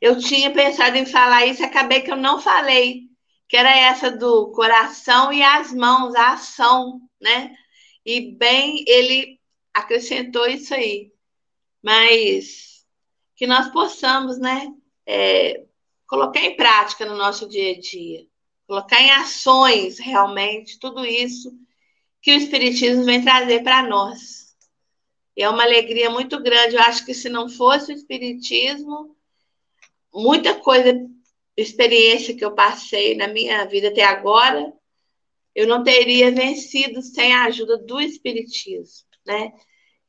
eu 0.00 0.18
tinha 0.18 0.52
pensado 0.52 0.96
em 0.96 1.06
falar 1.06 1.46
isso, 1.46 1.64
acabei 1.64 2.02
que 2.02 2.10
eu 2.10 2.16
não 2.16 2.40
falei, 2.40 3.08
que 3.48 3.56
era 3.56 3.74
essa 3.74 4.10
do 4.10 4.50
coração 4.52 5.32
e 5.32 5.42
as 5.42 5.72
mãos, 5.72 6.14
a 6.14 6.32
ação, 6.32 7.00
né? 7.20 7.54
E 8.04 8.32
bem, 8.36 8.84
ele 8.86 9.40
acrescentou 9.72 10.46
isso 10.46 10.74
aí. 10.74 11.12
Mas 11.82 12.67
que 13.38 13.46
nós 13.46 13.68
possamos, 13.68 14.36
né, 14.36 14.74
é, 15.06 15.64
colocar 16.08 16.40
em 16.40 16.56
prática 16.56 17.06
no 17.06 17.16
nosso 17.16 17.48
dia 17.48 17.70
a 17.70 17.80
dia, 17.80 18.26
colocar 18.66 19.00
em 19.00 19.12
ações 19.12 20.00
realmente 20.00 20.78
tudo 20.80 21.06
isso 21.06 21.56
que 22.20 22.32
o 22.32 22.36
Espiritismo 22.36 23.04
vem 23.04 23.22
trazer 23.22 23.62
para 23.62 23.84
nós. 23.84 24.56
E 25.36 25.42
é 25.42 25.48
uma 25.48 25.62
alegria 25.62 26.10
muito 26.10 26.42
grande. 26.42 26.74
Eu 26.74 26.82
acho 26.82 27.06
que 27.06 27.14
se 27.14 27.28
não 27.28 27.48
fosse 27.48 27.92
o 27.92 27.94
Espiritismo, 27.94 29.16
muita 30.12 30.56
coisa, 30.56 30.92
experiência 31.56 32.34
que 32.34 32.44
eu 32.44 32.56
passei 32.56 33.14
na 33.14 33.28
minha 33.28 33.64
vida 33.66 33.88
até 33.88 34.02
agora, 34.02 34.72
eu 35.54 35.68
não 35.68 35.84
teria 35.84 36.32
vencido 36.32 37.00
sem 37.02 37.32
a 37.32 37.44
ajuda 37.44 37.78
do 37.78 38.00
Espiritismo, 38.00 39.06
né? 39.24 39.52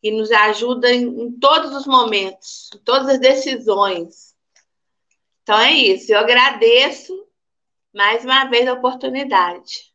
Que 0.02 0.12
nos 0.12 0.32
ajuda 0.32 0.92
em, 0.92 1.04
em 1.04 1.32
todos 1.40 1.76
os 1.76 1.86
momentos, 1.86 2.70
em 2.74 2.80
todas 2.80 3.08
as 3.10 3.20
decisões. 3.20 4.36
Então 5.44 5.60
é 5.60 5.72
isso. 5.72 6.12
Eu 6.12 6.20
agradeço 6.20 7.28
mais 7.94 8.24
uma 8.24 8.46
vez 8.46 8.68
a 8.68 8.74
oportunidade. 8.74 9.90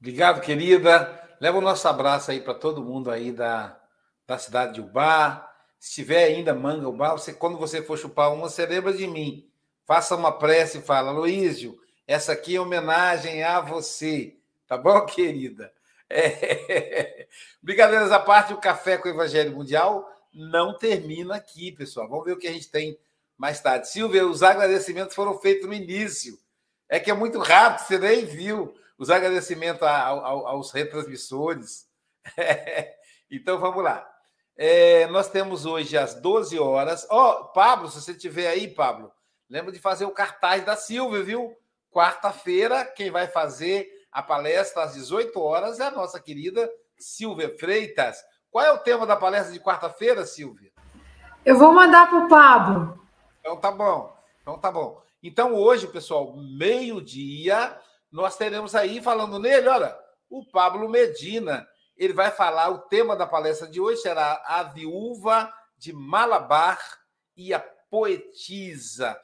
Obrigado, 0.00 0.40
querida. 0.40 1.20
Leva 1.40 1.58
o 1.58 1.62
nosso 1.62 1.86
abraço 1.88 2.30
aí 2.30 2.40
para 2.40 2.54
todo 2.54 2.84
mundo 2.84 3.10
aí 3.10 3.32
da, 3.32 3.78
da 4.26 4.38
cidade 4.38 4.74
de 4.74 4.80
Ubá. 4.80 5.50
Se 5.78 5.94
tiver 5.94 6.24
ainda 6.24 6.54
manga 6.54 6.88
Ubá, 6.88 7.12
você, 7.12 7.32
quando 7.32 7.58
você 7.58 7.82
for 7.82 7.98
chupar 7.98 8.32
uma, 8.32 8.48
você 8.48 8.66
lembra 8.66 8.92
de 8.92 9.06
mim. 9.06 9.48
Faça 9.86 10.16
uma 10.16 10.32
prece 10.32 10.78
e 10.78 10.82
fala, 10.82 11.10
Luísio, 11.10 11.78
essa 12.06 12.32
aqui 12.32 12.56
é 12.56 12.60
homenagem 12.60 13.42
a 13.42 13.60
você. 13.60 14.36
Tá 14.66 14.78
bom, 14.78 15.04
querida? 15.06 15.72
É... 16.10 17.26
Brincadeiras 17.62 18.12
à 18.12 18.20
parte, 18.20 18.52
o 18.52 18.60
Café 18.60 18.98
com 18.98 19.08
o 19.08 19.12
Evangelho 19.12 19.54
Mundial 19.54 20.08
não 20.32 20.76
termina 20.76 21.36
aqui, 21.36 21.72
pessoal. 21.72 22.08
Vamos 22.08 22.24
ver 22.24 22.32
o 22.32 22.38
que 22.38 22.48
a 22.48 22.52
gente 22.52 22.70
tem 22.70 22.98
mais 23.36 23.60
tarde. 23.60 23.88
Silvia, 23.88 24.26
os 24.26 24.42
agradecimentos 24.42 25.14
foram 25.14 25.38
feitos 25.38 25.66
no 25.66 25.74
início. 25.74 26.38
É 26.88 27.00
que 27.00 27.10
é 27.10 27.14
muito 27.14 27.38
rápido, 27.38 27.86
você 27.86 27.98
nem 27.98 28.24
viu 28.24 28.74
os 28.98 29.10
agradecimentos 29.10 29.82
aos 29.82 30.70
retransmissores. 30.70 31.88
Então 33.30 33.58
vamos 33.58 33.82
lá. 33.82 34.08
É, 34.56 35.08
nós 35.08 35.28
temos 35.28 35.66
hoje 35.66 35.96
às 35.98 36.14
12 36.14 36.56
horas. 36.58 37.04
Ó, 37.10 37.30
oh, 37.30 37.44
Pablo, 37.46 37.90
se 37.90 38.00
você 38.00 38.12
estiver 38.12 38.46
aí, 38.46 38.68
Pablo, 38.68 39.10
lembra 39.48 39.72
de 39.72 39.80
fazer 39.80 40.04
o 40.04 40.12
cartaz 40.12 40.64
da 40.64 40.76
Silvia, 40.76 41.22
viu? 41.22 41.56
Quarta-feira, 41.90 42.84
quem 42.84 43.10
vai 43.10 43.26
fazer 43.26 43.90
a 44.14 44.22
palestra 44.22 44.84
às 44.84 44.94
18 44.94 45.38
horas 45.40 45.80
é 45.80 45.86
a 45.86 45.90
nossa 45.90 46.20
querida 46.20 46.70
Silvia 46.96 47.52
Freitas. 47.58 48.16
Qual 48.48 48.64
é 48.64 48.70
o 48.70 48.78
tema 48.78 49.04
da 49.04 49.16
palestra 49.16 49.52
de 49.52 49.58
quarta-feira, 49.58 50.24
Silvia? 50.24 50.70
Eu 51.44 51.58
vou 51.58 51.72
mandar 51.74 52.08
para 52.08 52.24
o 52.24 52.28
Pablo. 52.28 53.06
Então 53.40 53.56
tá 53.56 53.72
bom. 53.72 54.16
Então 54.40 54.56
tá 54.56 54.70
bom. 54.70 55.02
Então 55.20 55.52
hoje, 55.54 55.88
pessoal, 55.88 56.32
meio-dia, 56.36 57.76
nós 58.12 58.36
teremos 58.36 58.76
aí 58.76 59.02
falando 59.02 59.40
nele, 59.40 59.66
olha, 59.66 59.98
o 60.30 60.48
Pablo 60.48 60.88
Medina. 60.88 61.66
Ele 61.96 62.12
vai 62.12 62.30
falar, 62.30 62.70
o 62.70 62.78
tema 62.78 63.16
da 63.16 63.26
palestra 63.26 63.66
de 63.66 63.80
hoje 63.80 64.00
será 64.00 64.42
a 64.46 64.62
viúva 64.62 65.52
de 65.76 65.92
Malabar 65.92 66.78
e 67.36 67.52
a 67.52 67.58
poetisa. 67.90 69.20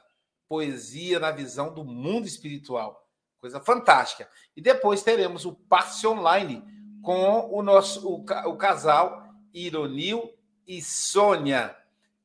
Poesia 0.49 1.17
na 1.17 1.31
visão 1.31 1.73
do 1.73 1.85
mundo 1.85 2.27
espiritual. 2.27 3.01
Coisa 3.41 3.59
fantástica. 3.59 4.29
E 4.55 4.61
depois 4.61 5.03
teremos 5.03 5.45
o 5.45 5.53
passe 5.53 6.05
online 6.05 6.63
com 7.01 7.49
o 7.51 7.63
nosso 7.63 8.07
o, 8.07 8.21
o 8.21 8.55
casal 8.55 9.27
Ironil 9.51 10.31
e 10.65 10.81
Sônia. 10.81 11.75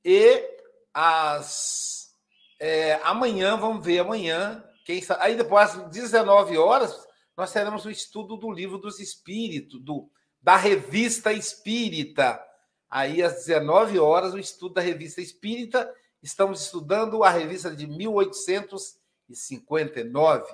E 0.04 0.44
as 0.92 2.14
é, 2.60 3.00
amanhã, 3.02 3.56
vamos 3.56 3.84
ver 3.84 3.98
amanhã, 4.00 4.62
quem 4.84 4.98
está, 4.98 5.20
aí 5.22 5.36
depois 5.36 5.76
às 5.76 5.90
19 5.90 6.56
horas, 6.56 7.06
nós 7.36 7.52
teremos 7.52 7.84
o 7.84 7.90
estudo 7.90 8.36
do 8.36 8.48
livro 8.50 8.78
dos 8.78 8.98
espíritos, 9.00 9.80
do, 9.82 10.08
da 10.40 10.56
revista 10.56 11.32
Espírita. 11.32 12.40
Aí 12.88 13.20
às 13.22 13.44
19 13.46 13.98
horas, 13.98 14.32
o 14.32 14.38
estudo 14.38 14.74
da 14.74 14.80
revista 14.80 15.20
Espírita. 15.20 15.92
Estamos 16.22 16.62
estudando 16.62 17.24
a 17.24 17.30
revista 17.30 17.74
de 17.74 17.84
1859. 17.86 20.46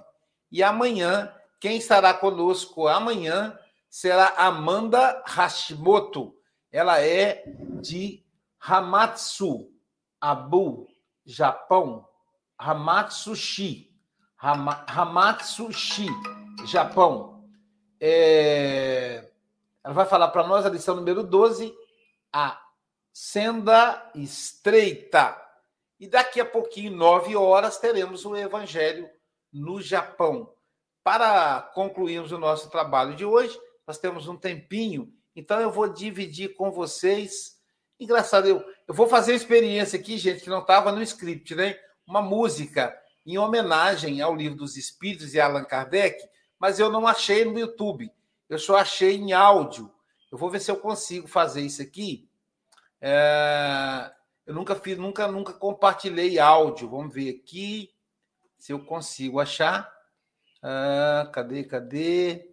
E 0.53 0.63
amanhã, 0.63 1.35
quem 1.59 1.79
estará 1.79 2.13
conosco 2.13 2.87
amanhã 2.87 3.59
será 3.89 4.35
Amanda 4.37 5.23
Hashimoto. 5.27 6.37
Ela 6.71 7.01
é 7.01 7.43
de 7.81 8.23
Hamatsu. 8.61 9.73
Abu, 10.21 10.87
Japão, 11.25 12.07
Hamatsushi, 12.57 13.93
Hama, 14.41 14.85
Hamatsushi, 14.87 16.07
Japão. 16.67 17.45
É, 17.99 19.29
ela 19.83 19.95
vai 19.95 20.07
falar 20.07 20.29
para 20.29 20.47
nós 20.47 20.65
a 20.65 20.71
lição 20.71 20.95
número 20.95 21.25
12, 21.25 21.75
a 22.33 22.61
senda 23.13 24.13
estreita. 24.15 25.37
E 25.99 26.07
daqui 26.07 26.41
a 26.41 26.45
pouquinho, 26.45 26.95
nove 26.97 27.35
horas, 27.35 27.79
teremos 27.79 28.25
o 28.25 28.37
Evangelho 28.37 29.11
no 29.53 29.81
Japão. 29.81 30.53
Para 31.05 31.61
concluirmos 31.75 32.33
o 32.33 32.39
nosso 32.39 32.71
trabalho 32.71 33.15
de 33.15 33.25
hoje, 33.25 33.59
nós 33.87 33.99
temos 33.99 34.29
um 34.29 34.37
tempinho, 34.37 35.13
então 35.35 35.61
eu 35.61 35.71
vou 35.71 35.89
dividir 35.89 36.55
com 36.55 36.71
vocês. 36.71 37.59
Engraçado, 37.99 38.47
eu, 38.47 38.65
eu 38.87 38.95
vou 38.95 39.09
fazer 39.09 39.33
uma 39.33 39.37
experiência 39.37 39.99
aqui, 39.99 40.17
gente, 40.17 40.43
que 40.43 40.51
não 40.51 40.61
estava 40.61 40.93
no 40.93 41.03
script, 41.03 41.55
né? 41.55 41.77
Uma 42.07 42.23
música 42.23 42.97
em 43.27 43.39
homenagem 43.39 44.21
ao 44.21 44.35
livro 44.35 44.59
dos 44.59 44.77
Espíritos 44.77 45.35
e 45.35 45.41
Allan 45.41 45.65
Kardec, 45.65 46.23
mas 46.59 46.79
eu 46.79 46.91
não 46.91 47.07
achei 47.07 47.45
no 47.45 47.59
YouTube, 47.59 48.11
eu 48.49 48.59
só 48.59 48.77
achei 48.77 49.17
em 49.17 49.33
áudio. 49.33 49.93
Eu 50.31 50.39
vou 50.39 50.51
ver 50.51 50.61
se 50.61 50.71
eu 50.71 50.77
consigo 50.77 51.29
fazer 51.29 51.61
isso 51.61 51.83
aqui. 51.83 52.29
É... 53.01 54.11
Eu 54.47 54.55
nunca 54.55 54.75
fiz, 54.75 54.97
nunca, 54.97 55.29
nunca 55.29 55.53
compartilhei 55.53 56.39
áudio. 56.39 56.89
Vamos 56.89 57.13
ver 57.15 57.31
aqui 57.31 57.92
se 58.63 58.73
eu 58.73 58.79
consigo 58.79 59.41
achar. 59.41 59.93
Ah, 60.63 61.29
cadê, 61.35 61.65
cadê? 61.65 62.49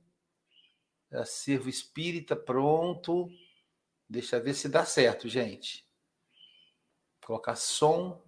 Acervo 1.14 1.70
espírita, 1.70 2.36
pronto. 2.36 3.30
Deixa 4.10 4.38
eu 4.38 4.44
ver 4.44 4.56
se 4.56 4.68
dá 4.68 4.84
certo, 4.84 5.30
gente. 5.30 5.88
Colocar 7.24 7.56
som, 7.56 8.24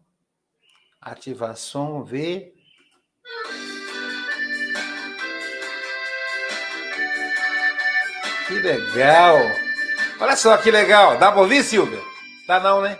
ativar 1.02 1.58
som, 1.58 2.04
ver. 2.04 2.54
Que 8.48 8.60
legal! 8.60 9.38
Olha 10.20 10.36
só 10.36 10.56
que 10.58 10.70
legal. 10.70 11.18
Dá 11.18 11.32
pra 11.32 11.42
ouvir, 11.42 11.64
Silvia? 11.64 12.00
Tá 12.46 12.60
não, 12.60 12.80
né? 12.80 13.00